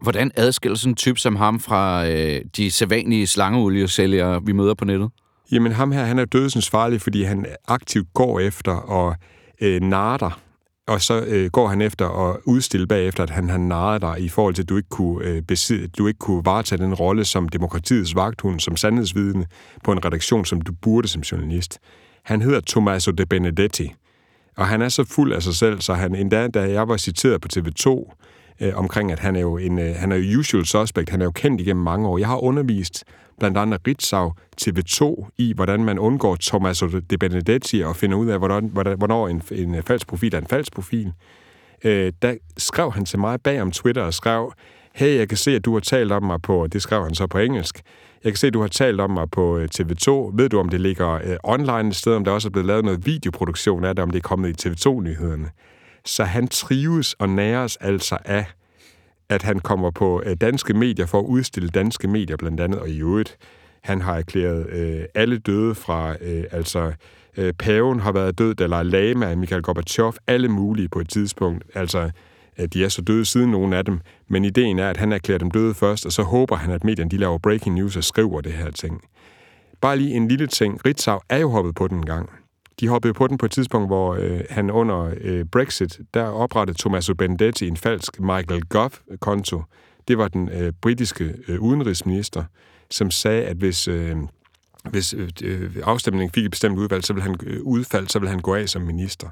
Hvordan 0.00 0.30
adskiller 0.36 0.76
sådan 0.76 0.92
en 0.92 0.96
type 0.96 1.20
som 1.20 1.36
ham 1.36 1.60
fra 1.60 2.08
øh, 2.08 2.40
de 2.56 2.70
sædvanlige 2.70 3.26
slangeoliesælgere, 3.26 4.44
vi 4.44 4.52
møder 4.52 4.74
på 4.74 4.84
nettet? 4.84 5.10
Jamen 5.52 5.72
ham 5.72 5.92
her, 5.92 6.04
han 6.04 6.18
er 6.18 6.24
dødsensfarlig, 6.24 7.00
fordi 7.00 7.22
han 7.22 7.46
aktivt 7.68 8.14
går 8.14 8.40
efter 8.40 8.72
og 8.72 9.16
øh, 9.60 9.80
narter, 9.82 10.40
og 10.88 11.00
så 11.00 11.24
øh, 11.26 11.50
går 11.50 11.68
han 11.68 11.80
efter 11.80 12.08
at 12.30 12.36
udstille 12.44 12.86
bagefter, 12.86 13.22
at 13.22 13.30
han 13.30 13.48
har 13.48 13.58
narret 13.58 14.02
dig 14.02 14.16
i 14.18 14.28
forhold 14.28 14.54
til, 14.54 14.62
at 14.62 14.68
du 14.68 14.76
ikke 14.76 14.88
kunne, 14.88 15.26
øh, 15.26 15.42
besidde, 15.42 15.88
du 15.88 16.06
ikke 16.06 16.18
kunne 16.18 16.44
varetage 16.44 16.82
den 16.82 16.94
rolle 16.94 17.24
som 17.24 17.48
demokratiets 17.48 18.14
vagthund, 18.14 18.60
som 18.60 18.76
sandhedsvidende 18.76 19.46
på 19.84 19.92
en 19.92 20.04
redaktion, 20.04 20.44
som 20.44 20.60
du 20.60 20.72
burde 20.82 21.08
som 21.08 21.22
journalist. 21.22 21.78
Han 22.24 22.42
hedder 22.42 22.60
Tommaso 22.60 23.10
de 23.10 23.26
Benedetti, 23.26 23.94
og 24.56 24.66
han 24.66 24.82
er 24.82 24.88
så 24.88 25.04
fuld 25.04 25.32
af 25.32 25.42
sig 25.42 25.54
selv, 25.54 25.80
så 25.80 25.94
han 25.94 26.14
endda, 26.14 26.48
da 26.48 26.70
jeg 26.70 26.88
var 26.88 26.96
citeret 26.96 27.40
på 27.40 27.48
TV2, 27.56 28.14
øh, 28.60 28.72
omkring, 28.74 29.12
at 29.12 29.18
han 29.18 29.36
er 29.36 29.40
jo 29.40 29.56
en 29.56 29.78
øh, 29.78 29.94
han 29.96 30.12
er 30.12 30.16
jo 30.16 30.38
usual 30.38 30.66
suspect, 30.66 31.10
han 31.10 31.20
er 31.20 31.24
jo 31.24 31.30
kendt 31.30 31.60
igennem 31.60 31.84
mange 31.84 32.08
år. 32.08 32.18
Jeg 32.18 32.28
har 32.28 32.42
undervist 32.42 33.04
blandt 33.38 33.58
andet 33.58 33.80
Ritzau 33.86 34.32
TV2 34.62 35.28
i, 35.38 35.52
hvordan 35.56 35.84
man 35.84 35.98
undgår 35.98 36.36
Tommaso 36.36 36.86
de 36.86 37.18
Benedetti 37.18 37.82
og 37.82 37.96
finder 37.96 38.16
ud 38.16 38.26
af, 38.26 38.38
hvordan, 38.38 38.70
hvornår 38.98 39.28
en, 39.28 39.42
en 39.52 39.74
øh, 39.74 39.82
falsk 39.82 40.06
profil 40.06 40.34
er 40.34 40.38
en 40.38 40.46
falsk 40.46 40.72
profil. 40.72 41.12
Øh, 41.84 42.12
der 42.22 42.34
skrev 42.56 42.92
han 42.92 43.04
til 43.04 43.18
mig 43.18 43.40
bag 43.40 43.62
om 43.62 43.70
Twitter 43.70 44.02
og 44.02 44.14
skrev, 44.14 44.52
hey, 44.94 45.18
jeg 45.18 45.28
kan 45.28 45.38
se, 45.38 45.54
at 45.54 45.64
du 45.64 45.72
har 45.72 45.80
talt 45.80 46.12
om 46.12 46.22
mig 46.22 46.42
på, 46.42 46.66
det 46.66 46.82
skrev 46.82 47.02
han 47.02 47.14
så 47.14 47.26
på 47.26 47.38
engelsk, 47.38 47.82
jeg 48.24 48.32
kan 48.32 48.36
se, 48.36 48.46
at 48.46 48.54
du 48.54 48.60
har 48.60 48.68
talt 48.68 49.00
om 49.00 49.10
mig 49.10 49.30
på 49.30 49.58
øh, 49.58 49.68
TV2. 49.74 50.10
Ved 50.34 50.48
du, 50.48 50.58
om 50.58 50.68
det 50.68 50.80
ligger 50.80 51.10
øh, 51.12 51.36
online 51.44 51.88
et 51.88 51.96
sted, 51.96 52.14
om 52.14 52.24
der 52.24 52.32
også 52.32 52.48
er 52.48 52.50
blevet 52.50 52.66
lavet 52.66 52.84
noget 52.84 53.06
videoproduktion 53.06 53.84
af 53.84 53.94
det, 53.94 54.02
om 54.02 54.10
det 54.10 54.18
er 54.18 54.28
kommet 54.28 54.66
i 54.66 54.68
TV2-nyhederne? 54.68 55.50
Så 56.04 56.24
han 56.24 56.48
trives 56.48 57.14
og 57.14 57.28
næres 57.28 57.76
altså 57.76 58.18
af, 58.24 58.46
at 59.28 59.42
han 59.42 59.58
kommer 59.58 59.90
på 59.90 60.22
øh, 60.26 60.36
danske 60.36 60.74
medier 60.74 61.06
for 61.06 61.18
at 61.18 61.24
udstille 61.24 61.68
danske 61.68 62.08
medier 62.08 62.36
blandt 62.36 62.60
andet, 62.60 62.80
og 62.80 62.88
i 62.88 63.00
øvrigt, 63.00 63.36
han 63.82 64.00
har 64.00 64.16
erklæret 64.16 64.66
øh, 64.70 65.04
alle 65.14 65.38
døde 65.38 65.74
fra, 65.74 66.14
øh, 66.20 66.44
altså 66.52 66.92
øh, 67.36 67.52
paven 67.52 68.00
har 68.00 68.12
været 68.12 68.38
død, 68.38 68.60
eller 68.60 68.82
Lama, 68.82 69.34
Mikhail 69.34 69.62
Gorbachev, 69.62 70.12
alle 70.26 70.48
mulige 70.48 70.88
på 70.88 71.00
et 71.00 71.08
tidspunkt. 71.08 71.64
Altså, 71.74 72.10
øh, 72.58 72.68
de 72.72 72.84
er 72.84 72.88
så 72.88 73.02
døde 73.02 73.24
siden 73.24 73.50
nogen 73.50 73.72
af 73.72 73.84
dem, 73.84 74.00
men 74.28 74.44
ideen 74.44 74.78
er, 74.78 74.90
at 74.90 74.96
han 74.96 75.12
erklærer 75.12 75.38
dem 75.38 75.50
døde 75.50 75.74
først, 75.74 76.06
og 76.06 76.12
så 76.12 76.22
håber 76.22 76.56
han, 76.56 76.70
at 76.70 76.84
medierne 76.84 77.10
de 77.10 77.16
laver 77.16 77.38
breaking 77.38 77.74
news 77.74 77.96
og 77.96 78.04
skriver 78.04 78.40
det 78.40 78.52
her 78.52 78.70
ting. 78.70 79.02
Bare 79.80 79.96
lige 79.96 80.14
en 80.14 80.28
lille 80.28 80.46
ting. 80.46 80.86
Ritzau 80.86 81.20
er 81.28 81.38
jo 81.38 81.50
hoppet 81.50 81.74
på 81.74 81.88
den 81.88 82.06
gang. 82.06 82.30
De 82.80 82.88
hoppede 82.88 83.14
på 83.14 83.26
den 83.26 83.38
på 83.38 83.46
et 83.46 83.52
tidspunkt, 83.52 83.88
hvor 83.88 84.14
øh, 84.14 84.40
han 84.50 84.70
under 84.70 85.14
øh, 85.20 85.44
Brexit, 85.44 86.00
der 86.14 86.24
oprettede 86.24 86.78
Tommaso 86.78 87.14
Benedetti 87.14 87.68
en 87.68 87.76
falsk 87.76 88.20
Michael 88.20 88.62
Gove-konto. 88.68 89.62
Det 90.08 90.18
var 90.18 90.28
den 90.28 90.48
øh, 90.48 90.72
britiske 90.82 91.34
øh, 91.48 91.60
udenrigsminister, 91.60 92.44
som 92.90 93.10
sagde, 93.10 93.44
at 93.44 93.56
hvis, 93.56 93.88
øh, 93.88 94.16
hvis 94.90 95.14
øh, 95.14 95.28
øh, 95.42 95.76
afstemningen 95.84 96.30
fik 96.30 96.44
et 96.44 96.50
bestemt 96.50 96.78
udvalg, 96.78 97.04
så 97.04 97.12
ville 97.12 97.22
han 97.22 97.36
øh, 97.46 97.62
udfald, 97.62 98.08
så 98.08 98.18
ville 98.18 98.30
han 98.30 98.40
gå 98.40 98.54
af 98.54 98.68
som 98.68 98.82
minister. 98.82 99.28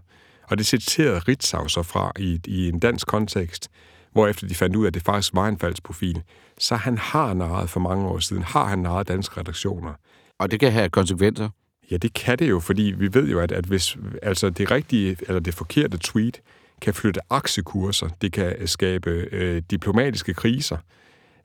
Og 0.50 0.58
det 0.58 0.66
citerede 0.66 1.18
Ritzau 1.18 1.68
så 1.68 1.82
fra 1.82 2.12
i, 2.18 2.40
i 2.46 2.68
en 2.68 2.78
dansk 2.78 3.06
kontekst, 3.06 3.68
hvor 4.12 4.26
efter 4.26 4.46
de 4.46 4.54
fandt 4.54 4.76
ud 4.76 4.84
af, 4.84 4.88
at 4.88 4.94
det 4.94 5.02
faktisk 5.02 5.34
var 5.34 5.48
en 5.48 5.58
falsk 5.58 5.82
profil. 5.82 6.22
Så 6.58 6.76
han 6.76 6.98
har 6.98 7.34
narret 7.34 7.70
for 7.70 7.80
mange 7.80 8.06
år 8.06 8.18
siden, 8.18 8.42
har 8.42 8.64
han 8.64 8.78
narret 8.78 9.08
danske 9.08 9.40
redaktioner. 9.40 9.92
Og 10.38 10.50
det 10.50 10.60
kan 10.60 10.72
have 10.72 10.88
konsekvenser? 10.88 11.48
Ja, 11.90 11.96
det 11.96 12.14
kan 12.14 12.38
det 12.38 12.50
jo, 12.50 12.60
fordi 12.60 12.94
vi 12.98 13.14
ved 13.14 13.28
jo, 13.28 13.40
at, 13.40 13.52
at 13.52 13.64
hvis 13.64 13.96
altså 14.22 14.50
det 14.50 14.70
rigtige 14.70 15.16
eller 15.28 15.40
det 15.40 15.54
forkerte 15.54 15.98
tweet 15.98 16.40
kan 16.80 16.94
flytte 16.94 17.20
aktiekurser, 17.30 18.08
det 18.22 18.32
kan 18.32 18.52
øh, 18.58 18.68
skabe 18.68 19.10
øh, 19.32 19.62
diplomatiske 19.70 20.34
kriser. 20.34 20.76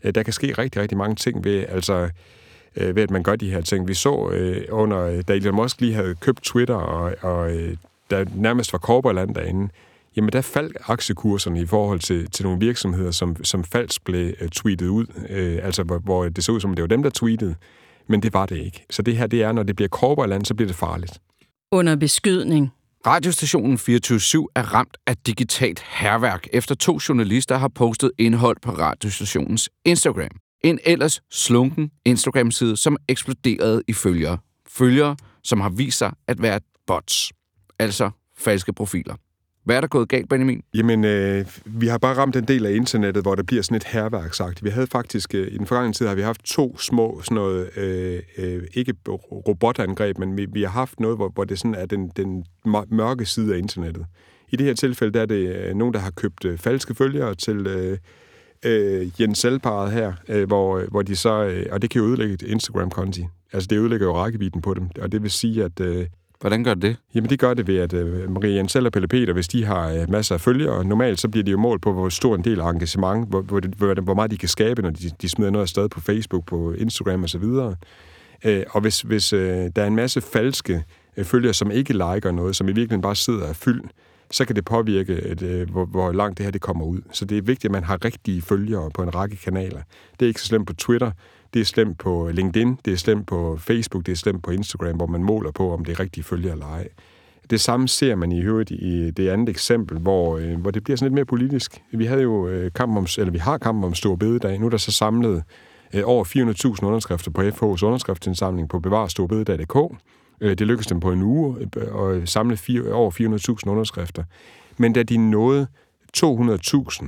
Øh, 0.04 0.16
der 0.16 0.24
kan 0.24 0.34
ske 0.34 0.54
rigtig, 0.58 0.82
rigtig 0.82 0.98
mange 0.98 1.16
ting 1.16 1.44
ved, 1.44 1.66
altså, 1.70 2.10
øh, 2.76 2.96
ved, 2.96 3.04
at 3.04 3.12
man 3.12 3.24
gør 3.24 3.36
de 3.36 3.52
her 3.52 3.62
ting. 3.62 3.88
Vi 3.88 3.94
så 3.94 4.30
øh, 4.30 4.66
under, 4.70 5.00
øh, 5.00 5.24
da 5.28 5.34
Elon 5.34 5.56
Musk 5.56 5.82
lige 5.82 5.94
havde 5.94 6.16
købt 6.16 6.44
Twitter, 6.44 6.76
og, 6.76 7.16
og 7.22 7.56
øh, 7.56 7.78
der 8.10 8.26
nærmest 8.36 8.74
var 8.74 8.80
korporland 8.80 9.36
derinde, 9.36 9.72
jamen 10.16 10.32
der 10.32 10.42
faldt 10.42 10.78
aktiekurserne 10.88 11.62
i 11.62 11.66
forhold 11.66 12.00
til, 12.00 12.32
til 12.32 12.46
nogle 12.46 12.60
virksomheder, 12.60 13.12
som, 13.12 13.44
som 13.44 13.64
falsk 13.64 14.04
blev 14.04 14.34
øh, 14.42 14.50
tweetet 14.50 14.88
ud. 14.88 15.06
øh, 15.30 15.60
altså, 15.64 15.84
hvor, 15.84 15.98
hvor 15.98 16.30
det 16.30 16.44
så 16.44 16.52
ud 16.52 16.60
som, 16.60 16.76
det 16.76 16.82
var 16.82 16.88
dem, 16.88 17.04
der 17.04 17.10
tweetede 17.10 17.56
men 18.12 18.24
det 18.24 18.34
var 18.34 18.46
det 18.46 18.58
ikke. 18.58 18.86
Så 18.90 19.02
det 19.02 19.18
her, 19.18 19.28
det 19.28 19.44
er, 19.44 19.52
når 19.52 19.64
det 19.64 19.76
bliver 19.76 19.90
korporland, 19.90 20.46
så 20.46 20.56
bliver 20.56 20.68
det 20.68 20.76
farligt. 20.76 21.20
Under 21.72 21.96
beskydning. 21.96 22.70
Radiostationen 23.08 23.78
24 23.78 24.48
er 24.56 24.74
ramt 24.74 24.98
af 25.08 25.18
digitalt 25.18 25.80
herværk, 25.80 26.48
efter 26.54 26.76
to 26.76 27.00
journalister 27.10 27.58
har 27.58 27.68
postet 27.68 28.12
indhold 28.18 28.58
på 28.62 28.72
radiostationens 28.72 29.70
Instagram. 29.86 30.32
En 30.64 30.80
ellers 30.86 31.22
slunken 31.32 31.92
Instagram-side, 32.06 32.78
som 32.78 32.98
eksploderede 33.08 33.84
i 33.88 33.94
følgere. 33.94 34.38
Følgere, 34.68 35.16
som 35.44 35.62
har 35.62 35.70
vist 35.70 35.98
sig 35.98 36.14
at 36.28 36.42
være 36.42 36.60
bots, 36.88 37.32
altså 37.80 38.10
falske 38.38 38.74
profiler. 38.74 39.16
Hvad 39.64 39.76
er 39.76 39.82
der 39.82 39.88
gået 39.88 40.10
galt, 40.10 40.30
Benjamin? 40.30 40.62
Jamen, 40.74 41.04
øh, 41.06 41.46
vi 41.66 41.88
har 41.88 41.98
bare 41.98 42.18
ramt 42.18 42.36
en 42.36 42.44
del 42.44 42.66
af 42.66 42.72
internettet, 42.72 43.24
hvor 43.24 43.36
der 43.36 43.44
bliver 43.44 43.64
sådan 43.64 43.76
et 43.76 43.84
herværk 43.84 44.34
sagt. 44.34 44.64
Vi 44.64 44.70
havde 44.70 44.88
faktisk, 44.88 45.36
øh, 45.36 45.48
i 45.48 45.58
den 45.58 45.66
forgangne 45.66 45.94
tid 45.94 46.08
har 46.08 46.16
vi 46.16 46.22
haft 46.22 46.44
to 46.44 46.78
små, 46.78 47.22
sådan 47.24 47.36
noget, 47.36 47.78
øh, 47.78 48.20
øh, 48.38 48.64
ikke 48.74 48.94
robotangreb, 49.48 50.18
men 50.18 50.38
vi, 50.38 50.48
vi 50.54 50.62
har 50.62 50.70
haft 50.70 51.00
noget, 51.00 51.18
hvor, 51.18 51.30
hvor 51.30 51.44
det 51.44 51.60
sådan 51.60 51.76
er 51.76 51.86
den, 51.86 52.12
den 52.18 52.46
mørke 52.90 53.26
side 53.26 53.54
af 53.54 53.58
internettet. 53.58 54.06
I 54.50 54.56
det 54.56 54.66
her 54.66 54.74
tilfælde, 54.74 55.14
der 55.14 55.22
er 55.22 55.26
det 55.26 55.56
øh, 55.56 55.76
nogen, 55.76 55.94
der 55.94 56.00
har 56.00 56.12
købt 56.12 56.46
øh, 56.46 56.58
falske 56.58 56.96
følgere 56.96 57.36
til, 57.36 57.68
øh, 57.68 57.98
øh, 58.66 59.22
Jens 59.22 59.40
Selvparet 59.40 59.92
her, 59.92 60.14
øh, 60.30 60.48
hvor, 60.48 60.78
øh, 60.78 60.88
hvor 60.92 61.02
de 61.02 61.16
så, 61.16 61.44
øh, 61.44 61.66
og 61.72 61.82
det 61.82 61.90
kan 61.90 62.02
jo 62.02 62.08
ødelægge 62.08 62.34
et 62.34 62.42
Instagram-konti. 62.42 63.26
Altså 63.54 63.68
det 63.68 63.78
ødelægger 63.78 64.08
jo 64.08 64.16
rækkevidden 64.16 64.62
på 64.62 64.74
dem, 64.74 64.90
og 65.02 65.12
det 65.12 65.22
vil 65.22 65.32
sige, 65.32 65.64
at... 65.64 65.80
Øh, 65.80 66.06
Hvordan 66.42 66.64
gør 66.64 66.74
det? 66.74 66.96
Jamen 67.16 67.30
det 67.30 67.40
gør 67.40 67.54
det 67.54 67.68
ved, 67.68 67.78
at 67.78 67.94
øh, 67.94 68.32
Maria 68.32 68.56
Jensel 68.56 68.86
og 68.86 68.92
Pelle 68.92 69.08
Peter, 69.08 69.34
hvis 69.34 69.48
de 69.48 69.66
har 69.66 69.90
øh, 69.90 70.10
masser 70.10 70.36
af 70.36 70.42
følgere, 70.42 70.86
normalt 70.86 71.20
så 71.20 71.30
bliver 71.30 71.44
de 71.44 71.52
jo 71.52 71.58
målt 71.58 71.82
på, 71.82 71.94
hvor 71.94 72.10
stor 72.10 72.36
en 72.36 72.44
del 72.44 72.60
af 72.60 72.70
engagement, 72.70 73.30
hvor, 73.30 73.42
hvor, 73.42 73.62
hvor, 73.78 74.02
hvor 74.02 74.14
meget 74.14 74.32
de 74.32 74.38
kan 74.38 74.50
skabe, 74.50 74.82
når 74.82 74.90
de, 74.90 75.12
de 75.22 75.30
smider 75.30 75.52
noget 75.52 75.64
afsted 75.64 75.90
på 75.90 76.00
Facebook, 76.00 76.46
på 76.46 76.74
Instagram 76.74 77.24
osv. 77.24 77.44
Øh, 78.46 78.64
og 78.70 78.82
hvis, 78.82 79.02
hvis 79.02 79.34
øh, 79.34 79.70
der 79.76 79.84
er 79.84 79.88
en 79.88 79.96
masse 79.96 80.22
falske 80.22 80.84
øh, 81.18 81.26
følgere, 81.26 81.54
som 81.54 81.72
ikke 81.72 81.94
liker 81.94 82.32
noget, 82.32 82.56
som 82.56 82.68
i 82.68 82.72
virkeligheden 82.72 83.02
bare 83.02 83.16
sidder 83.16 83.50
og 83.50 83.56
fyldt, 83.56 83.92
så 84.32 84.46
kan 84.46 84.56
det 84.56 84.66
påvirke, 84.66 85.14
at, 85.14 85.42
øh, 85.42 85.70
hvor, 85.70 85.86
hvor 85.86 86.12
langt 86.12 86.38
det 86.38 86.46
her 86.46 86.52
det 86.52 86.62
kommer 86.62 86.86
ud. 86.86 87.00
Så 87.12 87.26
det 87.26 87.38
er 87.38 87.42
vigtigt, 87.42 87.66
at 87.66 87.72
man 87.72 87.84
har 87.84 88.06
rigtige 88.06 88.42
følgere 88.42 88.92
på 88.94 89.02
en 89.04 89.16
række 89.16 89.36
kanaler. 89.36 89.82
Det 90.20 90.26
er 90.26 90.28
ikke 90.28 90.42
så 90.42 90.48
slemt 90.48 90.68
på 90.68 90.74
Twitter, 90.74 91.12
det 91.54 91.60
er 91.60 91.66
slemt 91.66 91.98
på 91.98 92.30
LinkedIn, 92.34 92.78
det 92.86 92.94
er 92.94 92.98
slemt 92.98 93.28
på 93.28 93.58
Facebook, 93.58 94.06
det 94.06 94.12
er 94.12 94.16
slemt 94.16 94.44
på 94.44 94.52
Instagram, 94.52 94.96
hvor 94.96 95.08
man 95.08 95.24
måler 95.24 95.52
på, 95.52 95.74
om 95.74 95.86
det 95.86 95.92
er 95.92 96.00
rigtige 96.00 96.24
følgere 96.24 96.52
eller 96.52 96.66
ej. 96.66 96.88
Det 97.50 97.62
samme 97.62 97.88
ser 97.88 98.16
man 98.16 98.32
i 98.32 98.42
øvrigt 98.42 98.72
i 98.72 99.12
det 99.12 99.30
andet 99.30 99.50
eksempel, 99.50 99.98
hvor, 99.98 100.38
øh, 100.38 100.60
hvor 100.62 100.72
det 100.72 100.84
bliver 100.84 100.98
sådan 100.98 101.06
lidt 101.06 101.14
mere 101.14 101.26
politisk. 101.26 101.82
Vi 101.92 102.06
havde 102.06 102.22
jo 102.22 102.48
øh, 102.48 102.72
kamp 102.76 102.98
om, 102.98 103.08
eller 103.18 103.32
vi 103.32 103.38
har 103.38 103.58
kamp 103.58 103.84
om 103.84 103.94
Stor 103.94 104.16
Bededag. 104.16 104.60
Nu 104.60 104.66
er 104.66 104.70
der 104.70 104.78
så 104.78 104.92
samlet 104.92 105.44
øh, 105.94 106.02
over 106.06 106.26
400.000 106.80 106.86
underskrifter 106.86 107.32
på 107.32 107.42
FH's 107.42 107.86
underskriftsindsamling 107.86 108.70
på 108.70 108.80
bevarestorbededag.dk. 108.80 109.98
Øh, 110.42 110.50
det 110.50 110.68
lykkedes 110.68 110.88
dem 110.88 111.00
på 111.00 111.12
en 111.12 111.22
uge 111.22 111.70
øh, 111.78 112.22
at 112.22 112.30
samle 112.30 112.58
fire, 112.58 112.92
over 112.92 113.12
400.000 113.66 113.70
underskrifter. 113.72 114.24
Men 114.78 114.94
da 114.94 115.04
de 115.04 115.18
nåede 115.18 115.68
200.000, 116.18 117.06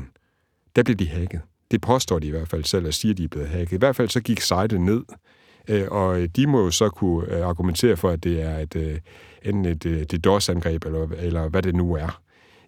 der 0.76 0.84
blev 0.84 0.96
de 0.96 1.10
hacket. 1.10 1.42
Det 1.74 1.82
påstår 1.82 2.20
de 2.20 2.28
i 2.28 2.30
hvert 2.30 2.48
fald 2.48 2.64
selv, 2.64 2.88
og 2.88 2.94
siger, 2.94 3.14
at 3.14 3.18
de 3.18 3.24
er 3.24 3.28
blevet 3.28 3.50
hacket. 3.50 3.72
I 3.72 3.78
hvert 3.78 3.96
fald 3.96 4.10
så 4.10 4.22
gik 4.22 4.42
sitet 4.42 4.82
ned, 4.82 5.04
øh, 5.68 5.88
og 5.92 6.22
øh, 6.22 6.30
de 6.36 6.48
må 6.48 6.64
jo 6.64 6.72
så 6.72 6.90
kunne 6.90 7.36
øh, 7.36 7.48
argumentere 7.48 7.98
for, 7.98 8.10
at 8.10 8.24
det 8.24 8.42
er 8.42 8.60
et, 8.60 9.02
enten 9.44 9.66
et, 9.66 9.86
et 9.86 10.24
DOS-angreb, 10.24 10.86
eller, 10.86 11.08
eller 11.18 11.50
hvad 11.50 11.62
det 11.62 11.76
nu 11.76 11.94
er. 11.94 12.22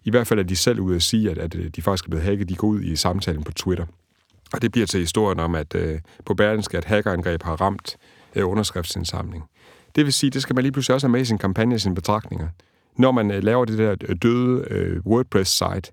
I 0.04 0.10
hvert 0.10 0.26
fald 0.26 0.40
er 0.40 0.44
de 0.44 0.56
selv 0.56 0.80
ude 0.80 0.96
at 0.96 1.02
sige, 1.02 1.30
at, 1.30 1.38
at 1.38 1.56
de 1.76 1.82
faktisk 1.82 2.04
er 2.04 2.08
blevet 2.08 2.24
hacket. 2.24 2.48
De 2.48 2.54
går 2.54 2.68
ud 2.68 2.82
i 2.82 2.96
samtalen 2.96 3.44
på 3.44 3.52
Twitter. 3.52 3.86
Og 4.52 4.62
det 4.62 4.72
bliver 4.72 4.86
til 4.86 5.00
historien 5.00 5.40
om, 5.40 5.54
at 5.54 5.76
på 6.26 6.34
Berlinsk, 6.34 6.74
at 6.74 6.84
hackerangreb 6.84 7.42
har 7.42 7.60
ramt 7.60 7.96
underskriftsindsamling. 8.36 9.44
Det 9.96 10.04
vil 10.04 10.12
sige, 10.12 10.30
det 10.30 10.42
skal 10.42 10.54
man 10.54 10.62
lige 10.62 10.72
pludselig 10.72 10.94
også 10.94 11.06
have 11.06 11.12
med 11.12 11.20
i 11.20 11.24
sin 11.24 11.38
kampagne 11.38 11.74
og 11.74 11.80
sine 11.80 11.94
betragtninger. 11.94 12.48
Når 12.98 13.12
man 13.12 13.30
øh, 13.30 13.42
laver 13.42 13.64
det 13.64 13.78
der 13.78 14.14
døde 14.14 14.64
øh, 14.70 15.00
WordPress-site, 15.06 15.92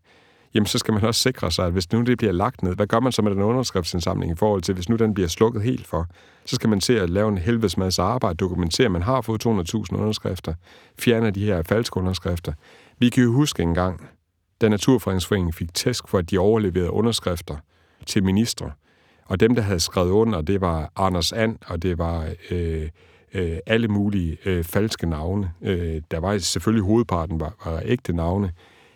jamen 0.54 0.66
så 0.66 0.78
skal 0.78 0.94
man 0.94 1.04
også 1.04 1.22
sikre 1.22 1.52
sig, 1.52 1.66
at 1.66 1.72
hvis 1.72 1.92
nu 1.92 2.02
det 2.02 2.18
bliver 2.18 2.34
lagt 2.34 2.64
ned, 2.64 2.76
hvad 2.76 2.88
gør 2.88 3.00
man 3.00 3.12
så 3.12 3.22
med 3.22 3.32
den 3.32 3.42
underskriftsindsamling 3.42 4.32
i 4.32 4.36
forhold 4.36 4.62
til, 4.62 4.74
hvis 4.74 4.90
nu 4.90 4.96
den 4.96 5.14
bliver 5.14 5.28
slukket 5.28 5.62
helt 5.64 5.88
for? 5.88 6.08
Så 6.46 6.56
skal 6.56 6.70
man 6.70 6.82
se 6.82 7.02
at 7.02 7.10
lave 7.10 7.30
en 7.30 7.38
helvedes 7.38 7.78
masse 7.78 8.02
arbejde, 8.02 8.36
dokumentere, 8.36 8.86
at 8.86 8.92
man 8.92 9.02
har 9.04 9.22
fået 9.22 9.46
200.000 9.46 9.52
underskrifter, 9.96 10.54
fjerne 11.00 11.32
de 11.32 11.46
her 11.46 11.64
falske 11.64 11.98
underskrifter. 11.98 12.54
Vi 13.00 13.10
kan 13.10 13.24
jo 13.24 13.32
huske 13.32 13.64
engang, 13.64 14.10
da 14.62 14.70
Naturfredningsforeningen 14.70 15.54
fik 15.54 15.74
tæsk 15.74 16.08
for, 16.08 16.18
at 16.18 16.32
de 16.32 16.38
overleverede 16.38 16.92
underskrifter 16.92 17.56
til 18.06 18.24
ministre. 18.24 18.72
Og 19.26 19.40
dem, 19.40 19.56
der 19.56 19.62
havde 19.62 19.80
skrevet 19.80 20.12
under, 20.12 20.42
det 20.42 20.62
var 20.62 20.92
Anders 20.96 21.32
And, 21.32 21.58
og 21.68 21.84
det 21.84 21.98
var 21.98 22.30
øh, 22.52 22.90
øh, 23.34 23.58
alle 23.66 23.88
mulige 23.88 24.38
øh, 24.46 24.64
falske 24.64 25.10
navne. 25.10 25.52
Øh, 25.62 26.02
der 26.12 26.20
var 26.20 26.38
selvfølgelig 26.38 26.86
hovedparten 26.86 27.40
var, 27.40 27.54
var 27.66 27.82
ægte 27.86 28.14
navne, 28.14 28.52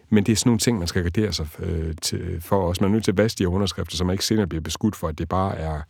men 0.10 0.24
det 0.24 0.32
er 0.32 0.36
sådan 0.36 0.50
nogle 0.50 0.60
ting, 0.60 0.78
man 0.80 0.88
skal 0.88 1.04
gardere 1.04 1.34
sig 1.34 1.48
øh, 1.60 1.94
til, 2.02 2.42
for 2.42 2.70
os. 2.70 2.82
Man 2.82 2.90
er 2.90 2.94
nødt 2.94 3.04
til 3.04 3.12
at 3.12 3.18
vaske 3.18 3.40
de 3.40 3.48
underskrifter, 3.48 3.98
så 3.98 4.04
man 4.04 4.14
ikke 4.14 4.26
senere 4.26 4.48
bliver 4.48 4.62
beskudt 4.62 4.96
for, 4.96 5.08
at 5.08 5.18
det 5.18 5.30
bare 5.30 5.58
er 5.58 5.82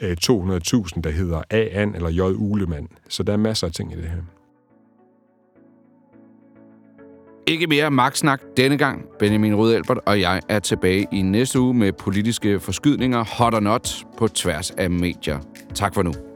øh, 0.00 0.16
200.000, 0.22 1.00
der 1.00 1.10
hedder 1.10 1.42
A. 1.50 1.68
An 1.72 1.94
eller 1.94 2.08
J. 2.08 2.20
Ulemand. 2.20 2.88
Så 3.08 3.22
der 3.22 3.32
er 3.32 3.36
masser 3.36 3.66
af 3.66 3.72
ting 3.72 3.92
i 3.92 3.96
det 3.96 4.04
her. 4.04 4.22
Ikke 7.46 7.66
mere 7.66 7.90
magtsnak 7.90 8.40
denne 8.56 8.78
gang. 8.78 9.04
Benjamin 9.18 9.54
Rød 9.54 10.00
og 10.06 10.20
jeg 10.20 10.40
er 10.48 10.58
tilbage 10.58 11.06
i 11.12 11.22
næste 11.22 11.60
uge 11.60 11.74
med 11.74 11.92
politiske 11.92 12.60
forskydninger, 12.60 13.24
hot 13.24 13.54
or 13.54 13.60
not, 13.60 14.04
på 14.18 14.28
tværs 14.28 14.70
af 14.70 14.90
medier. 14.90 15.38
Tak 15.74 15.94
for 15.94 16.02
nu. 16.02 16.29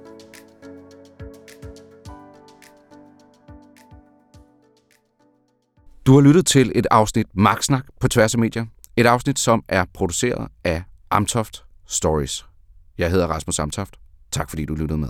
Du 6.07 6.15
har 6.15 6.21
lyttet 6.21 6.47
til 6.47 6.73
et 6.75 6.87
afsnit 6.91 7.27
Magtsnak 7.35 7.85
på 8.01 8.09
tværs 8.09 8.35
af 8.35 8.41
medier. 8.41 8.67
Et 8.97 9.07
afsnit, 9.07 9.39
som 9.39 9.65
er 9.69 9.85
produceret 9.95 10.49
af 10.65 10.83
Amtoft 11.11 11.65
Stories. 11.87 12.47
Jeg 12.99 13.11
hedder 13.11 13.27
Rasmus 13.27 13.59
Amtoft. 13.59 13.97
Tak 14.31 14.51
fordi 14.51 14.65
du 14.65 14.75
lyttede 14.75 14.99
med. 14.99 15.09